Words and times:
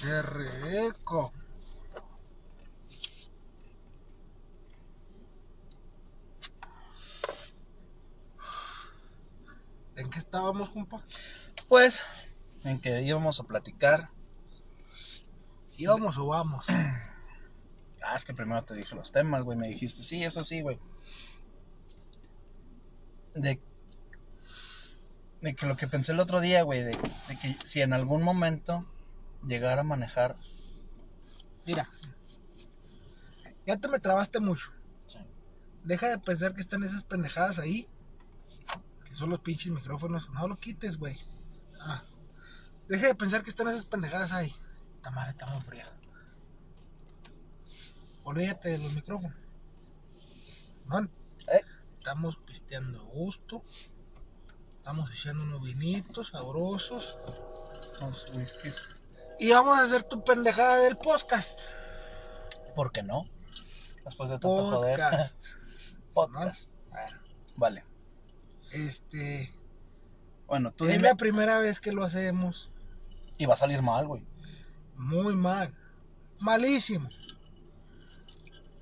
Qué 0.00 0.22
rico. 0.22 1.30
¿En 9.94 10.08
qué 10.08 10.18
estábamos, 10.18 10.70
compa? 10.70 11.04
Pues, 11.68 12.02
en 12.64 12.80
que 12.80 13.02
íbamos 13.02 13.40
a 13.40 13.44
platicar. 13.44 14.08
¿Íbamos 15.76 16.16
o 16.16 16.26
vamos? 16.26 16.66
Ah, 18.02 18.16
es 18.16 18.24
que 18.24 18.32
primero 18.32 18.64
te 18.64 18.74
dije 18.74 18.96
los 18.96 19.12
temas, 19.12 19.42
güey. 19.42 19.58
Me 19.58 19.68
dijiste, 19.68 20.02
sí, 20.02 20.24
eso 20.24 20.42
sí, 20.42 20.62
güey. 20.62 20.80
De, 23.34 23.60
de 25.42 25.54
que 25.54 25.66
lo 25.66 25.76
que 25.76 25.86
pensé 25.86 26.12
el 26.12 26.18
otro 26.18 26.40
día, 26.40 26.62
güey, 26.62 26.82
de, 26.82 26.92
de 26.92 27.38
que 27.40 27.54
si 27.62 27.82
en 27.82 27.92
algún 27.92 28.22
momento 28.22 28.86
llegara 29.46 29.80
a 29.82 29.84
manejar. 29.84 30.36
Mira. 31.66 31.88
Ya 33.66 33.76
te 33.78 33.88
me 33.88 34.00
trabaste 34.00 34.40
mucho. 34.40 34.70
Sí. 35.06 35.18
Deja 35.84 36.08
de 36.08 36.18
pensar 36.18 36.54
que 36.54 36.60
están 36.60 36.82
esas 36.82 37.04
pendejadas 37.04 37.58
ahí. 37.58 37.88
Que 39.04 39.14
son 39.14 39.30
los 39.30 39.40
pinches 39.40 39.72
micrófonos. 39.72 40.28
No 40.30 40.48
lo 40.48 40.58
quites, 40.58 40.96
güey. 40.96 41.18
Ah. 41.80 42.02
Deja 42.88 43.06
de 43.06 43.14
pensar 43.14 43.42
que 43.42 43.50
están 43.50 43.68
esas 43.68 43.86
pendejadas 43.86 44.32
ahí. 44.32 44.54
Esta 44.96 45.10
madre 45.10 45.30
está 45.30 45.46
muy 45.46 45.60
fría. 45.62 45.86
Olvídate 48.24 48.70
de 48.70 48.78
los 48.78 48.92
micrófonos. 48.92 49.36
Man, 50.86 51.10
Eh, 51.52 51.62
estamos 51.98 52.36
pisteando 52.46 53.00
a 53.00 53.04
gusto. 53.04 53.62
Estamos 54.78 55.10
echando 55.10 55.42
unos 55.44 55.62
vinitos 55.62 56.28
sabrosos. 56.28 57.16
los 58.00 58.30
whiskies. 58.34 58.96
Y 59.40 59.50
vamos 59.52 59.78
a 59.78 59.84
hacer 59.84 60.04
tu 60.04 60.22
pendejada 60.22 60.76
del 60.76 60.96
podcast. 60.98 61.58
¿Por 62.76 62.92
qué 62.92 63.02
no? 63.02 63.24
Después 64.04 64.28
de 64.28 64.38
tanto 64.38 64.70
joder. 64.70 64.98
Podcast. 64.98 65.46
Podcast. 66.12 66.70
Bueno, 66.90 67.20
Vale. 67.56 67.84
este. 68.72 69.54
Bueno, 70.46 70.72
tú 70.72 70.84
es 70.84 70.92
dime. 70.92 71.08
la 71.08 71.14
primera 71.14 71.58
vez 71.58 71.80
que 71.80 71.90
lo 71.90 72.04
hacemos. 72.04 72.70
Y 73.38 73.46
va 73.46 73.54
a 73.54 73.56
salir 73.56 73.80
mal, 73.80 74.06
güey. 74.06 74.26
Muy 74.94 75.34
mal. 75.34 75.74
Malísimo. 76.42 77.08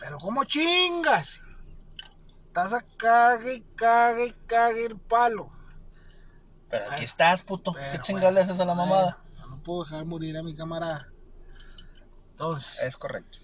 Pero 0.01 0.19
como 0.19 0.43
chingas. 0.45 1.41
Estás 2.49 2.73
a 2.73 2.81
cague 2.97 3.55
y 3.55 3.61
cague 3.77 4.27
y 4.27 4.33
cague 4.49 4.87
el 4.87 4.99
palo. 4.99 5.53
Pero 6.69 6.83
aquí 6.87 6.91
Bueno, 6.91 7.05
estás, 7.05 7.45
puto. 7.45 7.75
Pero 7.75 7.93
¿Qué 7.93 8.01
chingada 8.01 8.33
le 8.33 8.41
haces 8.41 8.59
a 8.59 8.65
la 8.65 8.75
bueno, 8.75 8.91
mamada? 8.91 9.23
Puedo 9.69 9.85
dejar 9.85 10.07
morir 10.07 10.35
a 10.39 10.43
mi 10.43 10.55
camarada. 10.55 11.09
Entonces, 12.31 12.81
Es 12.83 12.97
correcto. 12.97 13.39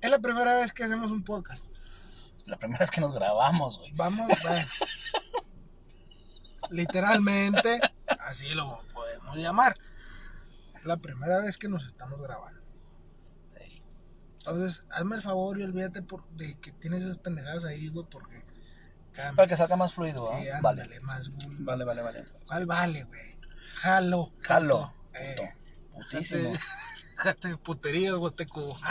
es 0.00 0.08
la 0.10 0.20
primera 0.20 0.54
vez 0.54 0.72
que 0.72 0.84
hacemos 0.84 1.10
un 1.10 1.24
podcast. 1.24 1.66
La 2.46 2.56
primera 2.56 2.78
vez 2.78 2.92
que 2.92 3.00
nos 3.00 3.12
grabamos, 3.12 3.78
güey. 3.78 3.90
Vamos, 3.96 4.28
bueno. 4.44 4.66
Literalmente, 6.70 7.80
así 8.20 8.48
lo 8.50 8.78
podemos 8.94 9.36
llamar. 9.36 9.74
La 10.84 10.96
primera 10.98 11.40
vez 11.40 11.58
que 11.58 11.68
nos 11.68 11.84
estamos 11.84 12.20
grabando. 12.20 12.60
Entonces, 14.36 14.84
hazme 14.90 15.16
el 15.16 15.22
favor 15.22 15.58
y 15.58 15.64
olvídate 15.64 16.02
por, 16.02 16.26
de 16.30 16.56
que 16.60 16.70
tienes 16.70 17.02
esas 17.02 17.18
pendejadas 17.18 17.64
ahí, 17.64 17.88
güey, 17.88 18.06
porque. 18.08 18.44
cambia. 19.12 19.34
Para 19.34 19.48
que 19.48 19.56
salga 19.56 19.74
más 19.76 19.92
fluido, 19.92 20.30
Sí, 20.38 20.48
¿ah? 20.50 20.60
Vale. 20.62 21.00
más 21.00 21.28
güey. 21.30 21.56
Vale, 21.64 21.84
vale, 21.84 22.02
vale. 22.02 22.24
¿Cuál 22.46 22.64
vale, 22.66 23.02
güey? 23.02 23.37
Jalo. 23.76 24.30
Jalo. 24.40 24.92
puto. 25.12 25.18
Eh. 25.20 25.54
Putísimo. 25.94 26.52
Jate 27.16 27.48
de 27.48 27.56
puterías, 27.56 28.14
Huasteco. 28.14 28.76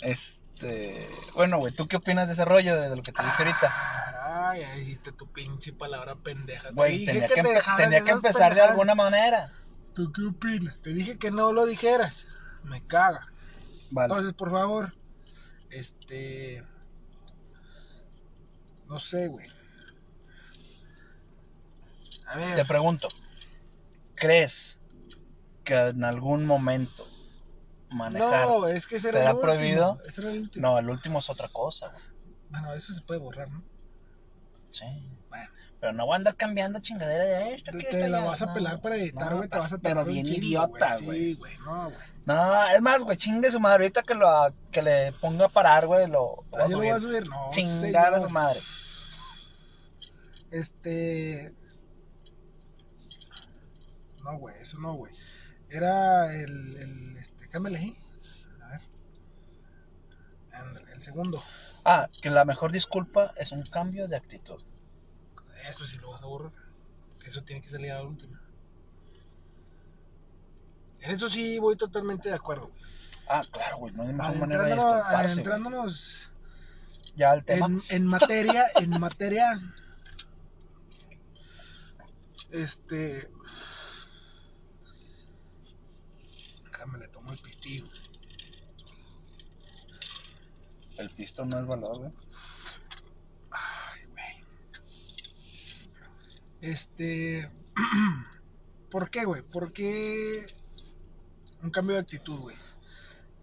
Este. 0.00 1.06
Bueno, 1.34 1.58
güey, 1.58 1.74
¿tú 1.74 1.86
qué 1.86 1.96
opinas 1.96 2.26
de 2.28 2.32
ese 2.32 2.46
rollo 2.46 2.80
de, 2.80 2.96
lo 2.96 3.02
que 3.02 3.12
te 3.12 3.22
dije 3.22 3.42
ahorita? 3.42 4.50
Ay, 4.50 4.62
ahí 4.62 4.80
dijiste 4.80 5.12
tu 5.12 5.26
pinche 5.26 5.74
palabra 5.74 6.14
pendeja. 6.14 6.70
Güey, 6.70 7.04
tenía 7.04 7.28
que 7.28 7.34
que, 7.34 7.42
te 7.42 7.60
tenía 7.76 8.02
que 8.02 8.10
empezar 8.10 8.54
de 8.54 8.62
alguna 8.62 8.94
manera. 8.94 9.52
¿Tú 9.94 10.10
qué 10.12 10.22
opinas? 10.22 10.80
Te 10.80 10.94
dije 10.94 11.18
que 11.18 11.30
no 11.30 11.52
lo 11.52 11.66
dijeras. 11.66 12.28
Me 12.64 12.82
caga. 12.86 13.30
Vale. 13.90 14.12
Entonces, 14.12 14.34
por 14.34 14.50
favor, 14.50 14.94
este. 15.70 16.64
No 18.88 18.98
sé, 18.98 19.28
güey. 19.28 19.46
A 22.30 22.36
ver. 22.36 22.54
Te 22.54 22.64
pregunto, 22.64 23.08
¿crees 24.14 24.78
que 25.64 25.74
en 25.88 26.04
algún 26.04 26.46
momento 26.46 27.04
manejar? 27.90 28.46
no, 28.46 28.66
es 28.68 28.86
que 28.86 28.96
ese 28.96 29.08
era 29.08 29.18
¿Será 29.18 29.30
el 29.30 29.36
último. 29.36 29.52
prohibido? 29.52 29.98
Ese 30.06 30.20
era 30.20 30.30
el 30.30 30.40
último. 30.42 30.68
No, 30.68 30.78
el 30.78 30.88
último 30.90 31.18
es 31.18 31.28
otra 31.30 31.48
cosa, 31.48 31.88
güey. 31.88 32.02
Bueno, 32.50 32.72
eso 32.74 32.92
se 32.94 33.00
puede 33.02 33.20
borrar, 33.20 33.48
¿no? 33.50 33.62
Sí. 34.70 34.84
Bueno. 35.28 35.48
Pero 35.80 35.92
no 35.94 36.04
voy 36.04 36.12
a 36.12 36.16
andar 36.16 36.36
cambiando 36.36 36.78
chingadera 36.80 37.24
de 37.24 37.54
esto. 37.54 37.72
Te, 37.72 37.78
te 37.84 38.08
la 38.08 38.22
vas 38.24 38.42
a 38.42 38.46
no. 38.46 38.54
pelar 38.54 38.80
para 38.82 38.96
editar, 38.96 39.30
No, 39.30 39.36
güey. 39.38 39.48
te 39.48 39.56
vas 39.56 39.72
a 39.72 39.78
pero 39.78 40.04
bien 40.04 40.26
chingo, 40.26 40.38
idiota, 40.46 40.98
Sí, 40.98 41.04
güey. 41.06 41.34
güey, 41.34 41.56
no, 41.64 41.84
güey. 41.84 41.96
No, 42.26 42.66
es 42.68 42.82
más, 42.82 43.02
güey, 43.02 43.16
chingue 43.16 43.50
su 43.50 43.58
madre. 43.60 43.84
Ahorita 43.84 44.02
que, 44.02 44.14
lo, 44.14 44.54
que 44.70 44.82
le 44.82 45.12
ponga 45.14 45.46
a 45.46 45.48
parar, 45.48 45.86
güey, 45.86 46.06
lo, 46.06 46.44
lo 46.52 46.58
voy 46.58 46.60
a 46.60 46.64
Ah, 46.64 46.66
yo 46.68 46.72
lo 46.72 46.78
voy 46.78 46.88
a 46.88 47.00
subir. 47.00 47.26
no. 47.26 47.48
Chingar 47.50 48.12
a 48.14 48.20
su 48.20 48.28
madre. 48.28 48.60
Este. 50.50 51.52
No, 54.24 54.38
güey, 54.38 54.56
eso 54.60 54.78
no, 54.78 54.94
güey. 54.94 55.12
Era 55.68 56.34
el. 56.34 56.76
el 56.76 57.16
este, 57.16 57.48
cámbiale 57.48 57.78
ahí. 57.78 57.96
A 58.62 58.68
ver. 58.68 58.80
El 60.92 61.00
segundo. 61.00 61.42
Ah, 61.84 62.08
que 62.20 62.28
la 62.30 62.44
mejor 62.44 62.72
disculpa 62.72 63.32
es 63.36 63.52
un 63.52 63.62
cambio 63.62 64.06
de 64.08 64.16
actitud. 64.16 64.62
Eso 65.68 65.84
sí 65.84 65.98
lo 65.98 66.10
vas 66.10 66.22
a 66.22 66.26
borrar. 66.26 66.52
Eso 67.24 67.42
tiene 67.42 67.62
que 67.62 67.68
salir 67.70 67.92
al 67.92 68.06
último. 68.06 68.38
En 71.00 71.10
eso 71.12 71.28
sí 71.28 71.58
voy 71.58 71.76
totalmente 71.76 72.28
de 72.28 72.34
acuerdo. 72.34 72.70
Ah, 73.28 73.42
claro, 73.50 73.78
güey, 73.78 73.94
no 73.94 74.02
hay 74.02 74.12
mejor 74.12 74.36
manera 74.36 74.64
de 74.66 74.72
Adentrándonos, 74.72 74.80
disculparse. 74.80 75.12
güey. 75.12 75.22
adentrándonos 75.22 76.30
Ya 77.16 77.32
el 77.34 77.44
tema. 77.44 77.66
en, 77.66 77.80
en 77.88 78.06
materia, 78.06 78.64
en 78.74 78.90
materia. 79.00 79.60
Este. 82.50 83.30
Déjame 86.80 86.98
le 86.98 87.08
tomo 87.08 87.30
el 87.30 87.38
pistillo. 87.38 87.84
El 90.96 91.10
pistón 91.10 91.50
no 91.50 91.60
es 91.60 91.66
valor, 91.66 91.98
güey. 91.98 92.12
Ay, 93.50 94.06
güey. 94.06 94.44
Este. 96.62 97.52
¿Por 98.90 99.10
qué, 99.10 99.26
güey? 99.26 99.42
¿Por 99.42 99.74
qué 99.74 100.46
un 101.62 101.70
cambio 101.70 101.96
de 101.96 102.00
actitud, 102.00 102.38
güey? 102.38 102.56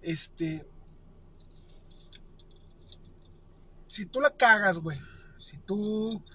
Este. 0.02 0.68
Si 3.86 4.08
tú 4.08 4.20
la 4.20 4.36
cagas, 4.36 4.80
güey. 4.80 4.98
Si 5.38 5.60
tú 5.60 6.26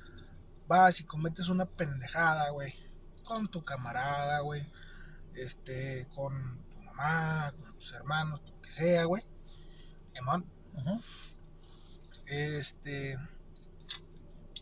vas 0.69 1.01
y 1.01 1.05
cometes 1.05 1.49
una 1.49 1.67
pendejada, 1.67 2.51
güey. 2.51 2.73
Con 3.25 3.49
tu 3.49 3.61
camarada, 3.65 4.39
güey. 4.43 4.65
Este, 5.35 6.07
con 6.15 6.63
mamá, 6.93 7.53
con 7.53 7.75
tus 7.75 7.93
hermanos, 7.93 8.41
lo 8.45 8.61
que 8.61 8.71
sea, 8.71 9.05
güey. 9.05 9.23
Simón. 10.07 10.47
Este 12.27 13.19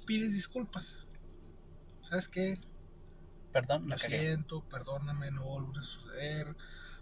pides 0.06 0.32
disculpas. 0.32 1.06
Sabes 2.00 2.28
qué 2.28 2.58
Perdón, 3.52 3.88
lo 3.88 3.98
siento 3.98 4.64
perdóname 4.68 5.30
no 5.30 5.44
volverá 5.44 5.80
a 5.80 5.84
suceder. 5.84 6.56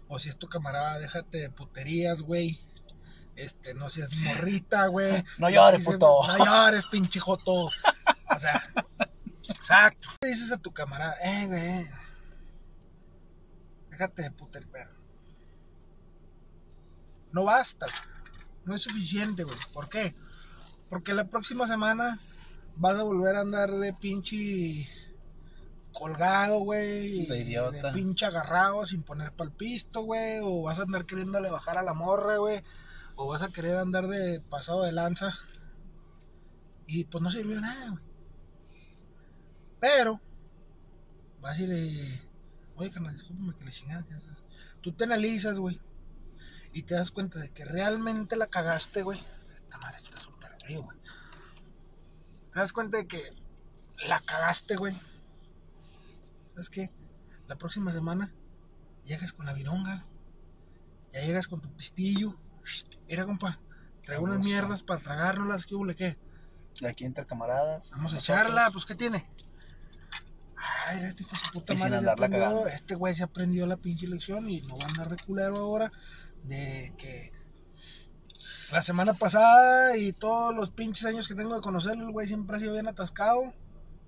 O 0.07 0.19
si 0.19 0.29
es 0.29 0.37
tu 0.37 0.47
camarada 0.47 0.99
déjate 0.99 1.39
de 1.39 1.49
puterías 1.49 2.21
güey. 2.21 2.59
Este 3.35 3.73
no 3.73 3.89
seas 3.89 4.09
morrita 4.17 4.87
güey. 4.87 5.23
No 5.37 5.49
llores, 5.49 5.85
puto. 5.85 6.21
no 6.27 6.45
llores 6.45 6.85
pinche 6.87 7.19
joto. 7.19 7.65
O 7.65 8.39
sea 8.39 8.63
exacto. 9.47 10.09
Le 10.21 10.29
dices 10.29 10.51
a 10.51 10.57
tu 10.57 10.71
camarada 10.71 11.15
eh 11.23 11.47
güey. 11.47 11.87
Déjate 13.91 14.23
de 14.23 14.31
puterías 14.31 14.98
no 17.31 17.43
basta 17.43 17.85
no 18.65 18.75
es 18.75 18.81
suficiente 18.81 19.43
güey 19.43 19.57
¿por 19.73 19.89
qué? 19.89 20.15
Porque 20.89 21.13
la 21.13 21.25
próxima 21.25 21.67
semana 21.67 22.19
vas 22.75 22.97
a 22.97 23.03
volver 23.03 23.35
a 23.35 23.41
andar 23.41 23.71
de 23.71 23.93
pinche 23.93 24.87
colgado, 25.93 26.59
güey. 26.59 27.27
De 27.27 27.39
idiota. 27.41 27.87
De 27.87 27.93
pinche 27.93 28.25
agarrado 28.25 28.85
sin 28.85 29.03
poner 29.03 29.31
pal 29.33 29.51
pisto, 29.51 30.01
güey. 30.01 30.39
O 30.41 30.63
vas 30.63 30.79
a 30.79 30.83
andar 30.83 31.05
queriéndole 31.05 31.49
bajar 31.49 31.77
a 31.77 31.83
la 31.83 31.93
morra, 31.93 32.37
güey. 32.37 32.61
O 33.15 33.27
vas 33.27 33.41
a 33.41 33.49
querer 33.49 33.77
andar 33.77 34.07
de 34.07 34.39
pasado 34.39 34.83
de 34.83 34.91
lanza. 34.91 35.33
Y 36.87 37.03
pues 37.05 37.21
no 37.21 37.31
sirvió 37.31 37.59
nada, 37.61 37.89
güey. 37.89 38.03
Pero, 39.79 40.19
vas 41.41 41.59
y 41.59 41.67
le. 41.67 42.21
Oye, 42.75 42.89
carnal, 42.89 43.13
discúlpame 43.13 43.55
que 43.55 43.65
le 43.65 43.71
chingada. 43.71 44.05
Tú 44.81 44.93
te 44.93 45.03
analizas, 45.03 45.59
güey. 45.59 45.79
Y 46.73 46.83
te 46.83 46.95
das 46.95 47.11
cuenta 47.11 47.39
de 47.39 47.49
que 47.49 47.65
realmente 47.65 48.35
la 48.35 48.47
cagaste, 48.47 49.01
güey. 49.01 49.19
Esta 49.53 49.77
madre 49.77 49.97
está 49.97 50.19
súper 50.19 50.55
frío, 50.61 50.83
güey. 50.83 50.97
Te 52.51 52.59
das 52.59 52.73
cuenta 52.73 52.97
de 52.97 53.07
que 53.07 53.21
la 54.07 54.19
cagaste, 54.21 54.75
güey. 54.75 54.95
¿Sabes 56.53 56.69
qué? 56.69 56.91
La 57.47 57.55
próxima 57.55 57.91
semana 57.91 58.31
llegas 59.03 59.33
con 59.33 59.45
la 59.45 59.53
vironga. 59.53 60.05
Ya 61.11 61.21
llegas 61.21 61.47
con 61.47 61.61
tu 61.61 61.69
pistillo. 61.75 62.35
Mira, 63.07 63.25
compa. 63.25 63.59
Traigo 64.03 64.23
unas 64.23 64.39
mierdas 64.39 64.83
para 64.83 65.01
tragárnoslas. 65.01 65.65
¿Qué 65.65 65.75
hubo, 65.75 65.87
qué? 65.95 66.17
Aquí 66.87 67.05
entre 67.05 67.25
camaradas. 67.25 67.91
Vamos 67.91 68.13
a 68.13 68.17
echarla, 68.17 68.69
pues 68.71 68.85
¿qué 68.85 68.95
tiene? 68.95 69.27
Ay, 70.85 71.03
este 71.03 71.23
hijo 71.23 71.31
de 71.31 71.37
su 71.37 71.51
puta 71.51 71.73
Y 71.73 71.77
sin 71.77 71.85
madre 71.85 71.97
andarla 71.97 72.25
aprendió, 72.25 72.49
cagando. 72.49 72.67
este 72.67 72.95
güey 72.95 73.13
se 73.13 73.23
aprendió 73.23 73.65
la 73.65 73.77
pinche 73.77 74.07
lección 74.07 74.49
y 74.49 74.61
no 74.61 74.77
va 74.77 74.85
a 74.85 74.89
andar 74.89 75.09
de 75.09 75.17
culero 75.17 75.57
ahora 75.57 75.91
de 76.43 76.93
que 76.97 77.31
la 78.71 78.81
semana 78.81 79.13
pasada 79.13 79.97
y 79.97 80.11
todos 80.13 80.55
los 80.55 80.69
pinches 80.69 81.05
años 81.05 81.27
que 81.27 81.35
tengo 81.35 81.55
de 81.55 81.61
conocerlo, 81.61 82.05
el 82.05 82.11
güey 82.11 82.27
siempre 82.27 82.55
ha 82.55 82.59
sido 82.59 82.73
bien 82.73 82.87
atascado 82.87 83.53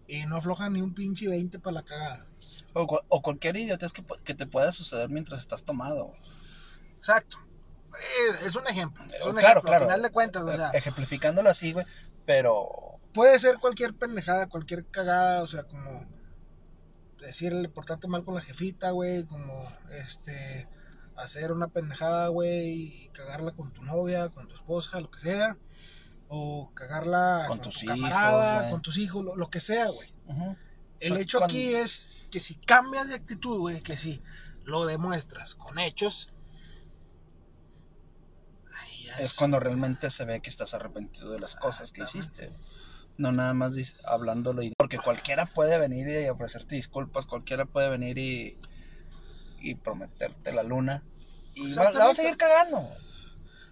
y 0.08 0.26
no 0.26 0.38
afloja 0.38 0.70
ni 0.70 0.82
un 0.82 0.94
pinche 0.94 1.28
20 1.28 1.60
para 1.60 1.76
la 1.76 1.84
cagada. 1.84 2.22
O, 2.74 3.00
o 3.10 3.22
cualquier 3.22 3.58
idiotez 3.58 3.92
que, 3.92 4.04
que 4.24 4.34
te 4.34 4.46
pueda 4.46 4.72
suceder 4.72 5.10
mientras 5.10 5.40
estás 5.42 5.64
tomado. 5.64 6.14
Exacto. 6.96 7.38
Eh, 7.92 8.46
Es 8.46 8.56
un 8.56 8.66
ejemplo. 8.68 9.04
Es 9.06 9.26
un 9.26 9.34
Claro, 9.36 9.60
ejemplo. 9.60 9.62
claro. 9.64 9.86
Al 9.86 9.90
final 9.90 10.02
de 10.04 10.10
cuentas, 10.12 10.44
o 10.44 10.56
sea, 10.56 10.70
Ejemplificándolo 10.70 11.50
así, 11.50 11.74
güey. 11.74 11.86
Pero. 12.26 12.68
puede 13.14 13.38
ser 13.40 13.58
cualquier 13.58 13.94
pendejada, 13.96 14.48
cualquier 14.48 14.86
cagada, 14.86 15.42
o 15.42 15.48
sea, 15.48 15.64
como 15.64 16.06
decirle, 17.20 17.68
portarte 17.68 18.08
mal 18.08 18.24
con 18.24 18.36
la 18.36 18.42
jefita, 18.42 18.92
güey, 18.92 19.26
como 19.26 19.64
este, 20.04 20.68
hacer 21.24 21.52
una 21.52 21.68
pendejada, 21.68 22.28
güey, 22.30 22.70
y 22.70 23.10
cagarla 23.14 23.52
con 23.52 23.72
tu 23.74 23.84
novia, 23.84 24.30
con 24.30 24.48
tu 24.48 24.56
esposa, 24.56 25.00
lo 25.00 25.10
que 25.12 25.20
sea, 25.20 25.58
o 26.28 26.72
cagarla 26.74 27.46
Con 27.48 27.58
con, 27.60 27.64
tus 27.70 27.80
tu 27.80 27.86
hijos, 27.86 27.96
camarada, 27.96 28.70
con 28.70 28.82
tus 28.82 28.98
hijos, 28.98 29.24
lo, 29.24 29.36
lo 29.36 29.50
que 29.50 29.60
sea, 29.60 29.88
güey. 29.90 30.14
El 31.00 31.18
hecho 31.18 31.40
con- 31.40 31.46
aquí 31.46 31.74
es 31.74 32.28
que 32.32 32.40
si 32.40 32.56
cambias 32.56 33.10
de 33.10 33.16
actitud, 33.16 33.60
güey, 33.60 33.82
que 33.82 33.98
si 33.98 34.22
lo 34.64 34.86
demuestras 34.86 35.56
con 35.56 35.80
hechos, 35.80 36.34
Es 39.20 39.34
cuando 39.34 39.60
realmente 39.60 40.10
se 40.10 40.24
ve 40.24 40.40
que 40.42 40.50
estás 40.50 40.74
arrepentido 40.74 41.32
de 41.32 41.40
las 41.40 41.56
cosas 41.58 41.92
que 41.92 42.04
hiciste. 42.04 42.50
No 43.18 43.32
nada 43.34 43.54
más 43.54 43.74
hablándolo. 44.06 44.64
y- 44.64 44.72
Porque 44.78 44.98
cualquiera 45.00 45.46
puede 45.46 45.78
venir 45.78 46.08
y 46.08 46.30
ofrecerte 46.30 46.76
disculpas. 46.76 47.26
Cualquiera 47.26 47.66
puede 47.66 47.90
venir 47.90 48.18
y, 48.18 48.58
y 49.62 49.76
prometerte 49.76 50.52
la 50.52 50.64
luna. 50.64 51.04
Y 51.56 51.74
va- 51.74 51.92
la 51.92 52.00
vas 52.06 52.12
a 52.12 52.22
seguir 52.22 52.38
cagando. 52.38 52.80
O 52.80 52.96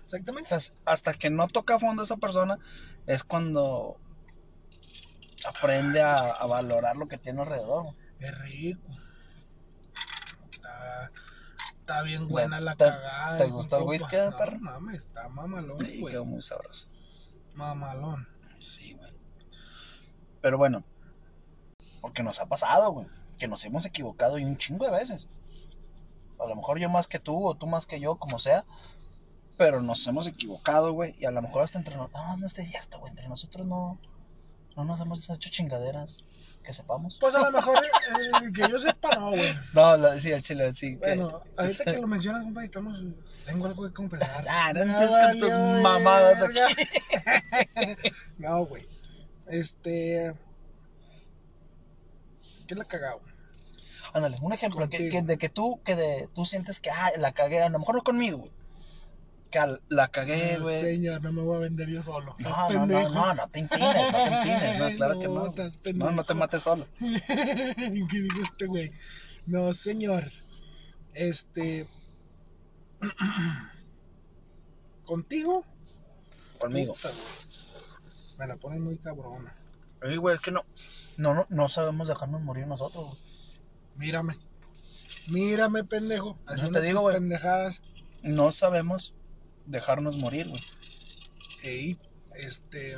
Exactamente. 0.04 0.58
sea, 0.60 0.74
hasta 0.86 1.14
que 1.14 1.30
no 1.30 1.48
toca 1.48 1.76
a 1.76 1.80
fondo 1.80 2.04
esa 2.04 2.18
persona 2.18 2.58
es 3.06 3.24
cuando 3.24 4.00
aprende 5.46 6.02
a, 6.02 6.18
a 6.32 6.46
valorar 6.48 6.98
lo 6.98 7.08
que 7.08 7.18
tiene 7.18 7.42
alrededor. 7.42 7.96
Es 8.20 8.38
rico. 8.42 8.82
Está, 10.52 11.12
está 11.80 12.02
bien 12.04 12.28
buena 12.28 12.60
la 12.60 12.76
¿Te- 12.76 12.86
cagada. 12.86 13.38
te 13.38 13.48
gustó 13.48 13.78
el 13.78 13.84
whisky, 13.84 14.16
No, 14.18 14.38
perro? 14.38 14.58
mames, 14.60 14.96
está 15.00 15.30
mamalón, 15.30 15.78
güey. 15.78 16.04
quedó 16.06 16.26
muy 16.26 16.42
sabroso. 16.42 16.88
Mamalón. 17.56 18.28
Sí, 18.58 18.94
güey. 18.94 19.12
Pero 20.42 20.58
bueno, 20.58 20.84
porque 22.02 22.24
nos 22.24 22.40
ha 22.40 22.46
pasado, 22.48 22.92
güey, 22.92 23.08
que 23.38 23.48
nos 23.48 23.64
hemos 23.66 23.86
equivocado 23.86 24.38
y 24.38 24.44
un 24.46 24.58
chingo 24.58 24.86
de 24.86 24.92
veces. 24.92 25.28
A 26.40 26.48
lo 26.48 26.56
mejor 26.56 26.80
yo 26.80 26.90
más 26.90 27.08
que 27.08 27.20
tú 27.20 27.48
o 27.48 27.56
tú 27.56 27.68
más 27.68 27.86
que 27.86 28.00
yo, 28.00 28.16
como 28.18 28.40
sea, 28.40 28.64
pero 29.58 29.82
nos 29.82 30.06
hemos 30.08 30.26
equivocado, 30.28 30.94
güey, 30.94 31.14
y 31.20 31.26
a 31.26 31.32
lo 31.32 31.42
mejor 31.42 31.64
hasta 31.64 31.78
entre 31.78 31.96
nosotros, 31.98 32.24
no, 32.26 32.38
no 32.38 32.46
es 32.46 32.54
cierto, 32.54 33.00
güey, 33.00 33.10
entre 33.12 33.28
nosotros 33.28 33.68
no, 33.68 34.00
no 34.78 34.84
nos 34.86 35.00
hemos 35.02 35.30
hecho 35.30 35.50
chingaderas, 35.50 36.24
que 36.64 36.72
sepamos. 36.74 37.18
Pues 37.20 37.36
a 37.36 37.42
lo 37.42 37.52
mejor 37.52 37.78
eh, 37.78 38.52
que 38.54 38.70
yo 38.70 38.80
sepa, 38.80 39.16
no, 39.16 39.30
güey. 39.32 39.54
No, 39.74 39.98
la- 39.98 40.20
sí, 40.20 40.32
el 40.32 40.42
chile, 40.42 40.74
sí. 40.74 40.98
que- 40.98 41.16
Bueno, 41.16 41.42
ahorita 41.58 41.84
que 41.86 41.98
lo 42.00 42.08
mencionas, 42.08 42.44
compa, 42.44 42.64
estamos. 42.64 43.02
Tengo 43.46 43.66
algo 43.66 43.88
que 43.88 43.94
compensar. 43.94 44.46
Ah, 44.50 44.72
no 44.74 44.82
empieces 44.82 45.16
con 45.16 45.40
tus 45.40 45.54
mamadas 45.84 46.40
verga. 46.42 46.68
aquí. 46.68 48.12
no, 48.38 48.66
güey. 48.66 48.86
Este. 49.48 50.34
¿Qué 52.68 52.76
la 52.76 52.86
cagado? 52.86 53.22
Ándale, 54.14 54.38
un 54.42 54.54
ejemplo, 54.54 54.90
que, 54.90 55.22
de 55.22 55.38
que 55.38 55.50
tú, 55.50 55.82
que 55.84 55.96
de, 55.96 56.30
tú 56.34 56.46
sientes 56.46 56.80
que, 56.80 56.90
ah, 56.90 57.12
la 57.18 57.32
cagué, 57.32 57.62
a 57.62 57.70
lo 57.70 57.80
mejor 57.80 57.96
no 57.96 58.04
conmigo, 58.04 58.40
güey. 58.40 58.52
Que 59.52 59.60
la 59.90 60.08
cagué, 60.10 60.56
No, 60.58 60.64
güey. 60.64 60.80
señor, 60.80 61.24
no 61.24 61.32
me 61.32 61.42
voy 61.42 61.58
a 61.58 61.60
vender 61.60 61.90
yo 61.90 62.04
solo. 62.04 62.36
No, 62.40 62.70
no, 62.70 62.86
no, 62.86 63.10
no, 63.10 63.34
no 63.34 63.48
te 63.50 63.60
empines, 63.60 64.12
no 64.12 64.12
te 64.12 64.24
empines, 64.24 64.78
no, 64.78 64.96
claro 64.96 65.20
que 65.20 65.28
No, 65.28 65.34
no. 65.34 65.48
estás 65.48 65.78
No, 65.96 66.12
no 66.12 66.24
te 66.24 66.34
mates 66.36 66.64
solo. 66.64 66.88
¿Qué 67.00 68.22
dijo 68.22 68.42
este 68.44 68.68
güey? 68.68 68.92
No, 69.48 69.74
señor. 69.74 70.32
Este. 71.14 71.88
Contigo. 75.06 75.64
Conmigo. 76.60 76.94
puta. 76.94 77.10
Me 78.38 78.48
la 78.48 78.56
ponen 78.58 78.84
muy 78.84 78.98
cabrona. 79.00 79.56
Oye, 80.04 80.18
güey, 80.18 80.36
es 80.36 80.42
que 80.42 80.52
no, 80.52 80.64
no, 81.18 81.34
no, 81.34 81.46
no 81.50 81.68
sabemos 81.68 82.08
dejarnos 82.08 82.42
morir 82.42 82.68
nosotros, 82.68 83.06
güey. 83.06 83.29
Mírame. 84.00 84.34
Mírame, 85.30 85.84
pendejo. 85.84 86.40
Eso 86.46 86.54
Haciendo 86.54 86.80
te 86.80 86.86
digo, 86.86 87.02
güey. 87.02 87.16
pendejadas. 87.18 87.82
No 88.24 88.52
sabemos 88.52 89.14
dejarnos 89.66 90.16
morir, 90.16 90.48
güey. 90.48 90.62
Ey, 91.64 92.00
este. 92.36 92.98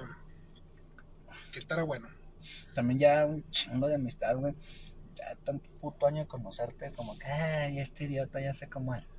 Que 1.51 1.59
estará 1.59 1.81
bueno. 1.83 2.07
También 2.75 2.99
ya 2.99 3.25
un 3.25 3.43
chingo 3.49 3.87
de 3.87 3.95
amistad, 3.95 4.37
güey. 4.37 4.53
Ya 5.15 5.35
tanto 5.43 5.69
puto 5.81 6.05
año 6.05 6.21
de 6.21 6.27
conocerte, 6.27 6.93
como 6.93 7.17
que, 7.17 7.25
ay, 7.25 7.79
este 7.79 8.03
idiota 8.05 8.39
ya 8.39 8.53
sé 8.53 8.69
cómo 8.69 8.93
es. 8.93 9.09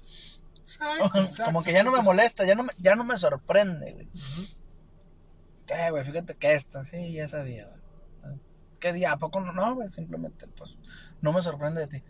Exacto, 0.61 1.05
exacto. 1.19 1.45
como 1.47 1.65
que 1.65 1.73
ya 1.73 1.83
no 1.83 1.91
me 1.91 2.01
molesta, 2.01 2.45
ya 2.47 2.55
no 2.55 2.63
me, 2.63 2.73
ya 2.79 2.95
no 2.95 3.05
me 3.05 3.17
sorprende, 3.19 3.93
güey. 3.93 4.09
¿Qué, 5.67 5.91
güey? 5.91 6.05
Fíjate 6.05 6.37
que 6.37 6.55
esto, 6.55 6.85
sí, 6.85 7.13
ya 7.13 7.27
sabía, 7.27 7.67
güey. 7.67 7.82
¿Qué 8.83 8.93
día? 8.93 9.13
¿A 9.13 9.17
poco 9.17 9.41
no? 9.41 9.53
No, 9.53 9.77
güey, 9.77 9.87
simplemente, 9.87 10.49
pues, 10.49 10.77
no 11.21 11.33
me 11.33 11.41
sorprende 11.41 11.83
de 11.83 11.87
ti. 11.87 12.03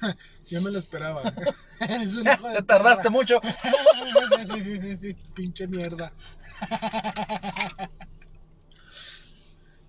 Yo 0.46 0.62
me 0.62 0.70
lo 0.70 0.78
esperaba. 0.78 1.20
Eres 1.80 2.14
un 2.16 2.28
hijo 2.28 2.48
de 2.48 2.54
Te 2.58 2.62
tardaste 2.62 3.02
perra. 3.02 3.10
mucho. 3.10 3.40
Pinche 5.34 5.66
mierda. 5.66 6.12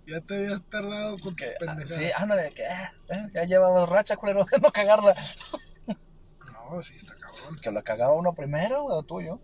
ya 0.08 0.22
te 0.22 0.36
habías 0.36 0.64
tardado 0.64 1.20
con 1.20 1.36
tus 1.36 1.48
Que, 1.48 1.54
ah, 1.54 1.58
pendejadas. 1.60 1.94
sí, 1.94 2.10
ándale, 2.18 2.50
que 2.50 2.66
ah, 2.66 2.94
eh, 3.10 3.28
ya 3.36 3.44
llevabas 3.44 3.88
racha, 3.88 4.18
culero, 4.18 4.44
de 4.52 4.58
no 4.60 4.72
cagarla. 4.72 5.14
No, 5.88 6.82
sí, 6.82 6.96
está 6.96 7.14
cabrón. 7.16 7.58
Que 7.62 7.70
lo 7.72 7.84
cagaba 7.84 8.14
uno 8.14 8.34
primero, 8.34 8.86
o 8.86 9.04
tuyo. 9.04 9.40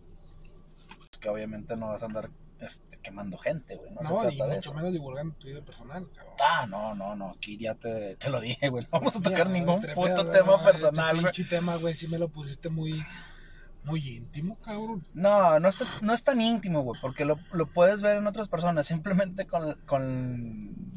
Es 1.11 1.19
que 1.19 1.29
obviamente 1.29 1.77
no 1.77 1.89
vas 1.89 2.01
a 2.01 2.07
andar 2.07 2.31
este, 2.59 2.97
quemando 2.97 3.37
gente, 3.37 3.75
güey. 3.75 3.91
No, 3.91 4.01
No, 4.01 4.07
se 4.29 4.33
y 4.33 4.37
trata 4.37 4.49
de 4.49 4.55
mucho 4.55 4.69
eso. 4.69 4.73
menos 4.73 4.93
divulgando 4.93 5.35
tu 5.35 5.47
vida 5.47 5.61
personal, 5.61 6.07
cabrón. 6.13 6.33
Ah, 6.39 6.65
no, 6.67 6.95
no, 6.95 7.15
no. 7.15 7.31
Aquí 7.31 7.57
ya 7.57 7.75
te, 7.75 8.15
te 8.15 8.29
lo 8.29 8.39
dije, 8.39 8.69
güey. 8.69 8.83
No 8.85 8.89
vamos 8.91 9.15
a 9.15 9.21
tocar 9.21 9.47
Ya, 9.47 9.53
ningún 9.53 9.81
puto 9.81 9.93
pedo, 10.23 10.31
tema 10.31 10.53
este 10.55 10.65
personal, 10.65 11.15
güey. 11.21 11.23
pinche 11.33 11.43
tema, 11.45 11.75
güey, 11.77 11.93
sí 11.93 12.07
me 12.07 12.17
lo 12.17 12.29
pusiste 12.29 12.69
muy, 12.69 13.03
muy 13.83 13.99
íntimo, 14.17 14.55
cabrón. 14.61 15.05
No, 15.13 15.59
no, 15.59 15.67
está, 15.69 15.85
no 16.01 16.13
es 16.13 16.23
tan 16.23 16.41
íntimo, 16.41 16.81
güey, 16.83 16.99
porque 17.01 17.25
lo, 17.25 17.37
lo 17.53 17.67
puedes 17.71 18.01
ver 18.01 18.17
en 18.17 18.27
otras 18.27 18.47
personas, 18.47 18.85
simplemente 18.87 19.45
con, 19.47 19.73
con, 19.85 20.93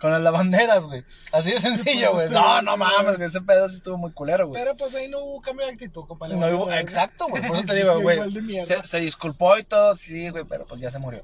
con 0.00 0.12
las 0.12 0.20
lavanderas, 0.20 0.86
güey. 0.86 1.04
Así 1.32 1.50
de 1.52 1.60
sencillo, 1.60 2.12
güey. 2.12 2.26
pues, 2.28 2.32
No, 2.32 2.62
no 2.62 2.76
mames, 2.76 3.16
güey, 3.16 3.26
ese 3.26 3.40
pedo 3.40 3.68
sí 3.68 3.76
estuvo 3.76 3.96
muy 3.98 4.12
culero, 4.12 4.46
güey. 4.48 4.62
Pero 4.62 4.76
pues 4.76 4.94
ahí 4.94 5.08
no 5.08 5.18
hubo 5.20 5.40
cambio 5.40 5.66
de 5.66 5.72
actitud, 5.72 6.04
compadre. 6.06 6.36
No 6.36 6.46
hubo- 6.46 6.72
exacto, 6.72 7.26
güey, 7.28 7.46
por 7.46 7.56
eso 7.56 7.66
te 7.66 7.72
Sí, 7.74 7.78
digo, 7.80 8.00
güey. 8.00 8.62
Se, 8.62 8.82
se 8.84 9.00
disculpó 9.00 9.58
y 9.58 9.64
todo, 9.64 9.94
sí, 9.94 10.28
güey, 10.30 10.44
pero 10.44 10.66
pues 10.66 10.80
ya 10.80 10.90
se 10.90 10.98
murió. 10.98 11.22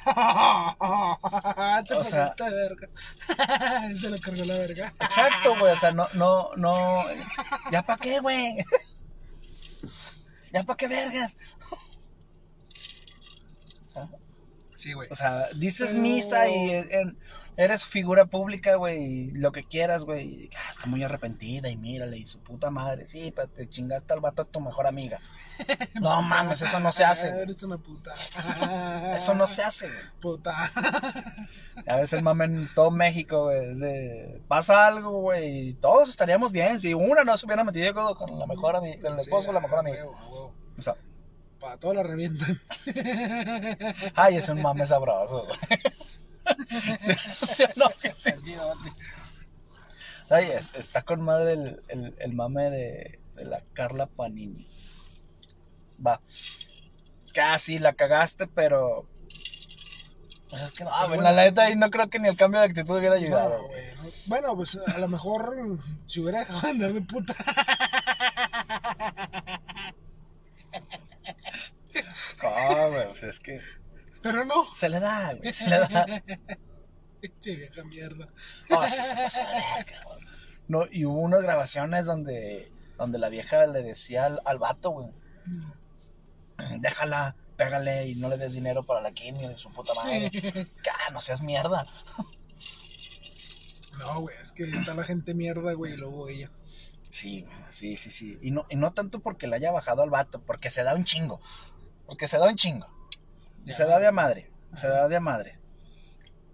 Te 1.86 1.94
O 1.94 2.02
sea- 2.02 2.34
de 2.36 2.50
verga. 2.54 2.88
Se 4.00 4.08
lo 4.08 4.18
cargó 4.18 4.44
la 4.44 4.54
verga. 4.58 4.92
Exacto, 5.00 5.58
güey, 5.58 5.72
o 5.72 5.76
sea, 5.76 5.92
no, 5.92 6.06
no, 6.14 6.50
no. 6.56 7.04
¿Ya 7.70 7.82
pa' 7.82 7.96
qué, 7.98 8.18
güey? 8.20 8.56
¿Ya 10.52 10.62
pa' 10.64 10.76
qué 10.76 10.88
vergas? 10.88 11.36
O 13.80 13.84
sea, 13.84 14.08
Sí, 14.76 14.94
güey. 14.94 15.08
O 15.10 15.14
sea, 15.14 15.48
dices 15.56 15.90
Pero- 15.90 16.00
misa 16.00 16.48
y 16.48 16.70
en- 16.70 17.18
eres 17.56 17.84
figura 17.84 18.26
pública, 18.26 18.76
güey, 18.76 19.30
lo 19.32 19.52
que 19.52 19.64
quieras, 19.64 20.04
güey. 20.04 20.48
ah, 20.56 20.70
está 20.70 20.86
muy 20.86 21.02
arrepentida 21.02 21.68
y 21.68 21.76
mírale, 21.76 22.18
y 22.18 22.26
su 22.26 22.38
puta 22.40 22.70
madre. 22.70 23.06
Sí, 23.06 23.32
pero 23.34 23.48
te 23.48 23.68
chingaste 23.68 24.14
al 24.14 24.20
vato 24.20 24.44
de 24.44 24.50
tu 24.50 24.60
mejor 24.60 24.86
amiga. 24.86 25.18
No 26.00 26.22
mames, 26.22 26.62
eso 26.62 26.80
no 26.80 26.90
se 26.92 27.04
hace, 27.04 27.28
güey. 27.30 27.42
Eres 27.42 27.62
una 27.62 27.76
puta. 27.76 28.14
Eso 29.14 29.34
no 29.34 29.46
se 29.46 29.62
hace, 29.62 29.86
güey. 29.86 30.00
Puta. 30.20 30.56
A 31.86 31.96
veces 31.96 32.14
el 32.14 32.22
mame 32.22 32.46
en 32.46 32.68
todo 32.74 32.90
México, 32.90 33.44
güey, 33.44 33.72
es 33.72 33.78
de... 33.78 34.40
Pasa 34.48 34.86
algo, 34.86 35.20
güey, 35.20 35.68
y 35.68 35.74
todos 35.74 36.08
estaríamos 36.08 36.52
bien 36.52 36.80
si 36.80 36.94
una 36.94 37.24
no 37.24 37.36
se 37.36 37.44
hubiera 37.44 37.64
metido 37.64 38.14
con, 38.16 38.38
la 38.38 38.46
mejor 38.46 38.76
amiga, 38.76 39.00
con 39.02 39.12
el 39.12 39.18
esposo 39.18 39.48
de 39.48 39.54
la 39.54 39.60
mejor 39.60 39.80
amiga. 39.80 40.06
O 40.06 40.52
sea, 40.78 40.94
Para 41.58 41.76
todos 41.76 41.96
la 41.96 42.02
revientan. 42.02 42.58
ay, 44.14 44.36
es 44.36 44.48
un 44.48 44.62
mame 44.62 44.86
sabroso, 44.86 45.44
güey. 45.44 45.80
¿Sí, 46.98 47.12
sí 47.14 47.62
o 47.64 47.68
no? 47.76 47.88
Que 48.00 48.10
sí. 48.16 48.30
Ay, 50.28 50.50
es- 50.50 50.72
está 50.74 51.02
con 51.02 51.20
madre 51.22 51.52
el, 51.54 51.82
el, 51.88 52.14
el 52.18 52.32
mame 52.32 52.70
de, 52.70 53.20
de 53.34 53.44
la 53.44 53.62
Carla 53.72 54.06
Panini. 54.06 54.66
Va. 56.04 56.20
Casi 57.34 57.78
la 57.78 57.92
cagaste, 57.92 58.46
pero. 58.46 59.08
Pues 60.48 60.62
es 60.62 60.72
que 60.72 60.84
no, 60.84 60.90
güey. 61.08 61.20
La 61.20 61.32
neta, 61.32 61.62
ahí 61.62 61.76
no 61.76 61.90
creo 61.90 62.08
que 62.08 62.18
ni 62.18 62.28
el 62.28 62.36
cambio 62.36 62.60
de 62.60 62.66
actitud 62.66 62.98
hubiera 62.98 63.14
ayudado, 63.16 63.66
güey. 63.68 63.94
güey, 63.94 63.96
no. 63.96 64.10
Bueno, 64.26 64.56
pues 64.56 64.76
a 64.94 64.98
lo 64.98 65.08
mejor 65.08 65.78
si 66.06 66.20
hubiera 66.20 66.40
dejado 66.40 66.60
de 66.62 66.68
andar 66.70 66.92
de 66.92 67.00
puta. 67.02 67.34
No, 72.42 72.90
güey, 72.90 73.08
pues 73.08 73.22
es 73.24 73.40
que. 73.40 73.60
Pero 74.22 74.44
no. 74.44 74.70
Se 74.70 74.88
le 74.88 75.00
da, 75.00 75.34
güey. 75.34 75.52
Se 75.52 75.66
le 75.66 75.78
da. 75.78 76.06
Che 77.40 77.54
vieja 77.54 77.84
mierda. 77.84 78.28
No, 78.70 78.88
sí 78.88 79.04
se 79.04 79.14
pasó 79.14 79.40
güey. 79.42 80.20
No, 80.68 80.84
y 80.90 81.04
hubo 81.04 81.20
unas 81.20 81.42
grabaciones 81.42 82.06
donde, 82.06 82.72
donde 82.96 83.18
la 83.18 83.28
vieja 83.28 83.66
le 83.66 83.82
decía 83.82 84.26
al, 84.26 84.40
al 84.44 84.58
vato, 84.58 84.90
güey. 84.90 85.08
Déjala, 86.78 87.36
pégale 87.56 88.08
y 88.08 88.14
no 88.14 88.28
le 88.28 88.36
des 88.36 88.54
dinero 88.54 88.84
para 88.84 89.00
la 89.00 89.12
quimio 89.12 89.50
y 89.50 89.58
su 89.58 89.70
puta 89.70 89.94
madre. 89.94 90.30
No 91.12 91.20
seas 91.20 91.42
mierda. 91.42 91.86
No, 93.98 94.20
güey, 94.20 94.36
es 94.40 94.52
que 94.52 94.64
está 94.64 94.94
la 94.94 95.02
gente 95.02 95.34
mierda, 95.34 95.72
güey, 95.72 95.94
y 95.94 95.96
luego 95.96 96.28
ella. 96.28 96.50
Sí, 97.10 97.46
sí, 97.68 97.96
sí, 97.96 98.10
sí. 98.10 98.38
Y 98.40 98.52
no, 98.52 98.64
y 98.70 98.76
no 98.76 98.92
tanto 98.92 99.20
porque 99.20 99.48
le 99.48 99.56
haya 99.56 99.72
bajado 99.72 100.02
al 100.02 100.10
vato, 100.10 100.40
porque 100.46 100.70
se 100.70 100.84
da 100.84 100.94
un 100.94 101.04
chingo. 101.04 101.40
Porque 102.06 102.28
se 102.28 102.38
da 102.38 102.48
un 102.48 102.56
chingo. 102.56 102.86
Y 103.70 103.72
se 103.72 103.84
da 103.84 103.98
de 104.00 104.06
a 104.08 104.12
madre. 104.12 104.50
Se 104.74 104.88
da 104.88 105.08
de 105.08 105.16
a 105.16 105.20
madre. 105.20 105.58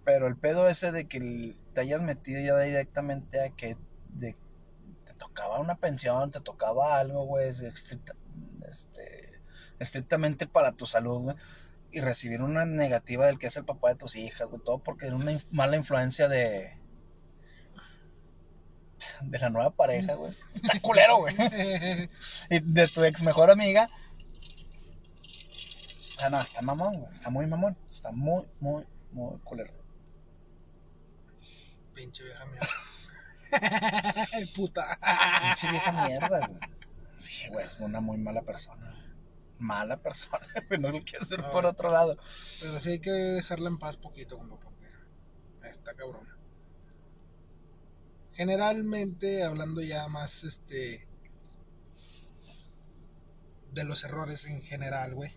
Pero 0.04 0.26
el 0.26 0.36
pedo 0.36 0.68
ese 0.68 0.92
de 0.92 1.06
que 1.08 1.54
te 1.72 1.80
hayas 1.80 2.02
metido 2.02 2.40
ya 2.40 2.56
directamente 2.58 3.40
a 3.42 3.50
que 3.50 3.76
de- 4.10 4.36
te 5.04 5.12
tocaba 5.14 5.58
una 5.60 5.76
pensión, 5.76 6.30
te 6.30 6.40
tocaba 6.40 6.98
algo, 7.00 7.24
güey, 7.24 7.48
estricta- 7.48 8.14
este, 8.68 9.40
estrictamente 9.78 10.46
para 10.46 10.72
tu 10.72 10.86
salud, 10.86 11.22
güey. 11.22 11.36
Y 11.90 12.00
recibir 12.00 12.42
una 12.42 12.66
negativa 12.66 13.26
del 13.26 13.38
que 13.38 13.46
es 13.46 13.56
el 13.56 13.64
papá 13.64 13.88
de 13.90 13.94
tus 13.96 14.16
hijas, 14.16 14.48
güey. 14.48 14.60
Todo 14.62 14.78
porque 14.78 15.06
era 15.06 15.16
una 15.16 15.32
inf- 15.32 15.46
mala 15.50 15.76
influencia 15.76 16.28
de. 16.28 16.70
De 19.22 19.38
la 19.38 19.50
nueva 19.50 19.70
pareja, 19.70 20.14
güey. 20.14 20.34
Está 20.54 20.80
culero, 20.80 21.18
güey. 21.18 21.34
Y 22.50 22.60
de 22.60 22.88
tu 22.88 23.04
ex 23.04 23.22
mejor 23.22 23.50
amiga. 23.50 23.88
O 26.16 26.18
sea, 26.18 26.30
no, 26.30 26.40
está 26.40 26.62
mamón, 26.62 26.94
güey. 27.00 27.10
Está 27.10 27.28
muy 27.28 27.46
mamón. 27.46 27.76
Está 27.90 28.10
muy, 28.10 28.46
muy, 28.58 28.86
muy 29.12 29.38
culero. 29.40 29.72
Pinche 31.94 32.24
vieja 32.24 32.44
mierda. 32.46 32.68
Puta. 34.56 34.98
Pinche 35.42 35.70
vieja 35.70 35.92
mierda, 36.06 36.46
güey. 36.46 36.60
Sí, 37.18 37.48
güey, 37.50 37.66
es 37.66 37.80
una 37.80 38.00
muy 38.00 38.16
mala 38.16 38.40
persona. 38.42 38.94
Mala 39.58 39.98
persona, 39.98 40.46
güey. 40.68 40.80
No 40.80 40.90
lo 40.90 41.00
quiero 41.02 41.22
hacer 41.22 41.42
No. 41.42 41.50
por 41.50 41.66
otro 41.66 41.90
lado. 41.90 42.16
Pero 42.60 42.80
sí 42.80 42.92
hay 42.92 43.00
que 43.00 43.10
dejarla 43.10 43.68
en 43.68 43.78
paz 43.78 43.98
poquito, 43.98 44.38
compa, 44.38 44.56
porque 44.58 44.88
está 45.68 45.92
cabrón. 45.94 46.26
Generalmente, 48.32 49.44
hablando 49.44 49.82
ya 49.82 50.08
más, 50.08 50.44
este, 50.44 51.06
de 53.72 53.84
los 53.84 54.04
errores 54.04 54.46
en 54.46 54.62
general, 54.62 55.14
güey. 55.14 55.34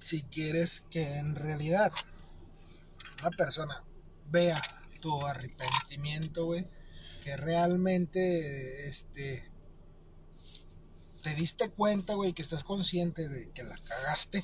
Si 0.00 0.22
quieres 0.22 0.82
que 0.90 1.18
en 1.18 1.36
realidad 1.36 1.92
una 3.20 3.30
persona 3.30 3.84
vea 4.30 4.60
tu 5.00 5.26
arrepentimiento, 5.26 6.46
güey, 6.46 6.66
que 7.22 7.36
realmente, 7.36 8.88
este, 8.88 9.44
te 11.22 11.34
diste 11.34 11.68
cuenta, 11.68 12.14
güey, 12.14 12.32
que 12.32 12.40
estás 12.40 12.64
consciente 12.64 13.28
de 13.28 13.50
que 13.50 13.62
la 13.62 13.76
cagaste, 13.76 14.42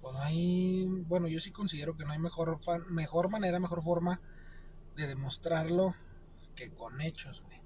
pues 0.00 0.14
no 0.14 0.20
hay, 0.20 0.84
bueno, 1.06 1.28
yo 1.28 1.38
sí 1.38 1.52
considero 1.52 1.96
que 1.96 2.04
no 2.04 2.10
hay 2.10 2.18
mejor, 2.18 2.58
mejor 2.90 3.30
manera, 3.30 3.60
mejor 3.60 3.84
forma 3.84 4.20
de 4.96 5.06
demostrarlo 5.06 5.94
que 6.56 6.72
con 6.72 7.00
hechos, 7.00 7.42
güey. 7.42 7.62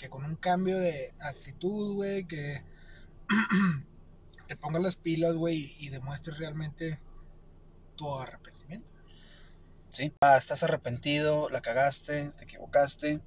Que 0.00 0.10
con 0.10 0.24
un 0.24 0.34
cambio 0.34 0.78
de 0.78 1.14
actitud, 1.20 1.94
güey, 1.94 2.26
que 2.26 2.64
te 4.46 4.56
pongas 4.56 4.82
las 4.82 4.96
pilas, 4.96 5.34
güey, 5.36 5.74
y 5.78 5.88
demuestres 5.90 6.38
realmente 6.38 7.00
tu 7.96 8.12
arrepentimiento. 8.14 8.86
Sí. 9.88 10.12
Ah, 10.20 10.36
estás 10.36 10.62
arrepentido, 10.62 11.48
la 11.48 11.60
cagaste, 11.62 12.30
te 12.36 12.44
equivocaste. 12.44 13.20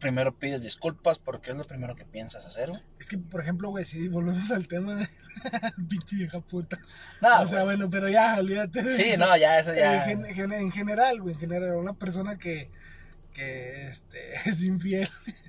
Primero 0.00 0.36
pides 0.36 0.62
disculpas 0.62 1.20
porque 1.20 1.52
es 1.52 1.56
lo 1.56 1.62
primero 1.62 1.94
que 1.94 2.04
piensas 2.04 2.44
hacer, 2.44 2.70
güey. 2.70 2.82
Es 2.98 3.08
que, 3.08 3.18
por 3.18 3.40
ejemplo, 3.40 3.68
güey, 3.68 3.84
si 3.84 4.08
volvemos 4.08 4.50
al 4.50 4.66
tema 4.66 4.96
de 4.96 5.08
pinche 5.88 6.16
vieja 6.16 6.40
puta. 6.40 6.80
No, 7.20 7.42
o 7.42 7.46
sea, 7.46 7.62
güey. 7.62 7.76
bueno, 7.76 7.88
pero 7.90 8.08
ya, 8.08 8.36
olvídate 8.38 8.82
de 8.82 8.90
Sí, 8.96 9.02
eso. 9.10 9.24
no, 9.24 9.36
ya, 9.36 9.60
eso 9.60 9.72
ya. 9.74 10.02
Gen- 10.02 10.24
en 10.52 10.72
general, 10.72 11.20
güey, 11.20 11.34
en 11.34 11.40
general, 11.40 11.76
una 11.76 11.92
persona 11.92 12.36
que, 12.36 12.68
que 13.32 13.86
este, 13.86 14.18
es 14.46 14.64
infiel 14.64 15.08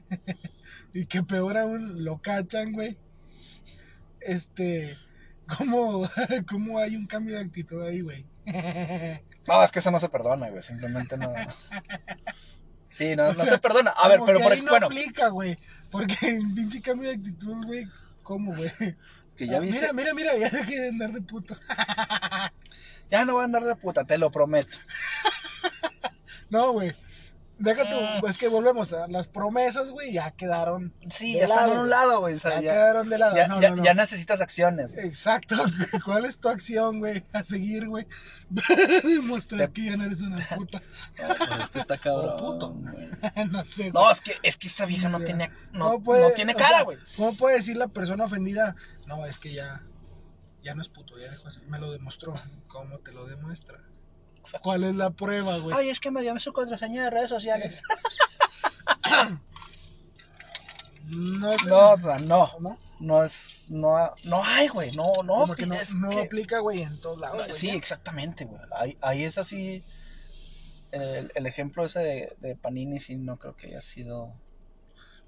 y 0.93 1.07
que 1.07 1.23
peor 1.23 1.57
aún 1.57 2.03
lo 2.03 2.19
cachan, 2.21 2.73
güey. 2.73 2.99
Este, 4.25 4.97
¿cómo, 5.57 6.09
¿cómo 6.49 6.79
hay 6.79 6.95
un 6.95 7.07
cambio 7.07 7.35
de 7.35 7.41
actitud 7.41 7.81
ahí, 7.85 8.01
güey? 8.01 8.25
No, 9.45 9.61
es 9.61 9.71
que 9.71 9.79
eso 9.79 9.91
no 9.91 9.99
se 9.99 10.07
perdona, 10.07 10.49
güey. 10.49 10.61
Simplemente 10.61 11.17
no. 11.17 11.33
Sí, 12.85 13.13
no, 13.15 13.27
no 13.27 13.33
sea, 13.33 13.45
se 13.45 13.57
perdona. 13.57 13.91
A 13.91 14.07
ver, 14.07 14.21
pero 14.25 14.37
que 14.37 14.43
por 14.43 14.53
ahí 14.53 14.61
no 14.61 14.69
bueno, 14.69 14.85
aplica, 14.85 15.27
güey. 15.27 15.57
Porque 15.91 16.15
el 16.29 16.53
pinche 16.53 16.81
cambio 16.81 17.09
de 17.09 17.15
actitud, 17.15 17.65
güey, 17.65 17.85
¿cómo, 18.23 18.55
güey? 18.55 18.71
que 19.35 19.47
ya 19.47 19.57
Ah, 19.57 19.59
viste. 19.59 19.81
Mira, 19.93 20.13
mira, 20.13 20.13
mira, 20.13 20.37
ya 20.37 20.49
dejé 20.49 20.79
de 20.79 20.87
andar 20.89 21.11
de 21.11 21.21
puta. 21.21 21.57
Ya 23.09 23.25
no 23.25 23.33
voy 23.33 23.41
a 23.41 23.45
andar 23.45 23.63
de 23.63 23.75
puta, 23.75 24.05
te 24.05 24.17
lo 24.17 24.31
prometo. 24.31 24.77
No, 26.49 26.71
güey. 26.71 26.95
Deja 27.63 27.87
tú, 27.89 27.95
Mm. 27.95 28.27
es 28.29 28.37
que 28.37 28.49
volvemos 28.49 28.91
a 28.91 29.07
las 29.07 29.29
promesas, 29.29 29.89
güey, 29.91 30.11
ya 30.11 30.31
quedaron. 30.31 30.93
Sí, 31.09 31.31
De 31.33 31.39
ya 31.39 31.45
están 31.45 31.69
a 31.69 31.73
un 31.81 31.89
lado, 31.89 32.19
güey. 32.19 32.33
o 32.35 32.37
sea, 32.37 32.55
Ya, 32.55 32.61
ya, 32.61 32.71
quedaron 32.73 33.09
de 33.09 33.17
lado. 33.17 33.35
ya- 33.37 33.47
no, 33.47 33.61
ya- 33.61 33.69
no, 33.69 33.77
no. 33.77 33.83
ya 33.85 33.93
necesitas 33.93 34.41
acciones. 34.41 34.93
güey. 34.93 35.07
Exacto. 35.07 35.55
¿Cuál 36.05 36.25
es 36.25 36.39
tu 36.39 36.49
acción, 36.49 36.99
güey? 36.99 37.23
A 37.31 37.43
seguir, 37.45 37.87
güey. 37.87 38.05
Demostrar 39.03 39.67
Te- 39.69 39.73
que 39.73 39.85
ya 39.89 39.95
no 39.97 40.03
eres 40.03 40.21
una 40.21 40.35
puta. 40.55 40.81
Pues 41.17 41.59
es 41.63 41.69
que 41.69 41.79
está 41.79 41.97
cabrón. 42.03 42.31
O 42.31 42.37
puto. 42.37 42.71
güey. 42.73 43.09
no 43.49 43.63
sé, 43.65 43.89
güey. 43.91 44.03
No, 44.03 44.11
es 44.11 44.19
que, 44.19 44.35
es 44.43 44.57
que 44.57 44.67
esta 44.67 44.85
vieja 44.85 45.07
no 45.07 45.21
tiene, 45.21 45.49
no, 45.71 45.85
¿Cómo 45.85 46.03
puede- 46.03 46.23
no 46.27 46.31
tiene 46.33 46.53
o 46.53 46.57
cara, 46.57 46.75
sea, 46.77 46.83
güey. 46.83 46.97
¿Cómo 47.15 47.33
puede 47.35 47.55
decir 47.55 47.77
la 47.77 47.87
persona 47.87 48.25
ofendida? 48.25 48.75
No, 49.07 49.25
es 49.25 49.39
que 49.39 49.53
ya, 49.53 49.83
ya 50.61 50.75
no 50.75 50.81
es 50.81 50.89
puto, 50.89 51.17
ya 51.17 51.31
dejó 51.31 51.45
de 51.45 51.51
ser. 51.51 51.63
Me 51.67 51.79
lo 51.79 51.91
demostró. 51.93 52.33
¿Cómo 52.67 52.97
te 52.97 53.13
lo 53.13 53.25
demuestra? 53.25 53.79
¿Cuál 54.63 54.83
es 54.83 54.95
la 54.95 55.09
prueba, 55.11 55.57
güey? 55.57 55.75
Ay, 55.77 55.89
es 55.89 55.99
que 55.99 56.11
me 56.11 56.21
dio 56.21 56.37
su 56.39 56.53
contraseña 56.53 57.03
de 57.03 57.09
redes 57.09 57.29
sociales. 57.29 57.81
No 61.05 61.57
sé. 61.59 61.69
No, 61.69 61.91
o 61.91 61.99
sea, 61.99 62.17
no. 62.19 62.49
¿No? 62.59 62.77
No 62.99 63.23
es, 63.23 63.65
no, 63.69 63.93
no 64.23 64.43
hay, 64.43 64.69
güey. 64.69 64.91
No, 64.95 65.11
no. 65.25 65.35
Como 65.39 65.55
que 65.55 65.65
no, 65.65 65.75
es 65.75 65.93
no 65.95 66.09
que- 66.09 66.21
aplica, 66.21 66.59
güey, 66.59 66.83
en 66.83 66.99
todos 67.01 67.17
lados. 67.19 67.47
Sí, 67.55 67.67
ya. 67.67 67.73
exactamente, 67.73 68.45
güey. 68.45 68.61
Ahí, 68.77 68.97
ahí 69.01 69.23
es 69.23 69.37
así. 69.37 69.83
El, 70.91 71.31
el 71.35 71.45
ejemplo 71.45 71.83
ese 71.83 71.99
de, 71.99 72.37
de 72.39 72.55
Panini, 72.55 72.99
sí, 72.99 73.15
no 73.17 73.37
creo 73.37 73.55
que 73.55 73.67
haya 73.67 73.81
sido. 73.81 74.31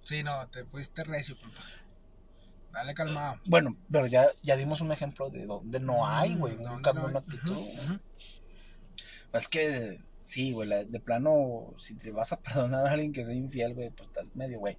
Sí, 0.03 0.23
no, 0.23 0.47
te 0.47 0.63
fuiste 0.65 1.03
recio, 1.03 1.35
compa. 1.37 1.59
Dale 2.71 2.93
calmado. 2.93 3.41
Bueno, 3.45 3.75
pero 3.91 4.07
ya, 4.07 4.27
ya 4.43 4.55
dimos 4.55 4.79
un 4.81 4.91
ejemplo 4.91 5.29
de 5.29 5.45
donde 5.45 5.79
no 5.79 6.07
hay, 6.07 6.35
güey. 6.35 6.55
Mm, 6.55 6.59
Un 6.59 6.63
¿dónde 6.65 6.81
cambio 6.83 7.03
no 7.09 7.09
en 7.09 7.15
hay? 7.17 7.99
Es 9.33 9.47
que, 9.47 9.99
sí, 10.23 10.51
güey, 10.53 10.67
la- 10.69 10.83
de 10.85 10.99
plano, 10.99 11.73
si 11.77 11.95
te 11.95 12.11
vas 12.11 12.31
a 12.31 12.41
perdonar 12.41 12.87
a 12.87 12.91
alguien 12.91 13.11
que 13.11 13.23
sea 13.25 13.35
infiel, 13.35 13.73
güey, 13.73 13.91
pues 13.91 14.07
estás 14.07 14.35
medio, 14.35 14.59
güey. 14.59 14.77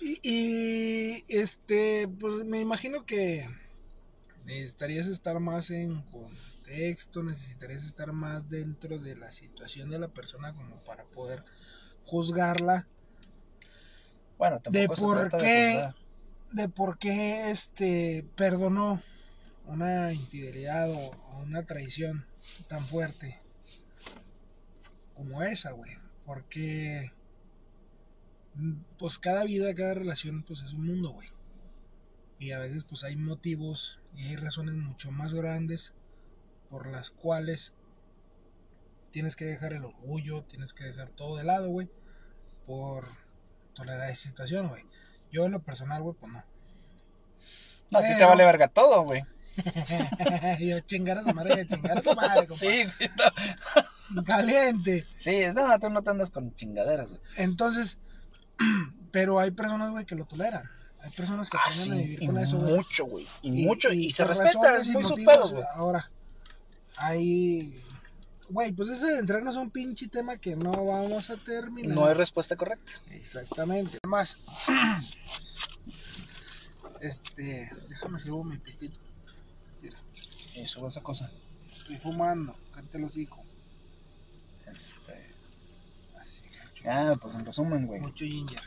Y, 0.00 0.18
y, 0.22 1.24
este, 1.28 2.08
pues 2.08 2.44
me 2.44 2.60
imagino 2.60 3.04
que 3.04 3.46
Necesitarías 4.46 5.06
estar 5.06 5.38
más 5.40 5.70
en 5.70 6.02
contexto, 6.10 7.22
necesitarías 7.22 7.84
estar 7.84 8.12
más 8.12 8.48
dentro 8.48 8.98
de 8.98 9.16
la 9.16 9.30
situación 9.30 9.90
de 9.90 9.98
la 9.98 10.08
persona 10.08 10.52
como 10.54 10.76
para 10.84 11.04
poder 11.04 11.44
juzgarla. 12.06 12.88
Bueno, 14.38 14.60
De 14.68 14.88
tampoco 14.88 14.96
se 14.96 15.02
por 15.02 15.18
trata 15.18 15.38
de 15.38 15.44
qué 15.44 15.50
juzgar. 15.50 15.94
de 16.52 16.68
por 16.68 16.98
qué 16.98 17.50
este 17.50 18.26
perdonó 18.36 19.02
una 19.70 20.12
infidelidad 20.12 20.90
o, 20.90 21.10
o 21.10 21.38
una 21.38 21.64
traición 21.64 22.26
tan 22.68 22.86
fuerte 22.86 23.40
como 25.14 25.42
esa, 25.42 25.72
güey. 25.72 25.92
Porque 26.24 27.12
mm, 28.54 28.80
pues 28.98 29.18
cada 29.18 29.44
vida, 29.44 29.74
cada 29.74 29.94
relación 29.94 30.42
pues 30.42 30.62
es 30.62 30.72
un 30.72 30.86
mundo, 30.86 31.10
güey. 31.10 31.28
Y 32.38 32.52
a 32.52 32.58
veces 32.58 32.84
pues 32.84 33.04
hay 33.04 33.16
motivos 33.16 34.00
y 34.16 34.28
hay 34.28 34.36
razones 34.36 34.74
mucho 34.74 35.10
más 35.10 35.34
grandes 35.34 35.94
por 36.70 36.86
las 36.86 37.10
cuales 37.10 37.74
tienes 39.10 39.36
que 39.36 39.44
dejar 39.44 39.72
el 39.72 39.84
orgullo, 39.84 40.44
tienes 40.44 40.72
que 40.72 40.84
dejar 40.84 41.10
todo 41.10 41.36
de 41.36 41.44
lado, 41.44 41.68
güey, 41.68 41.90
por 42.64 43.08
tolerar 43.74 44.08
esa 44.08 44.28
situación, 44.28 44.68
güey. 44.68 44.84
Yo 45.30 45.44
en 45.44 45.52
lo 45.52 45.62
personal, 45.62 46.02
güey, 46.02 46.16
pues 46.18 46.32
no. 46.32 46.42
No, 47.90 47.98
a 47.98 48.02
ti 48.02 48.16
te 48.16 48.24
vale 48.24 48.44
verga 48.44 48.68
todo, 48.68 49.02
güey. 49.02 49.22
Yo 50.60 50.80
chingar 50.80 51.18
a 51.18 51.24
su 51.24 51.34
madre, 51.34 51.66
chingar 51.66 51.98
a 51.98 52.02
su 52.02 52.14
madre. 52.14 52.46
Sí, 52.50 52.84
no. 54.14 54.24
Caliente. 54.24 55.06
Sí, 55.16 55.42
no, 55.54 55.78
tú 55.78 55.90
no 55.90 56.02
te 56.02 56.10
andas 56.10 56.30
con 56.30 56.54
chingaderas, 56.54 57.10
güey. 57.10 57.22
Entonces, 57.36 57.98
pero 59.12 59.38
hay 59.38 59.50
personas, 59.50 59.90
güey, 59.90 60.04
que 60.04 60.14
lo 60.14 60.24
toleran. 60.24 60.68
Hay 61.02 61.10
personas 61.10 61.48
que 61.48 61.56
Ah, 61.56 61.60
aprenden 61.64 61.92
a 61.92 61.96
sí, 61.96 62.02
vivir 62.02 62.26
con 62.26 62.38
eso, 62.38 62.58
güey. 62.58 62.76
mucho, 62.76 63.04
güey. 63.06 63.26
Y, 63.42 63.66
mucho, 63.66 63.92
y, 63.92 64.10
se 64.10 64.24
respeta, 64.24 64.76
es 64.76 64.90
muy 64.90 65.02
su 65.02 65.10
motivos, 65.10 65.34
pedo, 65.34 65.48
güey. 65.50 65.64
Ahora, 65.74 66.10
hay. 66.96 67.74
Güey, 68.50 68.72
pues 68.72 68.88
ese 68.88 69.06
de 69.06 69.18
entrarnos 69.20 69.56
a 69.56 69.60
un 69.60 69.70
pinche 69.70 70.08
tema 70.08 70.36
que 70.36 70.56
no 70.56 70.72
vamos 70.72 71.30
a 71.30 71.36
terminar. 71.36 71.94
No 71.94 72.04
hay 72.04 72.14
respuesta 72.14 72.56
correcta. 72.56 72.92
Exactamente. 73.12 73.98
Además, 74.02 74.36
este. 77.00 77.70
Déjame 77.88 78.20
llevo 78.22 78.44
mi 78.44 78.58
pistito. 78.58 78.98
Y 80.60 80.66
sube 80.66 80.88
esa 80.88 81.00
cosa. 81.00 81.30
Estoy 81.78 81.96
fumando, 81.98 82.54
cállate 82.74 82.98
el 82.98 83.04
hocico. 83.04 83.42
Este. 84.66 85.30
Así, 86.20 86.42
mucho, 86.44 86.84
Ah, 86.86 87.14
pues 87.20 87.34
en 87.34 87.46
resumen, 87.46 87.86
güey. 87.86 88.00
mucho 88.00 88.24
ginger. 88.24 88.60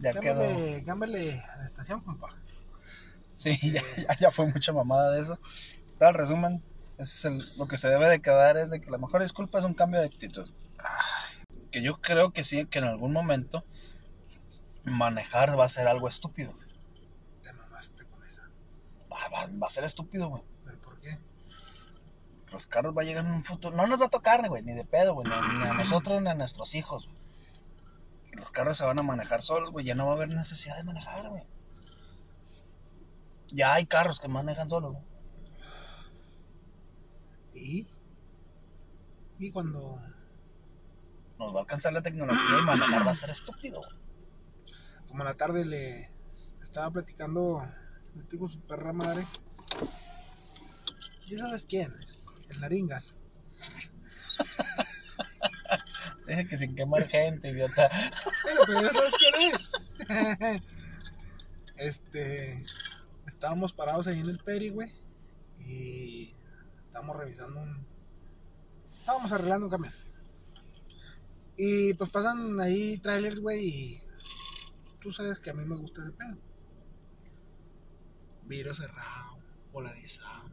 Ya 0.00 0.12
quedó. 0.14 0.84
Cámbiale, 0.84 1.40
a 1.40 1.56
la 1.56 1.66
estación, 1.66 2.00
compa. 2.00 2.28
Sí, 3.34 3.58
ya, 3.72 3.82
ya, 3.96 4.18
ya 4.18 4.30
fue 4.30 4.46
mucha 4.46 4.72
mamada 4.72 5.12
de 5.12 5.20
eso. 5.20 5.38
Está 5.86 6.08
el 6.10 6.14
resumen. 6.14 6.62
Ese 6.98 7.12
es 7.14 7.24
el, 7.26 7.58
lo 7.58 7.66
que 7.68 7.76
se 7.76 7.88
debe 7.88 8.06
de 8.08 8.20
quedar 8.20 8.56
es 8.56 8.70
de 8.70 8.80
que 8.80 8.90
la 8.90 8.98
mejor 8.98 9.20
disculpa 9.22 9.58
es 9.58 9.64
un 9.64 9.74
cambio 9.74 10.00
de 10.00 10.06
actitud. 10.06 10.48
Que 11.70 11.82
yo 11.82 11.98
creo 12.00 12.30
que 12.30 12.44
sí, 12.44 12.64
que 12.66 12.78
en 12.78 12.84
algún 12.86 13.12
momento 13.12 13.64
manejar 14.84 15.58
va 15.58 15.64
a 15.66 15.68
ser 15.68 15.88
algo 15.88 16.08
estúpido. 16.08 16.54
Te 17.42 17.52
mamaste 17.52 18.04
con 18.06 18.24
esa. 18.26 18.42
Va, 19.12 19.18
va- 19.28 19.58
va 19.62 19.66
a 19.66 19.70
ser 19.70 19.84
estúpido, 19.84 20.28
güey. 20.28 20.42
Los 22.52 22.66
carros 22.66 22.96
va 22.96 23.02
a 23.02 23.04
llegar 23.04 23.24
en 23.24 23.32
un 23.32 23.44
futuro. 23.44 23.76
No 23.76 23.86
nos 23.86 24.00
va 24.00 24.06
a 24.06 24.10
tocar, 24.10 24.48
güey, 24.48 24.62
ni 24.62 24.72
de 24.72 24.84
pedo, 24.84 25.14
güey. 25.14 25.28
Ni, 25.28 25.58
ni 25.58 25.64
a 25.64 25.74
nosotros 25.74 26.22
ni 26.22 26.28
a 26.28 26.34
nuestros 26.34 26.74
hijos, 26.74 27.06
güey. 27.06 27.18
Los 28.36 28.50
carros 28.50 28.76
se 28.76 28.84
van 28.84 28.98
a 28.98 29.02
manejar 29.02 29.42
solos, 29.42 29.70
güey. 29.70 29.84
Ya 29.84 29.94
no 29.94 30.06
va 30.06 30.12
a 30.12 30.16
haber 30.16 30.28
necesidad 30.28 30.76
de 30.76 30.84
manejar, 30.84 31.28
güey. 31.30 31.42
Ya 33.48 33.72
hay 33.74 33.86
carros 33.86 34.20
que 34.20 34.28
manejan 34.28 34.68
solos, 34.68 34.92
güey. 34.92 35.04
¿Y? 37.54 37.88
¿Y 39.38 39.50
cuando 39.50 39.98
Nos 41.38 41.54
va 41.54 41.58
a 41.58 41.60
alcanzar 41.62 41.92
la 41.92 42.02
tecnología 42.02 42.58
y 42.60 42.62
manejar 42.62 43.06
va 43.06 43.10
a 43.10 43.14
ser 43.14 43.30
estúpido, 43.30 43.80
güey. 43.80 43.92
como 45.08 45.22
a 45.22 45.26
la 45.26 45.34
tarde 45.34 45.64
le 45.64 46.10
estaba 46.62 46.90
platicando 46.90 47.66
este 48.18 48.38
con 48.38 48.48
su 48.48 48.60
perra 48.60 48.92
madre. 48.92 49.26
¿Ya 51.28 51.38
sabes 51.38 51.66
quién 51.66 51.92
es? 52.02 52.18
El 52.48 52.60
Naringas. 52.60 53.16
Deje 56.26 56.48
que 56.48 56.56
sin 56.56 56.74
quemar 56.74 57.06
gente, 57.08 57.50
idiota. 57.50 57.88
Bueno, 58.42 58.60
pero 58.66 58.82
ya 58.82 58.92
sabes 58.92 59.14
quién 59.18 59.34
es. 59.54 59.72
este. 61.76 62.64
Estábamos 63.26 63.72
parados 63.72 64.06
ahí 64.06 64.20
en 64.20 64.28
el 64.28 64.38
Peri, 64.38 64.70
güey. 64.70 64.92
Y 65.58 66.34
estábamos 66.86 67.16
revisando 67.16 67.60
un. 67.60 67.86
Estábamos 68.98 69.32
arreglando 69.32 69.66
un 69.66 69.70
camión. 69.70 69.94
Y 71.56 71.94
pues 71.94 72.10
pasan 72.10 72.60
ahí 72.60 72.98
trailers, 72.98 73.40
güey. 73.40 73.66
Y 73.66 74.02
tú 75.00 75.12
sabes 75.12 75.38
que 75.40 75.50
a 75.50 75.54
mí 75.54 75.64
me 75.64 75.76
gusta 75.76 76.02
ese 76.02 76.12
pedo. 76.12 76.36
Vidrio 78.44 78.74
cerrado, 78.74 79.38
polarizado, 79.72 80.50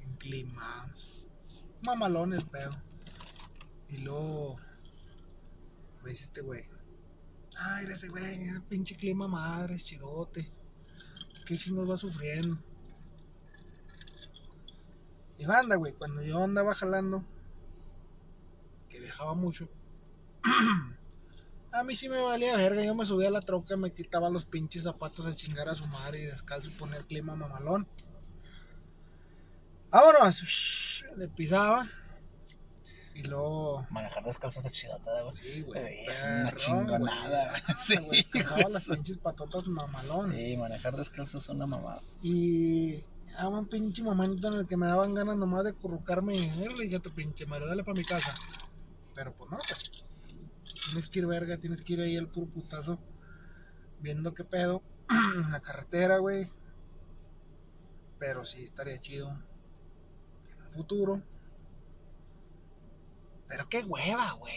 en 0.00 0.16
clima. 0.16 0.92
Mamalón 1.82 2.32
el 2.32 2.44
pedo. 2.46 2.72
Y 3.88 3.98
luego 3.98 4.56
me 6.02 6.10
dice 6.10 6.24
este 6.24 6.40
güey. 6.40 6.64
Ay, 7.58 7.86
ese 7.86 8.08
güey, 8.08 8.48
ese 8.48 8.60
pinche 8.62 8.96
clima 8.96 9.28
madre, 9.28 9.74
es 9.74 9.84
chidote. 9.84 10.50
¿Qué 11.46 11.56
chingos 11.56 11.90
va 11.90 11.96
sufriendo? 11.96 12.58
Y 15.38 15.44
anda, 15.44 15.76
güey, 15.76 15.92
cuando 15.92 16.22
yo 16.22 16.42
andaba 16.42 16.74
jalando, 16.74 17.24
que 18.88 19.00
viajaba 19.00 19.34
mucho, 19.34 19.68
a 21.72 21.82
mí 21.82 21.96
sí 21.96 22.08
me 22.08 22.20
valía 22.20 22.56
verga. 22.56 22.84
Yo 22.84 22.94
me 22.94 23.04
subía 23.04 23.28
a 23.28 23.32
la 23.32 23.40
troca, 23.40 23.76
me 23.76 23.92
quitaba 23.92 24.30
los 24.30 24.44
pinches 24.44 24.84
zapatos 24.84 25.26
a 25.26 25.34
chingar 25.34 25.68
a 25.68 25.74
su 25.74 25.86
madre 25.86 26.22
y 26.22 26.26
descalzo 26.26 26.70
poner 26.78 27.04
clima 27.06 27.34
mamalón. 27.34 27.88
Vámonos, 29.92 31.04
le 31.16 31.28
pisaba. 31.28 31.86
Y 33.14 33.24
luego, 33.24 33.86
Manejar 33.90 34.24
descalzo 34.24 34.60
está 34.60 34.70
chidota, 34.70 35.20
güey. 35.20 35.36
sí, 35.36 35.60
güey. 35.62 36.06
Es 36.06 36.22
una 36.24 36.50
chingonada, 36.52 37.50
güey. 37.50 37.62
güey. 37.62 37.76
Sí, 37.78 37.96
güey, 37.98 38.24
güey, 38.48 38.72
las 38.72 38.88
pinches 38.88 39.18
patotas 39.18 39.66
mamalón. 39.66 40.32
Sí, 40.32 40.56
manejar 40.56 40.96
descalzo 40.96 41.36
es 41.36 41.48
una 41.50 41.66
mamada. 41.66 42.00
Y 42.22 43.04
a 43.36 43.48
un 43.48 43.66
pinche 43.68 44.02
momento 44.02 44.48
en 44.48 44.54
el 44.54 44.66
que 44.66 44.78
me 44.78 44.86
daban 44.86 45.12
ganas 45.12 45.36
nomás 45.36 45.64
de 45.64 45.74
currucarme 45.74 46.36
y 46.36 46.44
"Eh, 46.48 46.68
le 46.74 46.84
dije 46.84 46.96
a 46.96 47.00
tu 47.00 47.14
pinche 47.14 47.44
madre, 47.44 47.66
dale 47.66 47.84
para 47.84 47.98
mi 47.98 48.04
casa. 48.04 48.32
Pero 49.14 49.34
pues 49.36 49.50
no, 49.50 49.58
pues. 49.58 50.04
Tienes 50.86 51.08
que 51.08 51.18
ir 51.18 51.26
verga, 51.26 51.58
tienes 51.58 51.82
que 51.82 51.92
ir 51.92 52.00
ahí 52.00 52.16
al 52.16 52.28
puro 52.28 52.46
putazo, 52.50 52.98
viendo 54.00 54.32
qué 54.32 54.42
pedo 54.44 54.82
en 55.36 55.50
la 55.52 55.60
carretera, 55.60 56.16
güey. 56.16 56.50
Pero 58.18 58.46
sí 58.46 58.64
estaría 58.64 58.98
chido 58.98 59.28
futuro. 60.72 61.22
Pero 63.48 63.68
qué 63.68 63.82
hueva, 63.84 64.32
güey. 64.32 64.54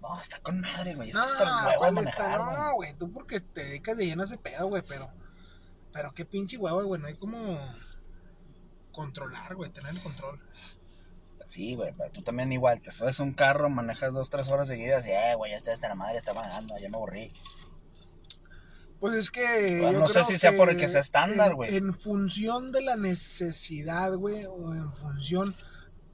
No, 0.00 0.18
está 0.18 0.38
con 0.40 0.60
madre, 0.60 0.94
güey. 0.94 1.10
Esto 1.10 1.20
No, 1.20 1.26
está 1.26 1.44
el 1.44 1.66
huevo 1.66 1.70
de 1.70 1.76
¿cuál 1.92 1.98
está? 1.98 2.28
manejar, 2.28 2.44
güey. 2.44 2.56
no, 2.56 2.74
güey, 2.74 2.94
tú 2.94 3.12
porque 3.12 3.40
te 3.40 3.64
dedicas 3.64 3.96
de 3.96 4.06
lleno 4.06 4.22
a 4.22 4.26
ese 4.26 4.38
pedo, 4.38 4.66
güey, 4.68 4.82
pero. 4.86 5.10
Pero 5.92 6.12
qué 6.14 6.24
pinche 6.24 6.56
hueva, 6.56 6.82
güey, 6.82 7.00
no 7.00 7.08
hay 7.08 7.16
como. 7.16 7.58
Controlar, 8.92 9.54
güey, 9.54 9.70
tener 9.70 9.94
el 9.94 10.02
control. 10.02 10.40
Sí, 11.46 11.74
güey, 11.76 11.92
pero 11.96 12.10
tú 12.10 12.22
también 12.22 12.52
igual. 12.52 12.80
Te 12.80 12.90
subes 12.90 13.20
un 13.20 13.32
carro, 13.32 13.70
manejas 13.70 14.12
dos, 14.12 14.28
tres 14.28 14.50
horas 14.50 14.68
seguidas 14.68 15.06
y, 15.06 15.10
eh, 15.10 15.34
güey, 15.36 15.50
ya 15.52 15.56
está 15.56 15.72
hasta 15.72 15.88
la 15.88 15.94
madre, 15.94 16.18
está 16.18 16.34
manejando, 16.34 16.78
ya 16.78 16.88
me 16.90 16.96
aburrí. 16.96 17.32
Pues 19.00 19.14
es 19.14 19.30
que. 19.30 19.78
Bueno, 19.80 19.92
yo 19.92 19.98
no 20.00 20.08
sé 20.08 20.24
si 20.24 20.36
sea 20.36 20.56
por 20.56 20.70
el 20.70 20.76
que 20.76 20.88
sea 20.88 21.00
estándar, 21.00 21.50
en- 21.50 21.56
güey. 21.56 21.76
En 21.76 21.94
función 21.94 22.72
de 22.72 22.82
la 22.82 22.96
necesidad, 22.96 24.12
güey, 24.14 24.44
o 24.46 24.74
en 24.74 24.92
función 24.92 25.54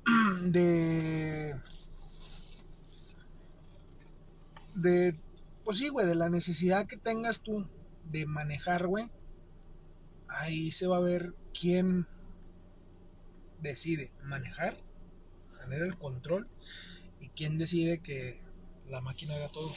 de. 0.43 1.55
De. 4.75 5.19
Pues 5.65 5.79
sí, 5.79 5.89
güey, 5.89 6.07
de 6.07 6.15
la 6.15 6.29
necesidad 6.29 6.87
que 6.87 6.97
tengas 6.99 7.41
tú 7.41 7.67
de 8.11 8.27
manejar, 8.27 8.87
güey. 8.87 9.07
Ahí 10.29 10.71
se 10.73 10.87
va 10.87 10.99
a 10.99 11.01
ver 11.01 11.33
quién 11.59 12.07
decide 13.61 14.13
manejar, 14.25 14.77
tener 15.61 15.81
el 15.83 15.97
control, 15.97 16.49
y 17.21 17.29
quién 17.31 17.57
decide 17.57 18.01
que 18.01 18.43
la 18.89 19.01
máquina 19.01 19.37
haga 19.37 19.49
todo. 19.49 19.73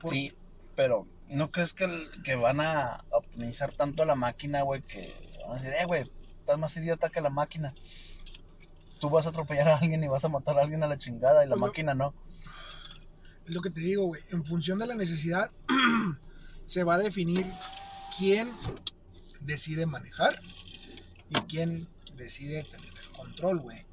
Por- 0.00 0.10
Sí, 0.10 0.32
pero 0.78 1.08
¿no 1.26 1.50
crees 1.50 1.72
que, 1.74 1.84
el- 1.86 2.08
que 2.22 2.36
van 2.36 2.60
a 2.60 3.04
optimizar 3.10 3.72
tanto 3.72 4.04
la 4.04 4.14
máquina, 4.14 4.62
güey, 4.62 4.80
que 4.80 5.12
van 5.42 5.50
a 5.50 5.54
decir, 5.60 5.72
eh, 5.72 5.84
güey, 5.86 6.02
estás 6.38 6.56
más 6.56 6.76
idiota 6.76 7.10
que 7.10 7.20
la 7.20 7.30
máquina? 7.30 7.74
Tú 9.00 9.10
vas 9.10 9.26
a 9.26 9.30
atropellar 9.30 9.68
a 9.70 9.78
alguien 9.78 10.04
y 10.04 10.06
vas 10.06 10.24
a 10.24 10.28
matar 10.28 10.56
a 10.56 10.62
alguien 10.62 10.84
a 10.84 10.86
la 10.86 10.96
chingada 10.96 11.44
y 11.44 11.48
la 11.48 11.56
Pues 11.56 11.62
máquina 11.62 11.94
no. 11.96 12.14
Es 13.44 13.52
lo 13.54 13.60
que 13.60 13.70
te 13.70 13.80
digo, 13.80 14.04
güey. 14.04 14.22
En 14.30 14.44
función 14.44 14.78
de 14.78 14.86
la 14.86 14.94
necesidad, 14.94 15.50
se 16.66 16.84
va 16.84 16.94
a 16.94 16.98
definir 16.98 17.44
quién 18.16 18.48
decide 19.40 19.84
manejar 19.84 20.38
y 21.28 21.34
quién 21.48 21.88
decide 22.14 22.62
tener 22.62 22.86
el 23.02 23.12
control, 23.16 23.58
güey. 23.58 23.84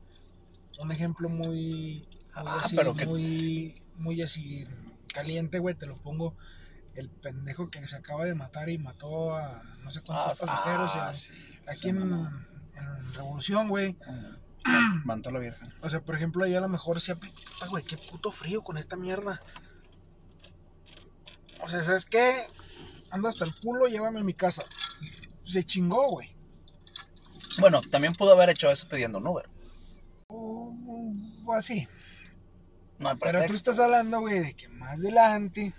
Un 0.78 0.92
ejemplo 0.92 1.30
muy, 1.30 1.48
muy 1.48 2.08
Ah, 2.36 2.62
así, 2.64 2.76
pero 2.76 2.94
que- 2.96 3.08
muy, 3.08 3.82
muy 3.96 4.22
así 4.22 4.68
caliente, 5.12 5.58
güey, 5.58 5.74
te 5.74 5.88
lo 5.88 5.96
pongo. 5.96 6.36
El 6.96 7.10
pendejo 7.10 7.70
que 7.70 7.86
se 7.88 7.96
acaba 7.98 8.26
de 8.26 8.36
matar 8.36 8.70
y 8.70 8.78
mató 8.78 9.36
a 9.36 9.62
no 9.84 9.92
sé 9.92 10.00
Ah, 10.00 10.04
cuántos 10.06 10.40
pasajeros 10.40 10.92
ah, 10.94 11.10
en- 11.10 11.16
sí, 11.16 11.30
aquí 11.68 11.90
en, 11.90 12.26
Revolución, 13.14 13.70
güey. 13.70 13.98
Manto 15.06 15.30
a 15.30 15.32
la 15.34 15.40
Virgen. 15.40 15.74
O 15.82 15.90
sea, 15.90 16.02
por 16.02 16.16
ejemplo, 16.16 16.44
ahí 16.44 16.56
a 16.56 16.60
lo 16.60 16.68
mejor 16.68 17.00
se 17.00 17.12
aplica, 17.14 17.36
Puta, 17.54 17.68
güey, 17.68 17.84
qué 17.84 17.98
puto 17.98 18.32
frío 18.32 18.64
con 18.64 18.78
esta 18.78 18.96
mierda. 18.98 19.42
O 21.62 21.68
sea, 21.70 21.84
¿sabes 21.84 22.06
qué? 22.06 22.34
Ando 23.12 23.30
hasta 23.30 23.46
el 23.46 23.56
culo, 23.56 23.88
llévame 23.88 24.20
a 24.20 24.24
mi 24.24 24.34
casa. 24.34 24.64
Se 25.44 25.64
chingó, 25.64 26.10
güey. 26.10 26.36
Bueno, 27.60 27.80
también 27.82 28.14
pudo 28.14 28.34
haber 28.34 28.50
hecho 28.50 28.70
eso 28.70 28.88
pidiendo 28.90 29.20
un 29.20 29.28
Uber. 29.28 29.48
O, 30.28 30.74
o 31.46 31.54
así. 31.54 31.88
No 33.00 33.10
hay 33.10 33.16
Pero 33.18 33.46
tú 33.46 33.54
estás 33.54 33.80
hablando, 33.80 34.20
güey, 34.22 34.40
de 34.40 34.54
que 34.56 34.68
más 34.68 35.00
adelante, 35.00 35.74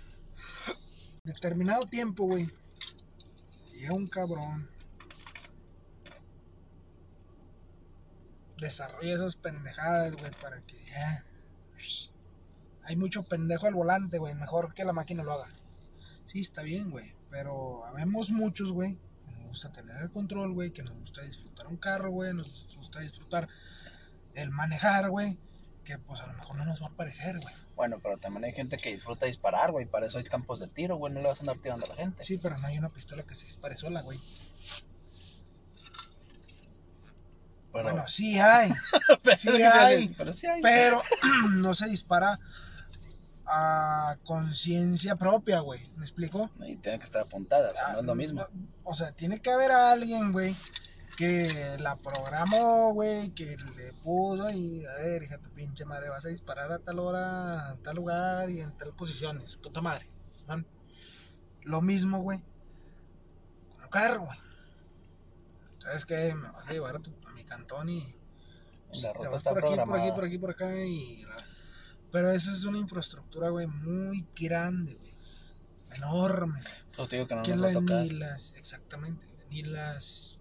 determinado 1.27 1.85
tiempo, 1.85 2.25
güey, 2.25 2.49
llega 3.73 3.93
un 3.93 4.07
cabrón, 4.07 4.69
desarrolla 8.57 9.15
esas 9.15 9.35
pendejadas, 9.35 10.15
güey, 10.15 10.31
para 10.41 10.61
que 10.61 10.83
ya. 10.85 11.23
Hay 12.83 12.95
mucho 12.95 13.21
pendejo 13.23 13.67
al 13.67 13.73
volante, 13.73 14.17
güey, 14.17 14.33
mejor 14.35 14.73
que 14.73 14.85
la 14.85 14.93
máquina 14.93 15.21
lo 15.21 15.33
haga. 15.33 15.49
Sí, 16.25 16.39
está 16.39 16.61
bien, 16.61 16.89
güey, 16.89 17.13
pero 17.29 17.85
habemos 17.85 18.31
muchos, 18.31 18.71
güey, 18.71 18.97
que 19.25 19.31
nos 19.33 19.43
gusta 19.47 19.71
tener 19.73 20.01
el 20.01 20.09
control, 20.09 20.53
güey, 20.53 20.71
que 20.71 20.83
nos 20.83 20.97
gusta 20.97 21.21
disfrutar 21.23 21.67
un 21.67 21.77
carro, 21.77 22.11
güey, 22.11 22.33
nos 22.33 22.73
gusta 22.77 23.01
disfrutar 23.01 23.49
el 24.33 24.51
manejar, 24.51 25.09
güey, 25.09 25.37
que 25.83 25.97
pues 25.97 26.21
a 26.21 26.27
lo 26.27 26.33
mejor 26.33 26.55
no 26.55 26.65
nos 26.65 26.81
va 26.81 26.87
a 26.87 26.95
parecer, 26.95 27.39
güey. 27.39 27.66
Bueno, 27.77 27.99
pero 28.01 28.17
también 28.17 28.43
hay 28.43 28.53
gente 28.53 28.77
que 28.77 28.91
disfruta 28.91 29.27
disparar, 29.27 29.71
güey. 29.71 29.85
Para 29.85 30.07
eso 30.07 30.17
hay 30.17 30.23
campos 30.25 30.59
de 30.59 30.67
tiro, 30.67 30.97
güey. 30.97 31.13
No 31.13 31.21
le 31.21 31.27
vas 31.27 31.37
a 31.39 31.43
andar 31.43 31.59
tirando 31.59 31.85
a 31.85 31.89
la 31.89 31.95
gente. 31.95 32.23
Sí, 32.25 32.37
pero 32.39 32.57
no 32.57 32.67
hay 32.67 32.77
una 32.77 32.89
pistola 32.89 33.23
que 33.23 33.35
se 33.35 33.45
dispare 33.45 33.77
sola, 33.77 34.01
güey. 34.01 34.19
pero, 37.71 37.83
Bueno, 37.91 38.07
sí 38.07 38.39
hay, 38.39 38.71
pero, 39.23 39.37
sí 39.37 39.49
¿qué 39.51 39.57
te 39.57 39.65
hay, 39.67 40.09
pero 40.17 40.33
sí 40.33 40.47
hay. 40.47 40.61
pero 40.61 41.01
no 41.51 41.73
se 41.75 41.87
dispara 41.87 42.39
a 43.45 44.17
conciencia 44.25 45.15
propia, 45.15 45.59
güey. 45.59 45.79
¿Me 45.95 46.03
explico? 46.03 46.49
Y 46.65 46.77
tiene 46.77 46.97
que 46.99 47.05
estar 47.05 47.21
apuntada, 47.21 47.71
o 47.71 47.75
sea, 47.75 47.93
no 47.93 47.99
es 47.99 48.05
lo 48.05 48.11
Ah, 48.13 48.15
mismo. 48.15 48.47
O 48.83 48.95
sea, 48.95 49.11
tiene 49.11 49.39
que 49.39 49.51
haber 49.51 49.71
alguien, 49.71 50.31
güey, 50.31 50.55
que 51.17 51.77
la 51.79 51.95
programó, 51.97 52.93
güey, 52.93 53.31
que 53.31 53.57
le 53.75 53.91
puso 54.03 54.49
y, 54.51 54.85
a 54.85 54.93
ver, 55.03 55.23
hija, 55.23 55.39
tu 55.39 55.49
pinche 55.49 55.83
madre, 55.83 56.09
vas 56.09 56.23
a 56.25 56.29
disparar 56.29 56.71
a 56.71 56.79
tal 56.79 56.99
hora, 56.99 57.69
a 57.71 57.75
tal 57.77 57.95
lugar 57.95 58.49
y 58.49 58.61
en 58.61 58.77
tal 58.77 58.93
posiciones, 58.93 59.57
puta 59.57 59.81
madre. 59.81 60.07
Lo 61.63 61.81
mismo, 61.81 62.21
güey, 62.21 62.39
con 63.73 63.83
un 63.83 63.89
carro, 63.89 64.25
güey. 64.25 64.37
¿Sabes 65.79 66.05
qué? 66.05 66.33
Me 66.33 66.49
vas 66.51 66.67
a 66.67 66.71
llevar 66.71 66.95
a, 66.95 66.99
tu- 66.99 67.13
a 67.27 67.33
mi 67.33 67.43
cantón 67.43 67.89
y 67.89 68.15
La 68.93 69.11
te 69.11 69.13
ruta 69.17 69.29
vas 69.29 69.39
está 69.41 69.49
por 69.49 69.65
aquí, 69.65 69.75
por 69.75 69.99
aquí, 69.99 70.11
por 70.11 70.25
aquí, 70.25 70.37
por 70.37 70.51
acá 70.51 70.77
y... 70.85 71.23
la- 71.25 71.35
Pero 72.11 72.31
esa 72.31 72.51
es 72.51 72.63
una 72.63 72.77
infraestructura, 72.77 73.49
güey, 73.49 73.67
muy 73.67 74.25
grande, 74.39 74.95
güey. 74.95 75.13
Enorme. 75.95 76.59
Pues 76.95 77.09
te 77.09 77.15
digo 77.17 77.27
que 77.27 77.35
no 77.35 77.43
que 77.43 77.51
nos 77.51 77.61
va 77.63 77.65
a 77.67 77.71
la- 77.73 77.79
tocar. 77.79 78.01
ni 78.03 78.09
las, 78.11 78.53
exactamente, 78.53 79.25
ni 79.49 79.63
las 79.63 80.36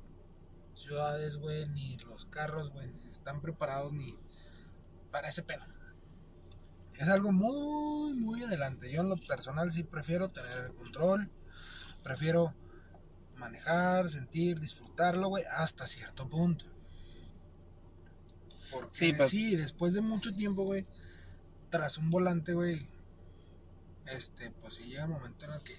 ciudades, 0.76 1.36
güey, 1.36 1.68
ni 1.68 1.96
los 1.98 2.26
carros, 2.26 2.70
güey, 2.70 2.90
están 3.08 3.40
preparados 3.40 3.92
ni 3.92 4.16
para 5.10 5.28
ese 5.28 5.42
pedo. 5.42 5.64
Es 6.98 7.08
algo 7.08 7.32
muy, 7.32 8.14
muy 8.14 8.42
adelante. 8.42 8.90
Yo 8.90 9.02
en 9.02 9.08
lo 9.08 9.16
personal 9.16 9.72
sí 9.72 9.82
prefiero 9.82 10.28
tener 10.28 10.66
el 10.66 10.74
control, 10.74 11.30
prefiero 12.02 12.54
manejar, 13.36 14.08
sentir, 14.08 14.58
disfrutarlo, 14.60 15.28
güey, 15.28 15.44
hasta 15.44 15.86
cierto 15.86 16.28
punto. 16.28 16.64
Porque 18.70 18.88
Sí, 18.92 19.14
sí, 19.28 19.56
después 19.56 19.94
de 19.94 20.00
mucho 20.00 20.34
tiempo, 20.34 20.64
güey, 20.64 20.86
tras 21.70 21.98
un 21.98 22.10
volante, 22.10 22.54
güey, 22.54 22.88
este, 24.06 24.50
pues 24.50 24.74
sí 24.74 24.84
llega 24.84 25.04
un 25.04 25.12
momento 25.12 25.44
en 25.44 25.52
el 25.52 25.60
que, 25.62 25.76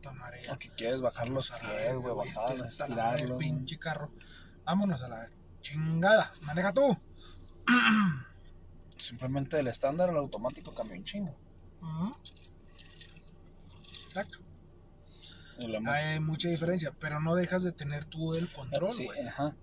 puta 0.00 0.14
Porque 0.48 0.70
quieres 0.70 1.00
bajar 1.00 1.28
los 1.28 1.50
pies, 1.50 1.96
güey, 1.96 2.14
pinche 3.38 3.78
carro. 3.78 4.10
Vámonos 4.64 5.02
a 5.02 5.08
la 5.08 5.26
chingada. 5.60 6.32
Maneja 6.42 6.72
tú. 6.72 6.96
Simplemente 8.96 9.58
el 9.58 9.68
estándar, 9.68 10.10
el 10.10 10.16
automático 10.16 10.74
cambia 10.74 10.96
un 10.96 11.04
chingo. 11.04 11.36
Exacto. 14.04 14.38
Hay 15.86 16.20
mucha 16.20 16.48
diferencia, 16.48 16.94
pero 16.98 17.20
no 17.20 17.34
dejas 17.34 17.64
de 17.64 17.72
tener 17.72 18.04
tú 18.04 18.34
el 18.34 18.50
control, 18.52 18.92
Sí, 18.92 19.08
ajá. 19.26 19.56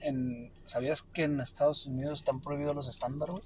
En, 0.00 0.52
¿Sabías 0.64 1.02
que 1.02 1.24
en 1.24 1.40
Estados 1.40 1.86
Unidos 1.86 2.20
están 2.20 2.40
prohibidos 2.40 2.74
los 2.74 2.88
estándar, 2.88 3.30
güey? 3.30 3.42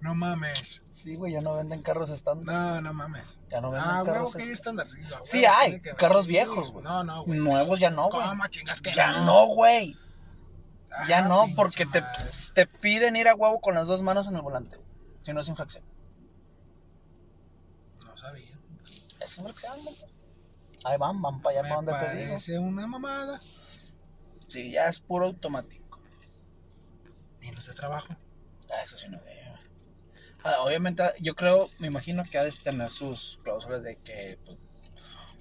No 0.00 0.14
mames. 0.14 0.82
Sí, 0.88 1.14
güey, 1.16 1.34
ya 1.34 1.42
no 1.42 1.54
venden 1.54 1.82
carros 1.82 2.08
estándar. 2.08 2.54
No, 2.54 2.80
no 2.80 2.94
mames. 2.94 3.38
Ya 3.50 3.60
no 3.60 3.70
venden 3.70 3.90
Ah, 3.90 4.02
carros 4.04 4.34
estándar. 4.36 4.86
Sí, 5.22 5.44
hay, 5.44 5.80
que 5.80 5.94
carros 5.94 6.26
viejos, 6.26 6.72
güey. 6.72 6.84
No, 6.84 7.04
no, 7.04 7.24
güey. 7.24 7.38
Nuevos 7.38 7.78
ya 7.78 7.90
no, 7.90 8.08
güey. 8.08 8.26
¿Cómo 8.26 8.46
chingas 8.48 8.80
que 8.80 8.92
Ya 8.92 9.20
no, 9.20 9.46
güey. 9.48 9.96
Ah, 10.90 11.04
Ya 11.06 11.22
no, 11.22 11.46
porque 11.54 11.84
te, 11.86 12.02
te 12.54 12.66
piden 12.66 13.14
ir 13.16 13.28
a 13.28 13.34
huevo 13.34 13.60
con 13.60 13.74
las 13.74 13.88
dos 13.88 14.00
manos 14.02 14.26
en 14.26 14.36
el 14.36 14.42
volante. 14.42 14.78
Si 15.20 15.32
no 15.34 15.40
es 15.40 15.48
infracción. 15.48 15.84
No 18.06 18.16
sabía. 18.16 18.58
Es 19.20 19.36
infracción, 19.36 19.84
güey. 19.84 19.96
Ahí 20.84 20.96
van, 20.96 21.20
van 21.20 21.42
para 21.42 21.60
allá, 21.60 21.68
para 21.68 21.74
donde 21.76 21.92
te 21.92 22.16
digo. 22.16 22.28
parece 22.30 22.58
una 22.58 22.86
mamada. 22.86 23.38
Sí, 24.48 24.72
ya 24.72 24.88
es 24.88 24.98
puro 24.98 25.26
automático. 25.26 26.00
Ni 27.40 27.52
los 27.52 27.66
de 27.66 27.74
trabajo. 27.74 28.16
Ah, 28.72 28.80
eso 28.82 28.96
sí 28.96 29.06
no 29.10 29.20
veo. 29.20 29.69
Ah, 30.42 30.56
obviamente, 30.62 31.02
yo 31.20 31.34
creo, 31.34 31.68
me 31.78 31.88
imagino 31.88 32.22
que 32.30 32.38
ha 32.38 32.44
de 32.44 32.52
tener 32.52 32.90
sus 32.90 33.38
cláusulas 33.42 33.82
de 33.82 33.96
que, 33.96 34.38
pues, 34.44 34.58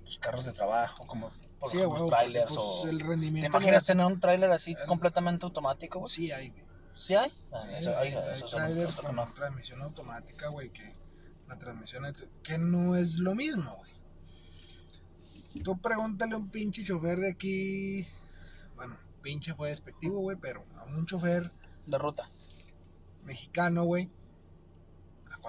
pues, 0.04 0.18
carros 0.18 0.46
de 0.46 0.52
trabajo, 0.52 1.06
como 1.08 1.32
por 1.60 1.70
Sí, 1.72 1.78
ejemplo, 1.78 1.96
huevo. 1.96 2.10
trailers 2.10 2.48
pues, 2.48 2.60
o... 2.60 2.88
el 2.90 2.98
¿Te 3.34 3.46
imaginas 3.46 3.84
tener 3.86 4.06
un 4.06 4.20
trailer 4.20 4.52
así 4.52 4.76
el- 4.80 4.88
completamente 4.88 5.46
automático, 5.46 6.00
güey? 6.00 6.10
Sí, 6.12 6.32
hay, 6.32 6.50
güey. 6.50 6.64
¿Sí 6.94 7.16
hay? 7.16 7.32
Ah, 7.52 7.62
Sí, 7.64 7.68
eso, 7.76 7.98
hay, 7.98 8.10
oiga, 8.10 8.26
hay 8.26 8.34
eso 8.34 8.48
trailers 8.48 8.96
con 8.96 9.16
no. 9.16 9.34
transmisión 9.34 9.82
automática, 9.82 10.50
güey, 10.50 10.72
que 10.72 10.96
la 11.48 11.58
transmisión 11.58 12.04
que 12.44 12.58
no 12.58 12.96
es 12.96 13.20
lo 13.20 13.36
mismo, 13.36 13.76
güey. 13.76 13.92
Tú 15.64 15.80
pregúntale 15.80 16.34
a 16.36 16.38
un 16.38 16.50
pinche 16.50 16.84
chofer 16.84 17.20
de 17.20 17.32
aquí, 17.32 18.08
bueno, 18.76 18.98
pinche 19.22 19.54
fue 19.54 19.70
despectivo, 19.70 20.20
güey, 20.20 20.38
pero 20.40 20.66
a 20.78 20.84
un 20.86 21.06
chofer 21.06 21.52
De 21.86 21.98
ruta. 21.98 22.30
mexicano, 23.24 23.84
güey, 23.84 24.10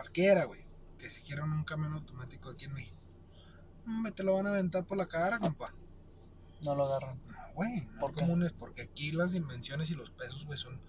cualquiera, 0.01 0.45
güey, 0.45 0.65
que 0.99 1.11
si 1.11 1.23
quieren 1.23 1.45
un 1.53 1.65
camión 1.65 1.93
automático 1.95 2.51
aquí 2.51 2.65
en 2.65 2.73
México, 2.73 2.97
hombre, 3.87 4.13
te 4.13 4.23
lo 4.23 4.35
van 4.35 4.47
a 4.47 4.51
aventar 4.51 4.85
por 4.85 4.97
la 4.99 5.07
cara, 5.07 5.39
compa. 5.39 5.73
No 6.63 6.75
lo 6.75 6.85
agarran. 6.87 7.19
No, 7.29 7.53
güey, 7.55 7.87
no 7.87 8.01
¿Por 8.01 8.11
es 8.11 8.17
comunes, 8.17 8.53
porque 8.53 8.83
aquí 8.83 9.13
las 9.13 9.33
dimensiones 9.33 9.91
y 9.91 9.95
los 9.95 10.11
pesos, 10.11 10.45
güey, 10.47 10.59
son 10.59 10.81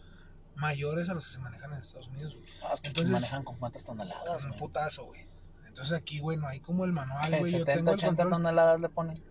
mayores 0.56 1.10
a 1.10 1.14
los 1.14 1.26
que 1.26 1.34
se 1.34 1.40
manejan 1.40 1.72
en 1.74 1.80
Estados 1.82 2.08
Unidos, 2.10 2.36
güey. 2.36 2.46
Ah, 2.64 2.72
es 2.74 2.82
que 2.82 2.90
aquí 2.90 3.00
Entonces- 3.02 3.12
manejan 3.22 3.44
con 3.44 3.58
cuántas 3.58 3.86
toneladas, 3.86 4.44
un 4.44 4.54
putazo, 4.54 5.06
güey. 5.06 5.26
Entonces 5.66 5.94
aquí, 5.94 6.20
güey, 6.20 6.38
no 6.38 6.48
hay 6.48 6.60
como 6.60 6.84
el 6.84 6.92
manual, 6.92 7.32
¿Qué, 7.32 7.40
güey. 7.40 7.52
Yo 7.54 7.60
70, 7.60 7.74
tengo 7.74 7.92
el 7.92 7.96
80 7.98 8.24
control. 8.24 8.30
toneladas 8.44 8.80
le 8.82 8.90
ponen. 8.90 9.24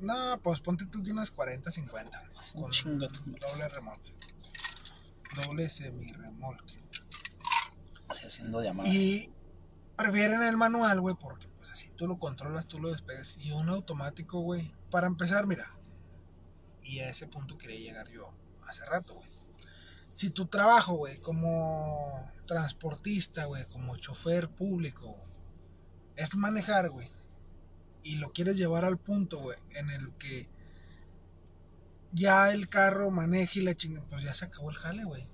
No, 0.00 0.38
pues 0.42 0.60
ponte 0.60 0.84
tú 0.86 1.02
que 1.02 1.10
unas 1.12 1.30
40, 1.30 1.70
50. 1.70 2.22
Es 2.38 2.52
un 2.54 2.62
Con 2.62 2.70
chingo. 2.70 3.06
doble 3.08 3.68
remolque. 3.70 4.14
Doble 5.42 5.68
semi-remolque. 5.70 6.82
Y 8.86 9.30
prefieren 9.96 10.42
el 10.42 10.56
manual, 10.56 11.00
güey, 11.00 11.14
porque 11.18 11.48
pues 11.48 11.70
así 11.70 11.90
tú 11.90 12.06
lo 12.06 12.18
controlas, 12.18 12.66
tú 12.66 12.78
lo 12.78 12.90
despegas. 12.90 13.36
Y 13.38 13.52
un 13.52 13.68
automático, 13.68 14.40
güey. 14.40 14.74
Para 14.90 15.06
empezar, 15.06 15.46
mira. 15.46 15.72
Y 16.82 17.00
a 17.00 17.10
ese 17.10 17.26
punto 17.26 17.58
quería 17.58 17.80
llegar 17.80 18.08
yo 18.10 18.32
hace 18.68 18.84
rato, 18.86 19.14
güey. 19.14 19.28
Si 20.14 20.30
tu 20.30 20.46
trabajo, 20.46 20.94
güey, 20.94 21.18
como 21.18 22.32
transportista, 22.46 23.44
güey, 23.44 23.66
como 23.66 23.96
chofer 23.96 24.48
público, 24.48 25.20
es 26.16 26.34
manejar, 26.34 26.88
güey, 26.88 27.10
y 28.02 28.16
lo 28.16 28.32
quieres 28.32 28.56
llevar 28.56 28.84
al 28.84 28.98
punto, 28.98 29.38
güey, 29.38 29.58
en 29.70 29.90
el 29.90 30.12
que 30.14 30.48
ya 32.12 32.50
el 32.52 32.68
carro 32.68 33.10
maneje 33.10 33.60
y 33.60 33.62
la 33.62 33.74
chingada, 33.74 34.06
pues 34.08 34.22
ya 34.22 34.32
se 34.32 34.46
acabó 34.46 34.70
el 34.70 34.76
jale, 34.76 35.04
güey. 35.04 35.28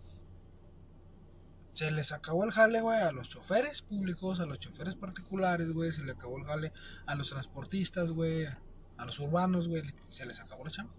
Se 1.74 1.90
les 1.90 2.12
acabó 2.12 2.44
el 2.44 2.52
jale, 2.52 2.80
güey, 2.80 3.00
a 3.00 3.12
los 3.12 3.28
choferes 3.30 3.82
públicos, 3.82 4.40
a 4.40 4.46
los 4.46 4.58
choferes 4.58 4.94
particulares, 4.94 5.72
güey, 5.72 5.90
se 5.92 6.04
le 6.04 6.12
acabó 6.12 6.38
el 6.38 6.44
jale 6.44 6.72
a 7.06 7.14
los 7.14 7.30
transportistas, 7.30 8.11
güey, 8.11 8.46
a 8.46 9.04
los 9.06 9.18
urbanos, 9.18 9.68
güey, 9.68 9.82
se 10.11 10.26
les 10.26 10.40
acabó 10.40 10.64
la 10.64 10.70
chamba. 10.70 10.92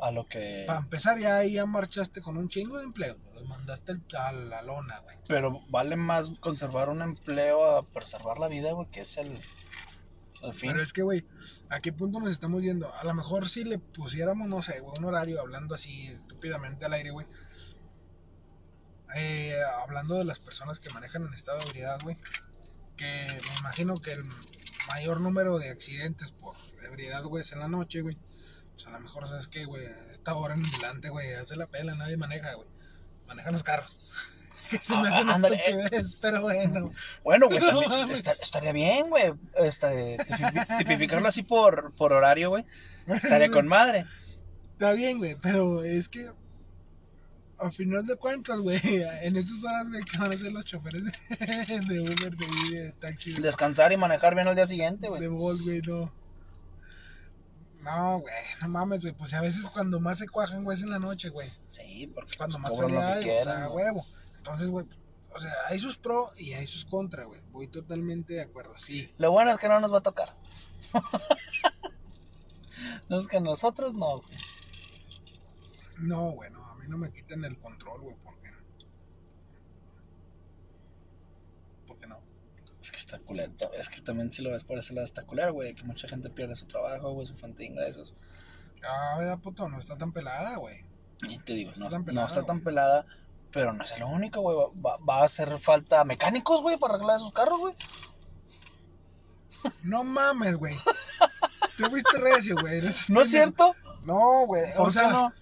A 0.00 0.12
lo 0.12 0.26
que. 0.26 0.64
Para 0.66 0.78
empezar, 0.78 1.18
ya 1.18 1.38
ahí 1.38 1.54
ya 1.54 1.66
marchaste 1.66 2.20
con 2.20 2.36
un 2.36 2.48
chingo 2.48 2.78
de 2.78 2.84
empleo. 2.84 3.16
Los 3.34 3.44
mandaste 3.48 4.00
a 4.16 4.32
la 4.32 4.62
lona, 4.62 5.00
güey. 5.00 5.16
Pero 5.26 5.60
vale 5.70 5.96
más 5.96 6.30
conservar 6.38 6.88
un 6.88 7.02
empleo 7.02 7.76
a 7.76 7.82
preservar 7.82 8.38
la 8.38 8.46
vida, 8.46 8.72
güey, 8.72 8.86
que 8.88 9.00
es 9.00 9.16
el. 9.16 9.38
El 10.42 10.54
fin. 10.54 10.70
Pero 10.70 10.82
es 10.84 10.92
que, 10.92 11.02
güey, 11.02 11.26
¿a 11.68 11.80
qué 11.80 11.92
punto 11.92 12.20
nos 12.20 12.30
estamos 12.30 12.62
yendo? 12.62 12.88
A 12.94 13.02
lo 13.02 13.12
mejor 13.12 13.48
si 13.48 13.64
le 13.64 13.78
pusiéramos, 13.78 14.46
no 14.46 14.62
sé, 14.62 14.78
güey, 14.78 14.94
un 14.98 15.04
horario 15.04 15.40
hablando 15.40 15.74
así 15.74 16.06
estúpidamente 16.06 16.84
al 16.84 16.92
aire, 16.92 17.10
güey. 17.10 17.26
Eh, 19.14 19.56
hablando 19.82 20.14
de 20.16 20.24
las 20.24 20.38
personas 20.38 20.80
que 20.80 20.90
manejan 20.90 21.22
en 21.26 21.34
estado 21.34 21.58
de 21.60 21.66
ebriedad, 21.66 21.98
güey. 22.02 22.16
Que 22.96 23.26
me 23.52 23.58
imagino 23.60 24.00
que 24.00 24.12
el 24.12 24.22
mayor 24.88 25.20
número 25.20 25.58
de 25.58 25.70
accidentes 25.70 26.30
por 26.32 26.56
ebriedad, 26.82 27.22
güey, 27.24 27.42
es 27.42 27.52
en 27.52 27.60
la 27.60 27.68
noche, 27.68 28.00
güey. 28.02 28.16
Pues 28.74 28.86
a 28.86 28.90
lo 28.90 29.00
mejor, 29.00 29.26
¿sabes 29.28 29.48
qué, 29.48 29.64
güey? 29.64 29.86
Esta 30.10 30.34
hora 30.34 30.54
en 30.54 30.64
adelante, 30.66 31.08
güey, 31.08 31.32
hace 31.34 31.56
la 31.56 31.66
pela, 31.66 31.94
nadie 31.94 32.16
maneja, 32.16 32.54
güey. 32.54 32.68
Manejan 33.26 33.52
los 33.52 33.62
carros. 33.62 33.92
que 34.70 34.78
se 34.78 34.94
me 34.96 35.08
Ah, 35.08 35.10
hace 35.12 35.22
una 35.22 35.34
ándale. 35.36 35.56
estupidez, 35.56 36.16
pero 36.20 36.42
bueno. 36.42 36.92
Bueno, 37.24 37.46
güey, 37.48 37.58
No 37.72 37.80
también 37.82 38.10
estaría 38.10 38.72
bien, 38.72 39.08
güey. 39.08 39.32
Este, 39.56 40.18
tipifi- 40.18 40.78
tipificarlo 40.78 41.28
así 41.28 41.42
por, 41.42 41.94
por 41.94 42.12
horario, 42.12 42.50
güey. 42.50 42.64
Estaría 43.06 43.50
con 43.50 43.66
madre. 43.66 44.06
Está 44.72 44.92
bien, 44.92 45.18
güey, 45.18 45.34
pero 45.40 45.82
es 45.82 46.08
que 46.08 46.30
al 47.58 47.72
final 47.72 48.06
de 48.06 48.16
cuentas, 48.16 48.60
güey, 48.60 48.80
en 49.22 49.36
esas 49.36 49.64
horas, 49.64 49.88
güey, 49.88 50.02
¿qué 50.04 50.18
van 50.18 50.32
a 50.32 50.34
hacer 50.34 50.52
los 50.52 50.64
choferes 50.64 51.04
de, 51.04 51.10
de 51.88 52.00
Uber, 52.00 52.36
de, 52.36 52.78
de 52.78 52.92
taxi, 52.92 53.32
de, 53.32 53.42
Descansar 53.42 53.92
y 53.92 53.96
manejar 53.96 54.34
bien 54.34 54.48
al 54.48 54.54
día 54.54 54.66
siguiente, 54.66 55.06
de 55.06 55.08
güey. 55.08 55.28
Bolt, 55.28 55.62
güey? 55.62 55.80
No. 55.86 56.12
No, 57.82 58.18
güey, 58.20 58.34
no 58.60 58.68
mames, 58.68 59.02
güey, 59.02 59.14
pues 59.14 59.32
a 59.34 59.40
veces 59.40 59.68
cuando 59.70 60.00
más 60.00 60.18
se 60.18 60.28
cuajan, 60.28 60.64
güey, 60.64 60.76
es 60.76 60.82
en 60.82 60.90
la 60.90 60.98
noche, 60.98 61.28
güey. 61.30 61.50
Sí, 61.66 62.10
porque 62.14 62.32
Es 62.32 62.36
cuando 62.36 62.58
pues, 62.58 62.78
más 62.78 62.90
que 62.90 62.96
hay, 62.96 63.18
o 63.18 63.22
quieran. 63.22 63.56
sea, 63.56 63.66
güey. 63.66 63.84
huevo. 63.86 64.06
Entonces, 64.36 64.70
güey, 64.70 64.86
o 65.34 65.40
sea, 65.40 65.52
hay 65.68 65.78
sus 65.78 65.96
pro 65.96 66.30
y 66.36 66.52
hay 66.52 66.66
sus 66.66 66.84
contra, 66.84 67.24
güey. 67.24 67.40
Voy 67.52 67.68
totalmente 67.68 68.34
de 68.34 68.42
acuerdo, 68.42 68.76
sí. 68.76 69.10
Lo 69.18 69.30
bueno 69.30 69.52
es 69.52 69.58
que 69.58 69.68
no 69.68 69.80
nos 69.80 69.92
va 69.92 69.98
a 69.98 70.02
tocar. 70.02 70.34
no 73.08 73.20
es 73.20 73.26
que 73.26 73.36
a 73.36 73.40
nosotros 73.40 73.94
no, 73.94 74.20
güey. 74.20 74.38
No, 75.98 76.30
güey, 76.30 76.50
no, 76.50 76.57
a 76.57 76.57
mí 76.88 76.90
no 76.90 76.98
me 76.98 77.12
quiten 77.12 77.44
el 77.44 77.58
control, 77.58 78.00
güey, 78.00 78.16
porque... 78.24 78.50
Porque 81.86 82.06
no. 82.06 82.18
Es 82.80 82.90
que 82.90 82.98
está 82.98 83.18
culero. 83.18 83.52
Es 83.74 83.88
que 83.88 84.00
también 84.00 84.32
si 84.32 84.42
lo 84.42 84.50
ves 84.50 84.64
por 84.64 84.78
ese 84.78 84.94
lado 84.94 85.04
está 85.04 85.24
culero, 85.24 85.52
güey. 85.52 85.74
Que 85.74 85.84
mucha 85.84 86.08
gente 86.08 86.30
pierde 86.30 86.54
su 86.54 86.66
trabajo, 86.66 87.12
güey, 87.12 87.26
su 87.26 87.34
fuente 87.34 87.62
de 87.62 87.68
ingresos. 87.68 88.14
Ah, 88.82 89.16
¿verdad, 89.18 89.38
puto? 89.38 89.68
No 89.68 89.78
está 89.78 89.96
tan 89.96 90.12
pelada, 90.12 90.56
güey. 90.56 90.84
Y 91.28 91.38
te 91.38 91.52
digo, 91.52 91.72
no, 91.76 91.88
tan 91.88 92.04
no 92.06 92.24
está 92.24 92.44
tan 92.44 92.62
pelada, 92.62 93.04
pero 93.50 93.72
no 93.72 93.82
es 93.82 93.98
lo 93.98 94.08
único, 94.08 94.40
güey. 94.40 94.56
Va, 94.80 94.96
va 94.98 95.22
a 95.22 95.24
hacer 95.24 95.58
falta 95.58 96.04
mecánicos, 96.04 96.62
güey, 96.62 96.78
para 96.78 96.94
arreglar 96.94 97.16
esos 97.16 97.32
carros, 97.32 97.58
güey. 97.58 97.74
No 99.82 100.04
mames, 100.04 100.56
güey. 100.56 100.76
Te 101.76 101.90
fuiste 101.90 102.18
recio, 102.18 102.56
güey. 102.60 102.80
¿No 103.08 103.20
es 103.20 103.30
cierto? 103.30 103.74
No, 104.04 104.46
güey. 104.46 104.72
¿Por 104.74 104.88
O 104.88 104.90
sea, 104.90 105.10
no? 105.10 105.32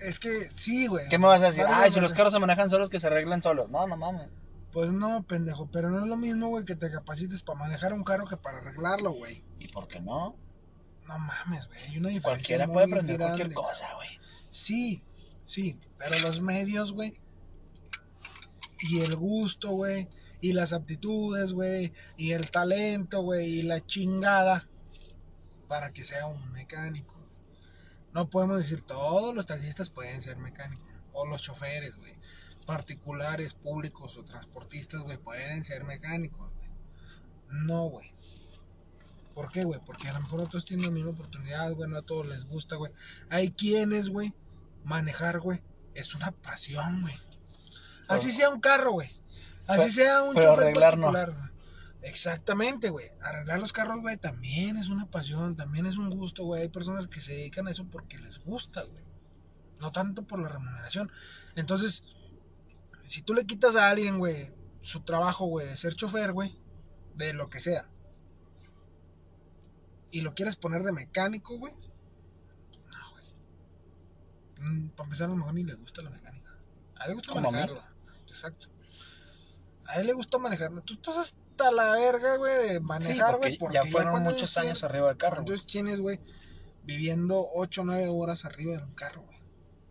Es 0.00 0.18
que 0.18 0.48
sí, 0.54 0.86
güey. 0.86 1.08
¿Qué 1.08 1.18
me 1.18 1.26
vas 1.26 1.42
a 1.42 1.46
decir? 1.46 1.64
Ay, 1.68 1.90
si 1.90 2.00
los 2.00 2.12
carros 2.12 2.32
se 2.32 2.38
manejan 2.38 2.70
solos, 2.70 2.88
que 2.88 3.00
se 3.00 3.06
arreglen 3.06 3.42
solos. 3.42 3.70
No, 3.70 3.86
no 3.86 3.96
mames. 3.96 4.28
Pues 4.72 4.92
no, 4.92 5.24
pendejo. 5.24 5.68
Pero 5.70 5.90
no 5.90 6.00
es 6.00 6.06
lo 6.06 6.16
mismo, 6.16 6.48
güey, 6.48 6.64
que 6.64 6.76
te 6.76 6.90
capacites 6.90 7.42
para 7.42 7.58
manejar 7.58 7.92
un 7.92 8.04
carro 8.04 8.26
que 8.26 8.36
para 8.36 8.58
arreglarlo, 8.58 9.12
güey. 9.12 9.42
¿Y 9.58 9.68
por 9.68 9.88
qué 9.88 10.00
no? 10.00 10.36
No 11.06 11.18
mames, 11.18 11.66
güey. 11.66 11.80
Hay 11.84 11.98
una 11.98 12.10
diferencia. 12.10 12.20
Cualquiera 12.22 12.66
muy 12.66 12.74
puede 12.74 12.86
aprender 12.86 13.18
grande, 13.18 13.36
cualquier 13.36 13.54
cosa, 13.54 13.94
güey. 13.94 14.08
Sí, 14.50 15.02
sí. 15.46 15.78
Pero 15.98 16.18
los 16.20 16.40
medios, 16.40 16.92
güey. 16.92 17.20
Y 18.80 19.00
el 19.00 19.16
gusto, 19.16 19.70
güey. 19.70 20.08
Y 20.40 20.52
las 20.52 20.72
aptitudes, 20.72 21.52
güey. 21.52 21.92
Y 22.16 22.32
el 22.32 22.50
talento, 22.50 23.22
güey. 23.22 23.60
Y 23.60 23.62
la 23.62 23.84
chingada. 23.84 24.68
Para 25.66 25.92
que 25.92 26.04
sea 26.04 26.26
un 26.26 26.52
mecánico. 26.52 27.17
No 28.12 28.28
podemos 28.30 28.56
decir 28.56 28.82
todos 28.82 29.34
los 29.34 29.46
taxistas 29.46 29.90
pueden 29.90 30.22
ser 30.22 30.36
mecánicos. 30.38 30.86
O 31.12 31.26
los 31.26 31.42
choferes, 31.42 31.96
güey. 31.96 32.14
Particulares, 32.66 33.54
públicos 33.54 34.16
o 34.16 34.24
transportistas, 34.24 35.02
güey, 35.02 35.18
pueden 35.18 35.64
ser 35.64 35.84
mecánicos, 35.84 36.50
güey. 36.54 36.68
No, 37.50 37.84
güey. 37.84 38.12
¿Por 39.34 39.50
qué, 39.52 39.64
güey? 39.64 39.80
Porque 39.84 40.08
a 40.08 40.12
lo 40.14 40.20
mejor 40.20 40.40
otros 40.42 40.64
tienen 40.64 40.86
la 40.86 40.92
misma 40.92 41.10
oportunidad, 41.10 41.72
güey. 41.72 41.88
No 41.88 41.98
a 41.98 42.02
todos 42.02 42.26
les 42.26 42.44
gusta, 42.44 42.76
güey. 42.76 42.92
Hay 43.30 43.52
quienes, 43.52 44.08
güey, 44.08 44.34
manejar, 44.84 45.40
güey, 45.40 45.62
es 45.94 46.14
una 46.14 46.32
pasión, 46.32 47.02
güey. 47.02 47.14
Así 48.08 48.32
sea 48.32 48.50
un 48.50 48.60
carro, 48.60 48.92
güey. 48.92 49.10
Así 49.66 49.90
sea 49.90 50.22
un 50.22 50.34
pero 50.34 50.50
chofer 50.50 50.64
arreglar 50.64 50.98
no. 50.98 51.12
particular, 51.12 51.32
güey. 51.38 51.47
Exactamente, 52.02 52.90
güey. 52.90 53.10
Arreglar 53.20 53.58
los 53.58 53.72
carros, 53.72 54.00
güey, 54.00 54.16
también 54.16 54.76
es 54.76 54.88
una 54.88 55.10
pasión, 55.10 55.56
también 55.56 55.86
es 55.86 55.96
un 55.96 56.10
gusto, 56.10 56.44
güey. 56.44 56.62
Hay 56.62 56.68
personas 56.68 57.08
que 57.08 57.20
se 57.20 57.32
dedican 57.32 57.66
a 57.66 57.72
eso 57.72 57.88
porque 57.90 58.18
les 58.18 58.38
gusta, 58.38 58.82
güey. 58.84 59.04
No 59.80 59.90
tanto 59.92 60.26
por 60.26 60.40
la 60.40 60.48
remuneración. 60.48 61.10
Entonces, 61.56 62.04
si 63.06 63.22
tú 63.22 63.34
le 63.34 63.46
quitas 63.46 63.74
a 63.76 63.88
alguien, 63.88 64.18
güey, 64.18 64.52
su 64.80 65.00
trabajo, 65.00 65.46
güey, 65.46 65.66
de 65.66 65.76
ser 65.76 65.94
chofer, 65.94 66.32
güey, 66.32 66.56
de 67.14 67.32
lo 67.32 67.48
que 67.48 67.60
sea, 67.60 67.88
y 70.10 70.20
lo 70.22 70.34
quieres 70.34 70.56
poner 70.56 70.82
de 70.82 70.92
mecánico, 70.92 71.58
güey, 71.58 71.74
no, 72.90 73.10
güey. 73.10 73.24
Mm, 74.60 74.88
para 74.90 75.04
empezar, 75.04 75.26
a 75.26 75.30
lo 75.30 75.36
mejor 75.36 75.54
ni 75.54 75.64
le 75.64 75.74
gusta 75.74 76.02
la 76.02 76.10
mecánica. 76.10 76.56
A 76.96 77.04
él 77.04 77.10
le 77.10 77.14
gusta 77.14 77.34
manejarlo. 77.34 77.82
Exacto. 78.26 78.68
A 79.84 80.00
él 80.00 80.06
le 80.06 80.12
gusta 80.12 80.38
manejarlo. 80.38 80.82
Tú 80.82 80.94
estás 80.94 81.34
hasta 81.58 81.70
la 81.72 81.92
verga, 81.92 82.36
güey, 82.36 82.54
de 82.68 82.74
Sí, 82.74 82.80
manejar, 82.80 83.38
güey. 83.38 83.58
porque 83.58 83.74
ya 83.74 83.82
fueron 83.90 84.22
muchos 84.22 84.56
años 84.58 84.84
arriba 84.84 85.08
del 85.08 85.16
carro. 85.16 85.36
¿Cuántos 85.36 85.66
tienes, 85.66 86.00
güey? 86.00 86.20
Viviendo 86.84 87.48
8 87.54 87.82
o 87.82 87.84
9 87.84 88.08
horas 88.08 88.44
arriba 88.44 88.76
de 88.76 88.82
un 88.84 88.94
carro, 88.94 89.22
güey. 89.22 89.38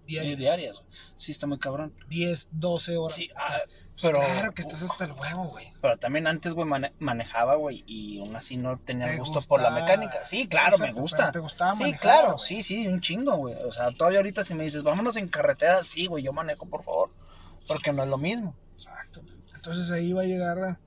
Diario. 0.06 0.38
diarias, 0.38 0.78
güey. 0.78 0.88
Sí, 1.18 1.34
está 1.34 1.48
muy 1.48 1.60
cabrón. 1.60 1.94
10, 2.08 2.48
12 2.52 2.96
horas. 2.96 3.14
Sí, 3.14 3.30
ah, 3.36 3.58
Pues 3.68 3.82
pero. 4.02 4.20
Claro 4.20 4.54
que 4.54 4.62
estás 4.62 4.82
hasta 4.82 5.04
el 5.04 5.12
huevo, 5.12 5.48
güey. 5.50 5.74
Pero 5.82 5.98
también 5.98 6.28
antes, 6.28 6.54
güey, 6.54 6.66
mane- 6.66 6.94
manejaba, 7.00 7.56
güey, 7.56 7.84
y 7.86 8.20
aún 8.22 8.34
así 8.34 8.56
no 8.56 8.78
tenía 8.78 9.08
Te 9.08 9.18
gusto 9.18 9.42
por 9.42 9.62
la 9.62 9.70
mecánica. 9.70 10.24
Sí, 10.24 10.48
claro, 10.48 10.78
Exacto, 10.78 10.94
me 10.96 11.02
gusta. 11.02 11.32
te 11.34 11.40
gustaba 11.40 11.74
sí, 11.74 11.84
manejar, 11.84 12.00
claro, 12.02 12.40
sí, 12.40 12.64
sí, 12.64 12.88
un 12.88 13.02
chingo, 13.02 13.36
güey. 13.36 13.56
O 13.66 13.72
sea, 13.74 13.92
todavía 13.92 14.20
ahorita 14.20 14.46
si 14.46 14.54
me 14.56 14.64
dices, 14.64 14.84
vámonos 14.84 15.18
en 15.18 15.28
carretera, 15.28 15.84
sí, 15.84 16.06
güey, 16.06 16.24
yo 16.24 16.32
manejo, 16.32 16.66
por 16.68 16.84
favor. 16.84 17.10
Porque 17.68 17.92
no 17.92 18.02
es 18.04 18.08
lo 18.10 18.18
mismo. 18.18 18.56
Exacto. 18.76 19.22
Entonces 19.56 19.92
ahí 19.92 20.14
va 20.14 20.22
a 20.22 20.26
llegar 20.26 20.58
a... 20.60 20.80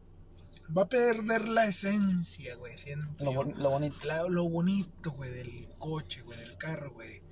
Va 0.77 0.83
a 0.83 0.89
perder 0.89 1.49
la 1.49 1.67
esencia, 1.67 2.55
güey. 2.57 2.77
siento 2.79 3.25
Lo, 3.25 3.33
bon- 3.33 3.55
lo 3.57 3.71
bonito. 3.71 4.29
Lo 4.29 4.49
bonito, 4.49 5.11
güey, 5.13 5.31
del 5.31 5.69
coche, 5.79 6.23
güey, 6.23 6.39
del 6.39 6.57
carro, 6.57 6.93
güey. 6.93 7.23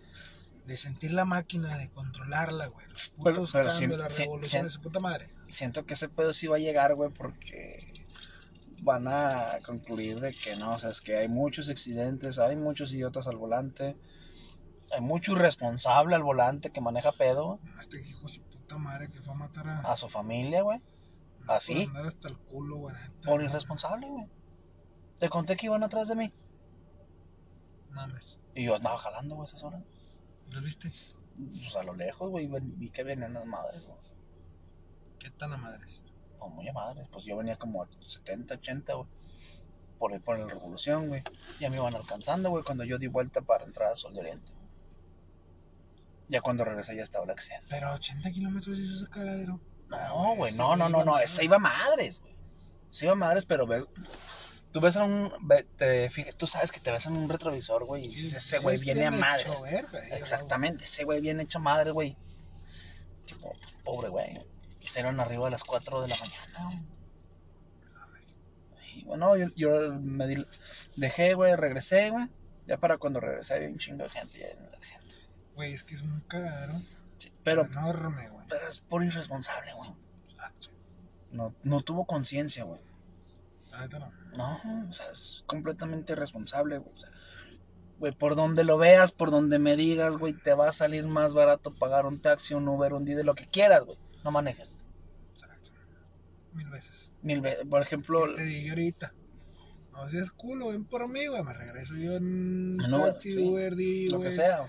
De 0.66 0.76
sentir 0.76 1.12
la 1.12 1.24
máquina, 1.24 1.76
de 1.78 1.88
controlarla, 1.90 2.66
güey. 2.66 2.86
Los 2.88 3.08
Pero- 3.22 3.36
putos 3.36 3.52
pero 3.52 3.68
cambios, 3.68 3.76
si- 3.92 3.96
la 3.98 4.10
si- 4.10 4.22
revolución 4.24 4.60
si- 4.62 4.64
de 4.64 4.70
su 4.70 4.80
puta 4.80 5.00
madre. 5.00 5.30
Siento 5.46 5.86
que 5.86 5.94
ese 5.94 6.08
pedo 6.08 6.32
sí 6.32 6.46
va 6.46 6.56
a 6.56 6.60
llegar, 6.60 6.94
güey, 6.94 7.10
porque 7.10 8.06
van 8.82 9.08
a 9.08 9.58
concluir 9.64 10.20
de 10.20 10.32
que 10.32 10.56
no, 10.56 10.74
o 10.74 10.78
sea, 10.78 10.90
es 10.90 11.00
que 11.00 11.16
hay 11.16 11.28
muchos 11.28 11.68
accidentes, 11.68 12.38
hay 12.38 12.56
muchos 12.56 12.92
idiotas 12.92 13.26
al 13.26 13.36
volante, 13.36 13.96
hay 14.92 15.00
mucho 15.00 15.32
irresponsable 15.32 16.14
al 16.14 16.22
volante 16.22 16.70
que 16.70 16.80
maneja 16.80 17.12
pedo 17.12 17.58
Este 17.80 18.00
hijo 18.00 18.22
de 18.26 18.34
su 18.34 18.42
puta 18.42 18.78
madre 18.78 19.08
que 19.10 19.20
fue 19.20 19.34
a 19.34 19.36
matar 19.36 19.68
a... 19.68 19.80
a 19.80 19.96
su 19.96 20.08
familia, 20.08 20.62
güey, 20.62 20.80
¿así? 21.48 21.82
andar 21.84 22.06
hasta 22.06 22.28
el 22.28 22.38
culo, 22.38 22.76
güey. 22.76 22.94
neta, 22.94 23.28
por 23.30 23.42
irresponsable, 23.42 24.08
güey. 24.08 24.26
Te 25.18 25.28
conté 25.28 25.56
que 25.56 25.66
iban 25.66 25.82
atrás 25.82 26.08
de 26.08 26.14
mí 26.14 26.32
Mames. 27.90 28.38
y 28.54 28.64
yo 28.64 28.76
andaba 28.76 28.98
jalando, 28.98 29.34
güey, 29.36 29.46
esas 29.48 29.62
horas. 29.62 29.82
¿Lo 30.50 30.60
viste? 30.62 30.92
Pues 31.36 31.76
a 31.76 31.82
lo 31.82 31.94
lejos, 31.94 32.30
güey, 32.30 32.48
vi 32.48 32.90
que 32.90 33.02
venían 33.04 33.32
las 33.34 33.44
madres, 33.46 33.86
güey. 33.86 33.98
¿Qué 35.18 35.30
tan 35.30 35.52
a 35.52 35.56
madres? 35.56 36.02
Pues 36.38 36.52
muy 36.52 36.68
a 36.68 36.72
madres. 36.72 37.08
Pues 37.10 37.24
yo 37.24 37.36
venía 37.36 37.56
como 37.56 37.82
a 37.82 37.88
70, 38.00 38.54
80, 38.54 38.94
güey. 38.94 39.08
Por, 39.98 40.12
el- 40.12 40.20
por 40.20 40.38
la 40.38 40.46
revolución, 40.46 41.08
güey. 41.08 41.22
Ya 41.60 41.70
me 41.70 41.76
iban 41.76 41.94
alcanzando, 41.94 42.50
güey, 42.50 42.62
cuando 42.64 42.84
yo 42.84 42.98
di 42.98 43.08
vuelta 43.08 43.40
para 43.40 43.64
entrar 43.64 43.90
a 43.92 43.96
Sol 43.96 44.14
de 44.14 44.20
Oriente. 44.20 44.52
Ya 46.28 46.40
cuando 46.40 46.64
regresé 46.64 46.94
ya 46.94 47.02
estaba 47.02 47.24
el 47.24 47.30
accidente. 47.30 47.66
Pero 47.70 47.92
80 47.92 48.30
kilómetros 48.30 48.78
hizo 48.78 48.96
ese 48.96 49.08
cagadero. 49.10 49.60
No, 49.88 50.36
güey, 50.36 50.52
no, 50.54 50.76
no, 50.76 50.88
no, 50.88 51.04
no. 51.04 51.18
Ese 51.18 51.44
iba 51.44 51.56
a 51.56 51.60
madres, 51.60 52.20
güey. 52.20 52.34
Se 52.90 53.06
iba 53.06 53.12
a 53.12 53.16
madres, 53.16 53.46
pero 53.46 53.66
ves. 53.66 53.84
Tú 54.72 54.80
ves 54.80 54.96
a 54.96 55.04
un. 55.04 55.32
te 55.76 56.10
fijas, 56.10 56.36
tú 56.36 56.46
sabes 56.46 56.70
que 56.72 56.80
te 56.80 56.90
ves 56.90 57.06
en 57.06 57.16
un 57.16 57.28
retrovisor, 57.28 57.84
güey. 57.84 58.04
Y 58.04 58.08
dices, 58.08 58.34
ese 58.34 58.58
güey 58.58 58.78
viene 58.78 59.06
a 59.06 59.10
madres. 59.10 59.62
Exactamente, 60.12 60.84
ese 60.84 61.04
güey 61.04 61.20
viene 61.20 61.42
hecho 61.44 61.58
madre, 61.58 61.90
güey. 61.90 62.16
Tipo, 63.26 63.54
pobre 63.84 64.08
güey. 64.10 64.38
Eran 64.96 65.20
arriba 65.20 65.46
a 65.48 65.50
las 65.50 65.64
4 65.64 66.00
de 66.02 66.08
la 66.08 66.16
mañana, 66.16 66.64
güey. 66.64 66.78
Y 68.94 69.04
bueno, 69.04 69.36
yo, 69.36 69.46
yo 69.54 69.92
me 70.00 70.26
di- 70.26 70.46
dejé, 70.96 71.34
güey, 71.34 71.54
regresé, 71.56 72.10
güey. 72.10 72.26
Ya 72.66 72.78
para 72.78 72.96
cuando 72.98 73.20
regresé 73.20 73.54
había 73.54 73.68
un 73.68 73.78
chingo 73.78 74.04
de 74.04 74.10
gente 74.10 74.38
ya 74.38 74.46
en 74.48 74.64
el 74.64 74.74
accidente. 74.74 75.14
Güey, 75.54 75.72
es 75.72 75.84
que 75.84 75.94
es 75.94 76.02
un 76.02 76.20
cagadero 76.22 76.74
Sí, 77.18 77.32
pero, 77.42 77.64
enorme, 77.64 78.28
güey. 78.30 78.46
pero 78.48 78.66
es 78.66 78.78
por 78.80 79.04
irresponsable, 79.04 79.72
güey. 79.74 79.90
Exacto. 80.30 80.68
No, 81.32 81.54
no 81.64 81.80
tuvo 81.82 82.06
conciencia, 82.06 82.64
güey. 82.64 82.80
No. 83.90 84.12
No, 84.36 84.86
o 84.88 84.92
sea, 84.92 85.10
es 85.10 85.44
completamente 85.46 86.12
irresponsable, 86.12 86.78
güey. 86.78 86.92
O 86.92 86.96
sea, 86.96 87.10
güey, 87.98 88.12
por 88.12 88.34
donde 88.34 88.64
lo 88.64 88.78
veas, 88.78 89.12
por 89.12 89.30
donde 89.30 89.58
me 89.58 89.76
digas, 89.76 90.16
güey, 90.16 90.32
te 90.32 90.52
va 90.54 90.68
a 90.68 90.72
salir 90.72 91.06
más 91.06 91.34
barato 91.34 91.72
pagar 91.72 92.06
un 92.06 92.20
taxi, 92.20 92.54
un 92.54 92.68
Uber, 92.68 92.92
un 92.92 93.04
Didi, 93.04 93.22
lo 93.22 93.34
que 93.34 93.46
quieras, 93.46 93.84
güey. 93.84 93.98
No 94.24 94.30
manejes. 94.30 94.78
Exacto. 95.32 95.70
Mil 96.52 96.68
veces. 96.70 97.12
Mil 97.22 97.40
veces. 97.40 97.66
Por 97.68 97.82
ejemplo, 97.82 98.26
¿Qué 98.26 98.34
te 98.34 98.44
dije 98.44 98.70
ahorita? 98.70 99.14
No 99.92 100.08
seas 100.08 100.30
culo, 100.30 100.68
ven 100.68 100.84
por 100.84 101.08
mí, 101.08 101.26
güey. 101.26 101.42
Me 101.42 101.54
regreso 101.54 101.94
yo 101.94 102.16
en 102.16 102.78
En 102.80 102.94
Uber, 102.94 103.12
taxi, 103.12 103.32
sí, 103.32 103.48
Uber, 103.48 103.74
Didi, 103.74 104.08
lo 104.10 104.20
que 104.20 104.30
sea, 104.30 104.66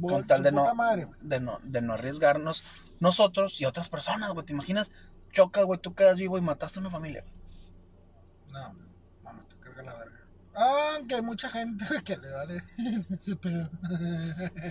con 0.00 0.26
tal 0.26 0.42
de 0.42 0.52
no- 0.52 0.74
madre, 0.74 1.08
de 1.20 1.40
no, 1.40 1.58
de 1.62 1.82
no 1.82 1.94
arriesgarnos 1.94 2.64
nosotros 3.00 3.60
y 3.60 3.64
otras 3.64 3.88
personas, 3.88 4.32
güey. 4.32 4.44
¿Te 4.46 4.52
imaginas? 4.52 4.90
Chocas, 5.32 5.64
güey, 5.64 5.80
tú 5.80 5.94
quedas 5.94 6.18
vivo 6.18 6.38
y 6.38 6.40
mataste 6.40 6.78
a 6.78 6.82
una 6.82 6.90
familia. 6.90 7.24
No, 8.52 8.74
vamos, 9.22 9.46
te 9.48 9.56
carga 9.58 9.82
la 9.82 9.94
verga. 9.94 10.16
Aunque 10.54 11.16
hay 11.16 11.22
mucha 11.22 11.50
gente 11.50 11.84
que 12.04 12.16
le 12.16 12.30
vale 12.30 12.62
ese 13.10 13.36
pedo. 13.36 13.68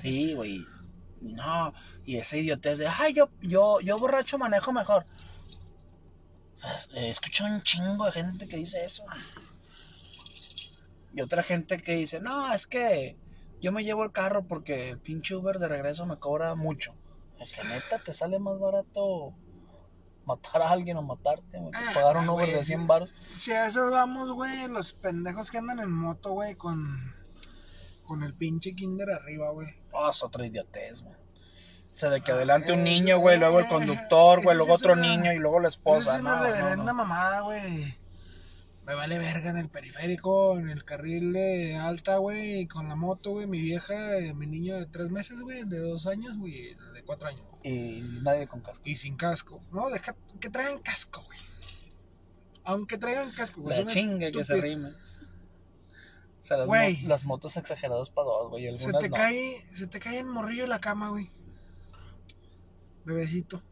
Sí, 0.01 0.33
güey. 0.33 0.65
No, 1.21 1.73
y 2.03 2.17
ese 2.17 2.39
idiotez 2.39 2.77
de, 2.79 2.87
ay, 2.87 3.13
yo, 3.13 3.29
yo, 3.41 3.79
yo 3.81 3.97
borracho 3.99 4.37
manejo 4.37 4.73
mejor. 4.73 5.05
O 6.53 6.57
sea, 6.57 6.71
he 6.95 7.09
escuchado 7.09 7.53
un 7.53 7.61
chingo 7.63 8.05
de 8.05 8.11
gente 8.11 8.47
que 8.47 8.57
dice 8.57 8.83
eso. 8.85 9.03
Y 11.13 11.21
otra 11.21 11.43
gente 11.43 11.81
que 11.81 11.93
dice, 11.93 12.19
no, 12.19 12.51
es 12.53 12.67
que 12.67 13.17
yo 13.65 13.71
me 13.71 13.83
llevo 13.83 14.03
el 14.03 14.11
carro 14.11 14.47
porque 14.47 14.95
pinche 15.01 15.33
Uber 15.35 15.57
de 15.57 15.67
regreso 15.67 16.05
me 16.05 16.17
cobra 16.19 16.53
mucho. 16.53 16.93
Es 17.39 17.57
que 17.57 17.63
neta 17.67 17.97
te 17.97 18.13
sale 18.13 18.37
más 18.37 18.59
barato 18.59 19.33
matar 20.25 20.61
a 20.61 20.69
alguien 20.69 20.97
o 20.97 21.01
matarte, 21.01 21.57
güey, 21.57 21.71
Ah, 21.75 21.91
pagar 21.93 22.17
un 22.17 22.29
Uber 22.29 22.47
de 22.49 22.59
sí. 22.59 22.67
100 22.73 22.85
baros. 22.87 23.11
Si 23.33 23.51
a 23.53 23.65
eso 23.65 23.89
vamos, 23.91 24.31
güey, 24.31 24.67
los 24.67 24.93
pendejos 24.93 25.49
que 25.49 25.57
andan 25.57 25.79
en 25.79 25.91
moto, 25.91 26.31
güey, 26.33 26.53
con, 26.55 26.95
con 28.05 28.21
el 28.21 28.35
pinche 28.35 28.75
kinder 28.75 29.09
arriba, 29.09 29.49
güey. 29.51 29.67
Oh, 29.91 30.09
es 30.11 30.23
otra 30.23 30.45
idiotez, 30.45 31.01
güey. 31.01 31.15
O 31.15 31.97
sea, 31.97 32.09
de 32.11 32.21
que 32.21 32.31
Ah, 32.31 32.35
adelante 32.35 32.71
un 32.71 32.83
niño, 32.83 33.17
güey, 33.19 33.39
luego 33.39 33.59
el 33.59 33.67
conductor, 33.67 34.43
güey, 34.43 34.55
luego 34.57 34.73
otro 34.73 34.93
una- 34.93 35.01
niño 35.01 35.33
y 35.33 35.39
luego 35.39 35.59
la 35.59 35.69
esposa. 35.69 36.15
es 36.15 36.21
una 36.21 36.35
No, 36.35 36.37
no, 36.37 36.43
reverenda 36.43 36.85
no. 36.85 36.93
mamada, 36.93 37.41
güey. 37.41 37.97
Me 38.85 38.93
vale 38.93 39.17
verga 39.17 39.49
en 39.49 39.57
el 39.57 39.69
periférico, 39.69 40.59
en 40.59 40.69
el 40.69 40.83
carril 40.83 41.33
de 41.33 41.75
alta, 41.75 42.17
güey, 42.17 42.59
y 42.61 42.67
con 42.67 42.87
la 42.87 42.95
moto, 42.95 43.31
güey, 43.31 43.47
mi 43.47 43.59
vieja, 43.59 44.17
eh, 44.19 44.33
mi 44.35 44.45
niño 44.45 44.75
de 44.75 44.85
tres 44.85 45.09
meses, 45.09 45.39
güey, 45.41 45.59
el 45.61 45.69
de 45.69 45.79
dos 45.79 46.05
años, 46.05 46.37
güey, 46.37 46.69
el 46.69 46.93
de 46.93 47.03
cuatro 47.03 47.27
años. 47.29 47.43
Y 47.63 48.01
nadie 48.21 48.47
con 48.47 48.61
casco. 48.61 48.83
Y 48.87 48.95
sin 48.95 49.15
casco. 49.15 49.59
No, 49.71 49.89
deja 49.89 50.15
que 50.39 50.49
traigan 50.51 50.79
casco, 50.83 51.23
güey. 51.25 51.39
Aunque 52.63 52.97
traigan 52.99 53.31
casco, 53.31 53.61
güey. 53.61 53.75
La 53.77 53.85
chinga 53.87 54.31
que 54.31 54.43
se 54.43 54.55
rime. 54.61 54.89
O 54.89 56.47
sea, 56.47 56.57
las, 56.57 56.67
Güey. 56.67 57.01
mo- 57.01 57.09
las 57.09 57.25
motos 57.25 57.57
exageradas 57.57 58.11
para 58.11 58.27
dos, 58.27 58.49
güey. 58.51 58.77
Se 58.77 58.91
te 58.93 59.09
no. 59.09 59.15
cae, 59.15 59.65
se 59.71 59.87
te 59.87 59.99
cae 59.99 60.19
en 60.19 60.29
morrillo 60.29 60.67
la 60.67 60.77
cama, 60.77 61.09
güey. 61.09 61.31
Bebecito. 63.03 63.63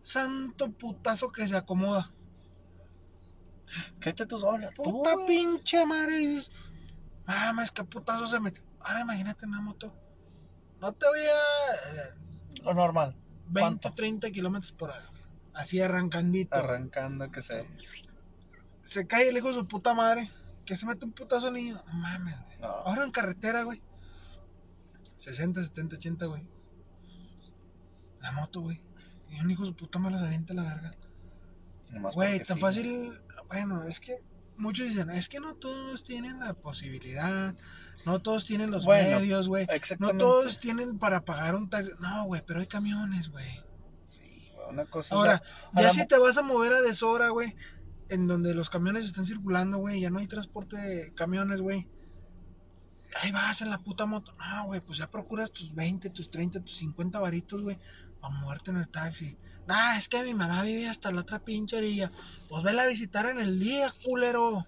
Santo 0.00 0.72
putazo 0.72 1.30
que 1.30 1.46
se 1.46 1.56
acomoda. 1.56 2.12
Cállate 4.00 4.26
tú 4.26 4.38
sola. 4.38 4.70
Puta 4.74 5.14
pinche 5.26 5.84
madre. 5.86 6.18
dices, 6.18 6.50
Mames, 7.26 7.70
qué 7.70 7.84
putazo 7.84 8.26
se 8.26 8.40
metió. 8.40 8.62
Ahora 8.80 9.00
imagínate 9.02 9.46
una 9.46 9.60
moto. 9.60 9.94
No 10.80 10.92
te 10.92 11.06
voy 11.06 11.20
a. 11.20 12.02
eh, 12.02 12.62
Lo 12.64 12.74
normal. 12.74 13.16
20, 13.48 13.60
¿Cuánto? 13.60 13.94
30 13.94 14.30
kilómetros 14.30 14.72
por 14.72 14.90
hora. 14.90 15.08
Así 15.54 15.80
arrancandito. 15.80 16.56
Arrancando 16.56 17.30
que 17.30 17.42
se. 17.42 17.66
Se 18.82 19.06
cae 19.06 19.28
el 19.28 19.36
hijo 19.36 19.48
de 19.48 19.54
su 19.54 19.68
puta 19.68 19.94
madre. 19.94 20.28
Que 20.64 20.76
se 20.76 20.86
mete 20.86 21.04
un 21.04 21.12
putazo 21.12 21.50
niño. 21.50 21.82
No 21.86 21.92
mames, 21.94 22.38
güey. 22.40 22.58
No. 22.60 22.66
Ahora 22.68 23.04
en 23.04 23.10
carretera, 23.12 23.62
güey. 23.62 23.82
60, 25.18 25.62
70, 25.62 25.96
80, 25.96 26.26
güey. 26.26 26.46
La 28.20 28.32
moto, 28.32 28.60
güey. 28.60 28.82
Y 29.30 29.40
un 29.40 29.50
hijo 29.50 29.62
de 29.62 29.68
su 29.68 29.76
puta 29.76 29.98
madre 29.98 30.18
se 30.18 30.24
avienta 30.26 30.52
a 30.52 30.56
la 30.56 30.62
verga. 30.64 30.90
Nomás 31.90 32.14
Güey, 32.14 32.38
tan 32.42 32.56
sí, 32.56 32.60
fácil. 32.60 33.12
Bueno, 33.52 33.84
es 33.84 34.00
que 34.00 34.22
muchos 34.56 34.86
dicen, 34.88 35.10
es 35.10 35.28
que 35.28 35.38
no 35.40 35.54
todos 35.54 36.04
tienen 36.04 36.40
la 36.40 36.54
posibilidad. 36.54 37.54
No 38.06 38.20
todos 38.20 38.46
tienen 38.46 38.70
los 38.70 38.84
Bueno, 38.84 39.18
medios, 39.20 39.46
güey. 39.48 39.66
No 39.98 40.16
todos 40.16 40.58
tienen 40.58 40.98
para 40.98 41.24
pagar 41.24 41.54
un 41.54 41.68
taxi. 41.68 41.92
No, 42.00 42.24
güey, 42.24 42.42
pero 42.46 42.60
hay 42.60 42.66
camiones, 42.66 43.28
güey. 43.28 43.60
Sí, 44.02 44.48
una 44.70 44.86
cosa. 44.86 45.14
Ahora, 45.14 45.42
la- 45.74 45.82
ya 45.82 45.88
la 45.88 45.92
si 45.92 46.06
te 46.06 46.18
vas 46.18 46.38
a 46.38 46.42
mover 46.42 46.72
a 46.72 46.80
deshora, 46.80 47.28
güey, 47.28 47.54
en 48.08 48.26
donde 48.26 48.54
los 48.54 48.70
camiones 48.70 49.04
están 49.06 49.26
circulando, 49.26 49.78
güey, 49.78 50.00
ya 50.00 50.10
no 50.10 50.18
hay 50.18 50.26
transporte 50.26 50.76
de 50.76 51.12
camiones, 51.14 51.60
güey. 51.60 51.86
Ahí 53.20 53.30
vas 53.30 53.60
en 53.60 53.68
la 53.68 53.78
puta 53.78 54.06
moto. 54.06 54.34
Ah, 54.38 54.62
güey, 54.64 54.80
pues 54.80 54.98
ya 54.98 55.10
procuras 55.10 55.52
tus 55.52 55.74
20, 55.74 56.08
tus 56.10 56.30
30, 56.30 56.60
tus 56.64 56.76
50 56.78 57.20
varitos, 57.20 57.62
güey, 57.62 57.78
para 58.20 58.34
moverte 58.34 58.70
en 58.70 58.78
el 58.78 58.88
taxi. 58.88 59.36
Nah, 59.66 59.96
es 59.96 60.08
que 60.08 60.22
mi 60.22 60.34
mamá 60.34 60.62
vive 60.62 60.88
hasta 60.88 61.12
la 61.12 61.20
otra 61.20 61.38
pinche 61.38 61.76
orilla. 61.76 62.10
Pues 62.48 62.62
vela 62.64 62.82
a 62.82 62.86
visitar 62.88 63.26
en 63.26 63.40
el 63.40 63.60
día, 63.60 63.92
culero. 64.04 64.66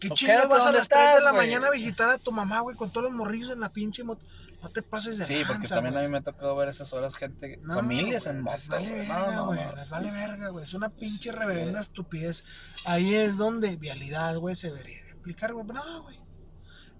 ¿Qué 0.00 0.08
O 0.10 0.14
chingo 0.14 0.32
quédate 0.32 0.48
vas 0.48 0.66
a 0.66 0.72
las 0.72 0.88
3 0.88 1.14
de 1.16 1.22
la 1.24 1.32
mañana 1.32 1.68
a 1.68 1.70
visitar 1.70 2.08
a 2.10 2.18
tu 2.18 2.30
mamá, 2.30 2.60
güey, 2.60 2.76
con 2.76 2.90
todos 2.92 3.04
los 3.08 3.12
morrillos 3.16 3.50
en 3.50 3.60
la 3.60 3.70
pinche 3.72 4.04
moto? 4.04 4.24
No 4.62 4.68
te 4.70 4.82
pases 4.82 5.18
de 5.18 5.24
Sí, 5.26 5.42
porque 5.46 5.68
también 5.68 5.96
a 5.96 6.00
mí 6.00 6.08
me 6.08 6.18
ha 6.18 6.22
tocado 6.22 6.54
ver 6.56 6.68
esas 6.68 6.92
horas 6.92 7.14
gente, 7.16 7.58
No, 7.62 7.74
familias 7.74 8.26
en 8.26 8.40
moto. 8.42 8.56
vale 8.70 8.92
verga, 8.92 9.18
No, 9.18 9.32
no, 9.32 9.46
güey. 9.46 9.64
no, 9.64 9.72
les 9.72 9.84
sí, 9.84 9.90
vale 9.90 10.10
verga, 10.12 10.48
güey. 10.48 10.64
Es 10.64 10.74
una 10.74 10.88
pinche 10.90 11.30
Sí, 11.30 11.30
reverenda 11.30 11.80
estupidez. 11.80 12.44
Ahí 12.84 13.14
es 13.14 13.36
donde 13.38 13.76
vialidad, 13.76 14.36
güey, 14.36 14.54
se 14.56 14.68
debería 14.72 15.00
aplicar, 15.18 15.52
güey. 15.52 15.64
No, 15.66 16.02
güey. 16.02 16.18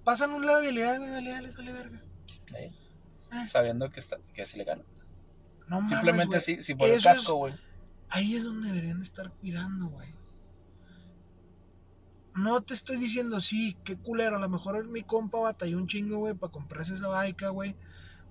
Pasan 0.04 0.30
un 0.30 0.46
lado 0.46 0.58
de 0.58 0.64
vialidad, 0.72 0.96
güey, 0.98 1.10
vialidad 1.10 1.40
les 1.40 1.56
vale 1.56 1.72
verga. 1.72 2.00
Eh, 2.56 2.72
Eh, 3.32 3.48
Sabiendo 3.48 3.90
que, 3.90 4.00
está, 4.00 4.16
que 4.32 4.42
es 4.42 4.54
ilegal. 4.54 4.84
No 5.68 5.76
mames, 5.76 5.90
Simplemente 5.90 6.36
güey. 6.36 6.40
si, 6.40 6.60
si 6.62 6.74
por 6.74 6.88
el 6.88 7.02
casco, 7.02 7.34
güey. 7.34 7.54
Ahí 8.10 8.34
es 8.34 8.44
donde 8.44 8.68
deberían 8.68 9.02
estar 9.02 9.30
cuidando, 9.32 9.86
güey. 9.88 10.08
No 12.34 12.60
te 12.62 12.72
estoy 12.72 12.96
diciendo, 12.96 13.40
sí, 13.40 13.76
qué 13.84 13.96
culero. 13.96 14.36
A 14.36 14.40
lo 14.40 14.48
mejor 14.48 14.86
mi 14.86 15.02
compa 15.02 15.38
batalló 15.38 15.76
un 15.76 15.88
chingo, 15.88 16.18
güey, 16.18 16.34
para 16.34 16.52
comprarse 16.52 16.94
esa 16.94 17.08
baica, 17.08 17.48
güey. 17.48 17.74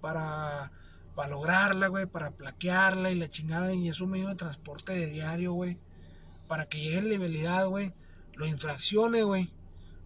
Para, 0.02 0.72
para 1.14 1.30
lograrla, 1.30 1.88
güey, 1.88 2.06
para 2.06 2.32
plaquearla 2.32 3.12
y 3.12 3.16
la 3.16 3.30
chingada. 3.30 3.74
Y 3.74 3.90
es 3.90 4.00
un 4.00 4.12
medio 4.12 4.30
de 4.30 4.36
transporte 4.36 4.94
de 4.94 5.08
diario, 5.08 5.54
güey. 5.54 5.78
Para 6.48 6.68
que 6.68 6.80
llegue 6.80 7.00
en 7.00 7.10
legalidad, 7.10 7.68
güey. 7.68 7.94
Lo 8.36 8.46
infraccione, 8.46 9.24
güey. 9.24 9.52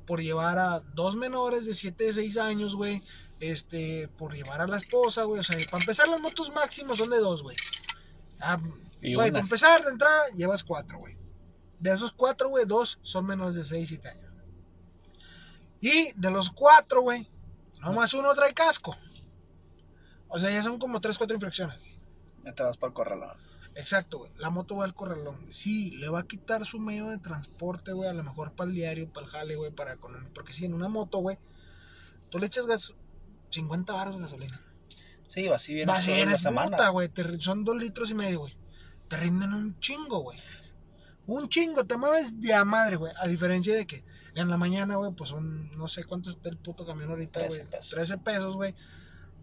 Por 0.07 0.21
llevar 0.21 0.57
a 0.57 0.79
dos 0.79 1.15
menores 1.15 1.65
de 1.65 1.75
7, 1.75 2.05
de 2.05 2.13
6 2.13 2.37
años, 2.37 2.75
güey. 2.75 3.03
Este, 3.41 4.07
por 4.17 4.33
llevar 4.33 4.61
a 4.61 4.67
la 4.67 4.77
esposa, 4.77 5.23
güey. 5.23 5.41
O 5.41 5.43
sea, 5.43 5.57
para 5.69 5.83
empezar, 5.83 6.07
las 6.07 6.21
motos 6.21 6.51
máximos 6.53 6.99
son 6.99 7.09
de 7.09 7.17
dos, 7.17 7.43
güey. 7.43 7.57
Ah, 8.39 8.57
Güey, 9.01 9.31
para 9.31 9.39
empezar 9.43 9.83
de 9.83 9.89
entrada 9.89 10.21
llevas 10.37 10.63
cuatro, 10.63 10.99
güey. 10.99 11.17
De 11.79 11.91
esos 11.91 12.11
cuatro, 12.11 12.49
güey, 12.49 12.65
dos 12.65 12.99
son 13.01 13.25
menores 13.25 13.55
de 13.55 13.63
6, 13.65 13.89
7 13.89 14.07
años. 14.09 14.31
Y 15.81 16.11
de 16.13 16.29
los 16.29 16.51
cuatro, 16.51 17.01
güey, 17.01 17.27
nomás 17.81 18.13
uno 18.13 18.31
trae 18.35 18.53
casco. 18.53 18.95
O 20.27 20.37
sea, 20.37 20.51
ya 20.51 20.61
son 20.61 20.77
como 20.77 21.01
tres, 21.01 21.17
cuatro 21.17 21.35
infracciones. 21.35 21.79
Ya 22.45 22.53
te 22.53 22.61
vas 22.61 22.77
para 22.77 22.89
el 22.89 22.93
corralón. 22.93 23.37
Exacto, 23.73 24.19
güey. 24.19 24.31
La 24.37 24.51
moto 24.51 24.75
va 24.77 24.85
al 24.85 24.93
corralón. 24.93 25.41
güey. 25.41 25.53
Sí, 25.53 25.91
le 25.97 26.09
va 26.09 26.19
a 26.19 26.27
quitar 26.27 26.63
su 26.65 26.77
medio 26.79 27.07
de 27.09 27.17
transporte, 27.17 27.93
güey. 27.93 28.07
A 28.07 28.13
lo 28.13 28.23
mejor 28.23 28.51
para 28.53 28.69
el 28.69 28.75
diario, 28.75 29.11
para 29.11 29.25
el 29.25 29.31
jale, 29.31 29.55
güey. 29.55 29.71
Para. 29.71 29.97
Porque 30.35 30.53
si 30.53 30.65
en 30.65 30.75
una 30.75 30.89
moto, 30.89 31.17
güey, 31.17 31.39
tú 32.29 32.37
le 32.37 32.45
echas 32.45 32.67
gas, 32.67 32.93
50 33.51 33.93
baros 33.93 34.15
de 34.15 34.21
gasolina. 34.21 34.61
Sí, 35.27 35.47
así 35.47 35.73
viene 35.73 35.91
Va 35.91 35.97
a 35.99 36.01
toda 36.01 36.15
ser, 36.17 36.27
la 36.27 36.33
es 36.33 36.51
mota, 36.51 36.89
güey. 36.89 37.09
Son 37.39 37.63
dos 37.63 37.77
litros 37.77 38.09
y 38.11 38.15
medio, 38.15 38.39
güey. 38.39 38.57
Te 39.07 39.17
rinden 39.17 39.53
un 39.53 39.79
chingo, 39.79 40.19
güey. 40.19 40.37
Un 41.27 41.47
chingo, 41.47 41.85
te 41.85 41.95
mueves 41.97 42.39
de 42.41 42.53
a 42.53 42.65
madre, 42.65 42.95
güey. 42.97 43.13
A 43.21 43.27
diferencia 43.27 43.73
de 43.75 43.85
que 43.85 44.03
en 44.35 44.49
la 44.49 44.57
mañana, 44.57 44.95
güey, 44.95 45.11
pues 45.11 45.29
son, 45.29 45.71
no 45.77 45.87
sé 45.87 46.03
cuánto 46.03 46.29
está 46.31 46.49
el 46.49 46.57
puto 46.57 46.85
camión 46.85 47.09
ahorita, 47.11 47.39
13 47.39 47.57
güey. 47.59 47.69
pesos. 47.69 47.91
13 47.91 48.17
pesos, 48.17 48.55
güey. 48.55 48.75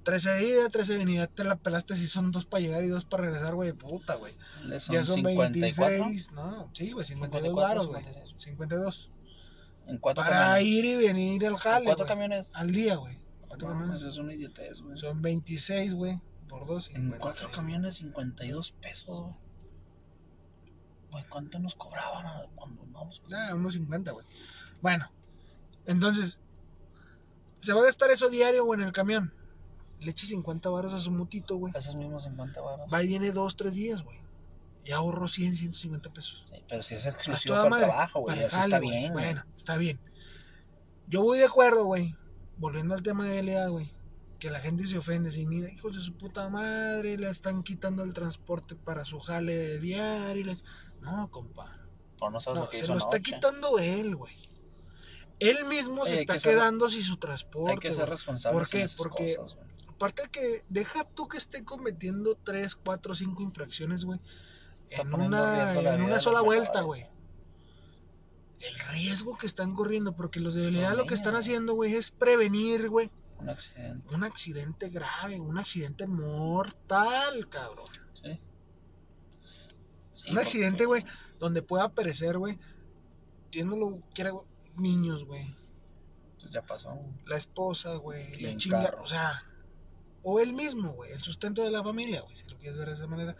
13 0.05 0.31
de 0.31 0.45
ida, 0.49 0.69
13 0.71 0.93
de 0.93 0.99
venida. 0.99 1.27
Te 1.27 1.45
la 1.45 1.57
pelaste 1.57 1.97
si 1.97 2.07
son 2.07 2.33
dos 2.33 2.47
para 2.47 2.61
llegar 2.63 2.85
y 2.85 2.89
dos 2.89 3.05
para 3.05 3.25
regresar, 3.25 3.55
güey. 3.55 3.73
Puta, 3.73 4.15
güey. 4.17 4.33
Ya 4.69 5.05
son 5.05 5.17
54 5.17 5.51
26. 5.51 6.33
No, 6.33 6.71
sí, 6.75 6.93
güey, 6.93 7.07
52 7.07 7.53
54, 7.53 7.55
baros, 7.55 7.87
güey. 7.87 8.03
56. 8.05 8.43
52. 8.45 9.11
en 9.87 9.99
cuatro 9.99 10.23
Para 10.25 10.37
camiones. 10.55 10.67
ir 10.67 10.85
y 10.85 10.97
venir 10.97 11.47
al 11.47 11.53
En 11.53 11.59
jale, 11.59 11.85
cuatro 11.87 12.05
güey. 12.05 12.15
camiones. 12.15 12.51
Al 12.55 12.71
día, 12.73 12.97
güey. 12.97 13.19
Cuatro 13.49 13.69
camiones. 13.69 14.03
es 14.03 14.19
una 14.19 14.35
idiotez, 14.35 14.81
güey. 14.81 14.99
Son 14.99 15.21
26, 15.21 15.95
güey. 15.95 16.21
Por 16.49 16.67
dos. 16.67 16.89
En 16.89 17.11
56. 17.11 17.21
cuatro 17.21 17.51
camiones, 17.51 17.97
52 17.97 18.73
pesos, 18.73 19.21
güey. 19.21 19.35
Güey, 21.11 21.25
¿cuánto 21.29 21.59
nos 21.59 21.75
cobraban 21.75 22.51
cuando 22.55 22.85
vamos? 22.91 23.23
Ah, 23.33 23.55
unos 23.55 23.73
50, 23.75 24.13
güey. 24.13 24.27
Bueno, 24.83 25.11
entonces, 25.87 26.41
se 27.59 27.73
va 27.73 27.81
a 27.81 27.85
gastar 27.85 28.11
eso 28.11 28.29
diario, 28.29 28.65
güey, 28.65 28.81
en 28.81 28.87
el 28.87 28.93
camión. 28.93 29.33
Le 30.01 30.11
eche 30.11 30.27
50 30.27 30.69
baros 30.69 30.93
a 30.93 31.01
su 31.01 31.11
mutito, 31.11 31.57
güey. 31.57 31.73
Esos 31.75 31.97
mismos 31.97 32.25
50 32.25 32.61
baros. 32.61 32.93
Va 32.93 33.03
y 33.03 33.09
viene 33.09 33.33
dos, 33.33 33.57
tres 33.57 33.75
días, 33.75 34.03
güey. 34.03 34.19
Y 34.85 34.93
ahorro 34.93 35.27
100, 35.27 35.57
150 35.57 36.13
pesos. 36.13 36.47
Sí, 36.51 36.63
pero 36.69 36.83
si 36.83 36.95
es 36.95 37.07
exclusivo 37.07 37.57
para 37.57 37.77
el 37.77 37.83
trabajo, 37.83 38.21
güey. 38.21 38.39
Eso 38.39 38.61
está 38.61 38.79
bien, 38.79 39.13
güey. 39.13 39.25
Bueno, 39.25 39.45
está 39.57 39.77
bien. 39.77 39.99
Yo 41.09 41.23
voy 41.23 41.39
de 41.39 41.47
acuerdo, 41.47 41.85
güey. 41.85 42.15
Volviendo 42.59 42.95
al 42.95 43.03
tema 43.03 43.25
de 43.27 43.43
LA, 43.43 43.69
güey. 43.69 43.93
Que 44.39 44.51
la 44.51 44.61
gente 44.61 44.87
se 44.87 44.99
ofende. 44.99 45.31
Si 45.31 45.47
mira, 45.47 45.71
hijos 45.71 45.95
de 45.97 46.01
su 46.01 46.17
puta 46.17 46.49
madre, 46.49 47.17
le 47.19 47.29
están 47.31 47.63
quitando 47.63 48.03
el 48.05 48.15
transporte 48.15 48.77
para 48.77 49.05
su 49.05 49.19
jale 49.21 49.55
de 49.57 49.79
diario. 49.81 50.45
les- 50.45 50.65
No, 51.01 51.31
compa. 51.31 51.77
Pero 52.19 52.31
no 52.31 52.41
sabes 52.41 52.59
No, 52.59 52.65
lo 52.65 52.71
que 52.71 52.77
se 52.79 52.85
hizo 52.85 52.93
lo 52.95 52.99
está 53.01 53.21
quitando 53.21 53.79
él, 53.79 54.17
güey. 54.17 54.35
Él 55.41 55.65
mismo 55.67 56.03
Oye, 56.03 56.11
se 56.17 56.21
está 56.23 56.33
que 56.35 56.39
ser- 56.41 56.55
quedando 56.55 56.91
sin 56.91 57.03
su 57.03 57.17
transporte. 57.17 57.71
Hay 57.73 57.79
que 57.79 57.91
ser 57.91 58.01
güey. 58.07 58.11
responsables 58.11 58.59
¿Por 58.61 58.69
qué? 58.71 58.83
esas 58.85 58.97
Porque- 58.99 59.37
cosas. 59.37 59.59
Aparte 59.89 60.23
de 60.23 60.29
que 60.29 60.65
deja 60.69 61.03
tú 61.05 61.27
que 61.27 61.39
esté 61.39 61.65
cometiendo 61.65 62.37
3, 62.45 62.77
4, 62.77 63.15
5 63.17 63.43
infracciones, 63.43 64.05
güey. 64.05 64.21
En 64.91 65.13
una, 65.13 65.75
en 65.95 66.03
una 66.03 66.21
sola 66.21 66.41
vuelta, 66.41 66.83
güey. 66.83 67.07
El 68.61 68.79
riesgo 68.91 69.39
que 69.39 69.47
están 69.47 69.75
corriendo, 69.75 70.17
porque 70.17 70.41
los 70.41 70.55
de 70.55 70.63
habilidad 70.65 70.91
Los 70.91 70.99
lo 70.99 71.07
que 71.07 71.15
están 71.15 71.37
haciendo, 71.37 71.75
güey, 71.75 71.95
es 71.95 72.11
prevenir, 72.11 72.89
güey, 72.89 73.11
Un 73.39 73.49
accidente. 73.51 74.15
un 74.15 74.25
accidente 74.25 74.89
grave, 74.89 75.39
un 75.41 75.59
accidente 75.59 76.07
mortal, 76.07 77.49
cabrón. 77.49 77.87
Sí. 78.15 78.41
Sí, 80.15 80.31
un 80.31 80.39
accidente, 80.39 80.85
güey, 80.87 81.05
donde 81.39 81.63
pueda 81.63 81.89
perecer, 81.89 82.39
güey. 82.39 82.59
Dios 83.53 83.67
no 83.67 83.77
lo 83.77 84.01
quiera, 84.13 84.31
güey, 84.31 84.45
niños, 84.77 85.25
güey. 85.25 85.55
Pues 86.41 86.53
ya 86.53 86.63
pasó. 86.63 86.99
La 87.27 87.37
esposa, 87.37 87.95
güey, 87.95 88.33
la 88.41 88.57
chinga, 88.57 88.83
carro. 88.83 89.03
o 89.03 89.07
sea, 89.07 89.45
o 90.23 90.41
él 90.41 90.53
mismo, 90.53 90.93
güey, 90.93 91.13
el 91.13 91.21
sustento 91.21 91.63
de 91.63 91.71
la 91.71 91.83
familia, 91.83 92.23
güey, 92.23 92.37
si 92.37 92.49
lo 92.49 92.59
quieres 92.59 92.77
ver 92.77 92.89
de 92.89 92.95
esa 92.95 93.07
manera. 93.07 93.37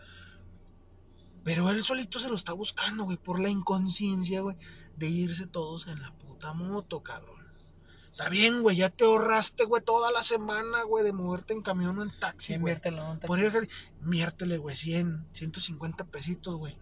Pero 1.45 1.71
él 1.71 1.83
solito 1.83 2.19
se 2.19 2.29
lo 2.29 2.35
está 2.35 2.53
buscando, 2.53 3.05
güey, 3.05 3.17
por 3.17 3.41
la 3.41 3.49
inconsciencia, 3.49 4.41
güey, 4.43 4.57
de 4.97 5.09
irse 5.09 5.47
todos 5.47 5.87
en 5.87 6.01
la 6.03 6.13
puta 6.13 6.53
moto, 6.53 7.03
cabrón. 7.03 7.39
Está 8.11 8.29
bien, 8.29 8.63
güey, 8.63 8.77
ya 8.77 8.91
te 8.91 9.05
ahorraste, 9.05 9.65
güey, 9.65 9.83
toda 9.83 10.11
la 10.11 10.23
semana, 10.23 10.83
güey, 10.83 11.05
de 11.05 11.13
moverte 11.13 11.53
en 11.55 11.63
camión 11.63 11.99
o 11.99 12.03
en 12.03 12.11
Sí, 12.11 12.17
taxi, 12.19 12.47
güey. 12.53 12.57
inviértelo 12.59 13.03
en 13.13 13.19
taxi. 13.21 13.27
Por 13.27 13.39
ir 13.39 13.47
a 13.47 13.51
Jali- 13.51 13.69
inviértele, 14.03 14.59
güey, 14.59 14.75
100, 14.77 15.27
150 15.33 16.05
pesitos, 16.05 16.57
güey. 16.57 16.77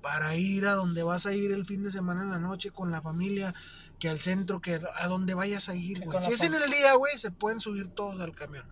Para 0.00 0.34
ir 0.36 0.66
a 0.66 0.72
donde 0.74 1.02
vas 1.02 1.26
a 1.26 1.34
ir 1.34 1.50
el 1.52 1.66
fin 1.66 1.82
de 1.82 1.92
semana 1.92 2.22
en 2.22 2.30
la 2.30 2.38
noche 2.38 2.70
con 2.70 2.90
la 2.90 3.02
familia, 3.02 3.52
que 3.98 4.08
al 4.08 4.18
centro, 4.20 4.60
que 4.62 4.80
a 4.96 5.06
donde 5.08 5.34
vayas 5.34 5.68
a 5.68 5.74
ir, 5.74 6.02
güey. 6.04 6.24
Si 6.24 6.32
es 6.32 6.40
en 6.42 6.54
el 6.54 6.70
día, 6.70 6.94
güey, 6.94 7.18
se 7.18 7.30
pueden 7.30 7.60
subir 7.60 7.88
todos 7.88 8.18
al 8.20 8.34
camión. 8.34 8.64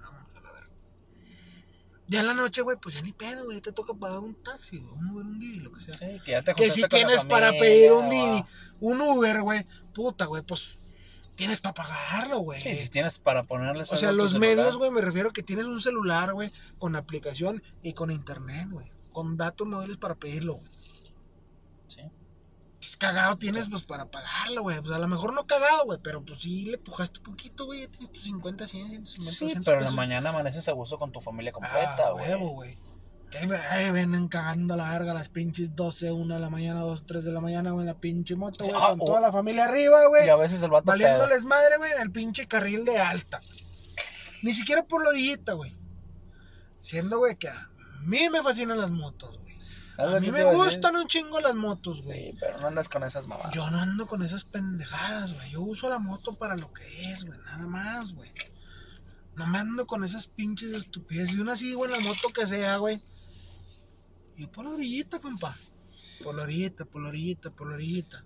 Ya 2.09 2.21
en 2.21 2.27
la 2.27 2.35
noche, 2.35 2.63
güey, 2.63 2.79
pues 2.81 2.95
ya 2.95 3.03
ni 3.03 3.13
pedo, 3.13 3.45
güey. 3.45 3.61
Te 3.61 3.73
toca 3.73 3.93
pagar 3.93 4.21
un 4.21 4.35
taxi, 4.43 4.79
güey, 4.79 4.93
un 4.93 5.11
Uber, 5.11 5.27
un 5.27 5.39
Didi, 5.39 5.61
lo 5.61 5.73
que 5.73 5.81
sea. 5.81 5.95
Sí, 5.95 6.21
que 6.25 6.33
ya 6.33 6.43
te 6.43 6.55
que 6.55 6.71
si 6.71 6.81
con 6.81 6.89
la 6.91 7.07
tienes 7.07 7.25
para 7.27 7.51
pedir 7.53 7.93
un 7.93 8.09
Didi, 8.09 8.43
un 8.81 9.01
Uber, 9.01 9.43
güey, 9.43 9.67
puta, 9.93 10.25
güey, 10.25 10.43
pues 10.43 10.79
tienes 11.35 11.61
para 11.61 11.75
pagarlo, 11.75 12.39
güey. 12.39 12.61
Sí, 12.61 12.77
si 12.79 12.89
tienes 12.89 13.19
para 13.19 13.45
ponerles 13.45 13.93
O 13.93 13.97
sea, 13.97 14.09
a 14.09 14.13
los 14.13 14.39
medios, 14.39 14.77
güey, 14.77 14.91
me 14.91 15.03
refiero 15.03 15.33
que 15.33 15.43
tienes 15.43 15.67
un 15.67 15.81
celular, 15.81 16.33
güey, 16.33 16.51
con 16.79 16.97
aplicación 16.97 17.63
y 17.83 17.93
con 17.93 18.11
internet, 18.11 18.69
güey. 18.71 18.91
Con 19.13 19.37
datos 19.37 19.67
móviles 19.67 19.99
para 19.99 20.15
pedirlo, 20.15 20.55
güey. 20.55 20.67
Sí. 21.87 22.03
Es 22.81 22.97
cagado 22.97 23.37
tienes, 23.39 23.69
pues, 23.69 23.85
para 23.85 24.07
pagarlo, 24.11 24.63
güey. 24.63 24.81
Pues 24.81 24.93
a 24.93 24.99
lo 24.99 25.09
mejor 25.09 25.33
no 25.33 25.47
cagado, 25.47 25.85
güey, 25.87 25.99
pero 26.03 26.25
pues 26.25 26.41
sí 26.41 26.63
le 26.67 26.79
pujaste 26.79 27.19
poquito, 27.21 27.67
güey. 27.67 27.89
Tienes 27.89 28.13
tus 28.13 28.23
50, 28.25 28.69
100, 28.69 28.87
150, 29.07 29.31
Sí, 29.33 29.45
200 29.47 29.65
pero 29.65 29.79
en 29.79 29.85
la 29.87 29.91
mañana 29.91 30.31
amaneces 30.31 30.69
a 30.69 30.73
gusto 30.73 30.99
con 30.99 31.11
tu 31.11 31.21
familia 31.21 31.51
Ah, 31.51 31.55
completa, 31.55 32.11
güey. 32.13 32.29
huevo, 32.29 32.51
güey. 32.51 32.79
Que 33.31 33.39
Ahí, 33.71 33.91
vienen 33.93 34.29
cagando 34.29 34.73
a 34.73 34.77
la 34.79 34.91
verga 34.91 35.13
las 35.13 35.29
pinches 35.29 35.75
12, 35.75 36.13
1 36.13 36.35
de 36.35 36.41
la 36.41 36.49
mañana, 36.49 36.81
2, 36.81 37.05
3 37.05 37.25
de 37.25 37.33
la 37.33 37.41
mañana, 37.43 37.73
güey, 37.73 37.83
en 37.83 37.89
la 37.89 37.99
pinche 38.01 38.37
moto, 38.37 38.65
güey, 38.65 38.75
Ah, 38.81 38.91
con 38.91 39.03
o- 39.03 39.05
toda 39.05 39.21
la 39.21 39.31
familia 39.33 39.65
arriba, 39.67 40.07
güey. 40.07 40.27
y 40.27 40.31
a 40.31 40.37
veces 40.37 40.63
el 40.63 40.71
vato 40.71 40.85
pedo. 40.87 40.93
Valiéndoles 40.93 41.45
madre, 41.45 41.77
güey, 41.77 41.93
en 41.93 42.01
el 42.01 42.11
pinche 42.11 42.47
carril 42.47 42.85
de 42.87 42.97
alta. 42.99 43.41
Ni 44.43 44.53
siquiera 44.55 44.85
por 44.85 45.03
la 45.03 45.11
orillita, 45.11 45.53
güey. 45.55 45.77
Siendo, 46.81 47.19
güey, 47.19 47.37
que 47.37 47.49
a 47.49 47.69
mí 48.05 48.29
me 48.31 48.43
fascinan 48.43 48.79
las 48.81 48.91
motos, 48.91 49.37
güey. 49.41 49.48
A 49.99 50.21
mí 50.21 50.31
me 50.31 50.45
gustan 50.45 50.95
un 50.95 51.09
chingo 51.09 51.41
las 51.41 51.57
motos, 51.57 52.05
güey. 52.05 52.31
Sí, 52.31 52.37
pero 52.39 52.61
no 52.61 52.69
andas 52.69 52.89
con 52.89 53.03
esas 53.03 53.27
mamadas. 53.27 53.53
Yo 53.53 53.69
no 53.69 53.79
ando 53.79 54.07
con 54.07 54.23
esas 54.23 54.45
pendejadas, 54.45 55.35
güey. 55.35 55.51
Yo 55.51 55.61
uso 55.61 55.89
la 55.89 55.99
moto 55.99 56.35
para 56.35 56.57
lo 56.57 56.73
que 56.73 57.11
es, 57.11 57.25
güey. 57.25 57.39
Nada 57.41 57.67
más, 57.67 58.13
güey. 58.13 58.31
No 59.35 59.49
me 59.49 59.59
ando 59.59 59.89
con 59.89 60.05
esas 60.05 60.29
pinches 60.29 60.73
estupideces. 60.73 61.35
Y 61.35 61.41
una 61.41 61.55
así, 61.55 61.75
güey, 61.75 61.91
la 61.91 61.99
moto 61.99 62.29
que 62.29 62.47
sea, 62.47 62.77
güey. 62.77 63.01
Yo 64.37 64.51
por 64.53 64.67
la 64.67 64.71
orillita, 64.71 65.19
compa. 65.19 65.57
Por 66.23 66.37
la 66.37 66.45
orillita, 66.45 66.85
por 66.85 67.03
la 67.03 67.09
orillita, 67.09 67.51
por 67.51 67.69
la 67.69 67.75
orillita. 67.75 68.25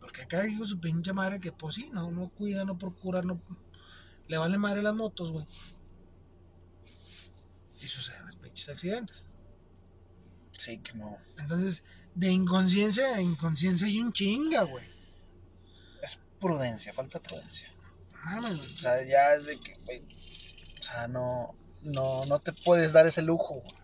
Porque 0.00 0.20
acá 0.20 0.42
dijo 0.42 0.66
su 0.66 0.78
pinche 0.80 1.14
madre 1.14 1.40
que, 1.40 1.50
pues 1.50 1.76
sí, 1.76 1.88
no, 1.94 2.10
no 2.10 2.28
cuida, 2.28 2.66
no 2.66 2.76
procura, 2.76 3.22
no. 3.22 3.40
Le 4.28 4.36
vale 4.36 4.58
madre 4.58 4.82
las 4.82 4.94
motos, 4.94 5.30
güey. 5.30 5.46
Y 7.80 7.88
suceden 7.88 8.26
los 8.26 8.36
pinches 8.36 8.68
accidentes. 8.68 9.28
Sí, 10.64 10.78
que 10.78 10.94
no. 10.94 11.18
Entonces, 11.38 11.82
de 12.14 12.30
inconsciencia 12.30 13.16
a 13.16 13.20
inconsciencia 13.20 13.86
hay 13.86 14.00
un 14.00 14.14
chinga, 14.14 14.62
güey. 14.62 14.86
Es 16.02 16.18
prudencia, 16.40 16.90
falta 16.94 17.20
prudencia. 17.20 17.70
Mames. 18.24 18.58
O 18.60 18.78
sea, 18.78 19.02
ya 19.04 19.34
es 19.34 19.44
de 19.44 19.58
que, 19.58 19.76
güey. 19.84 20.02
O 20.78 20.82
sea, 20.82 21.06
no, 21.06 21.54
no, 21.82 22.24
no 22.24 22.38
te 22.40 22.52
puedes 22.52 22.94
dar 22.94 23.06
ese 23.06 23.20
lujo. 23.20 23.56
güey. 23.56 23.83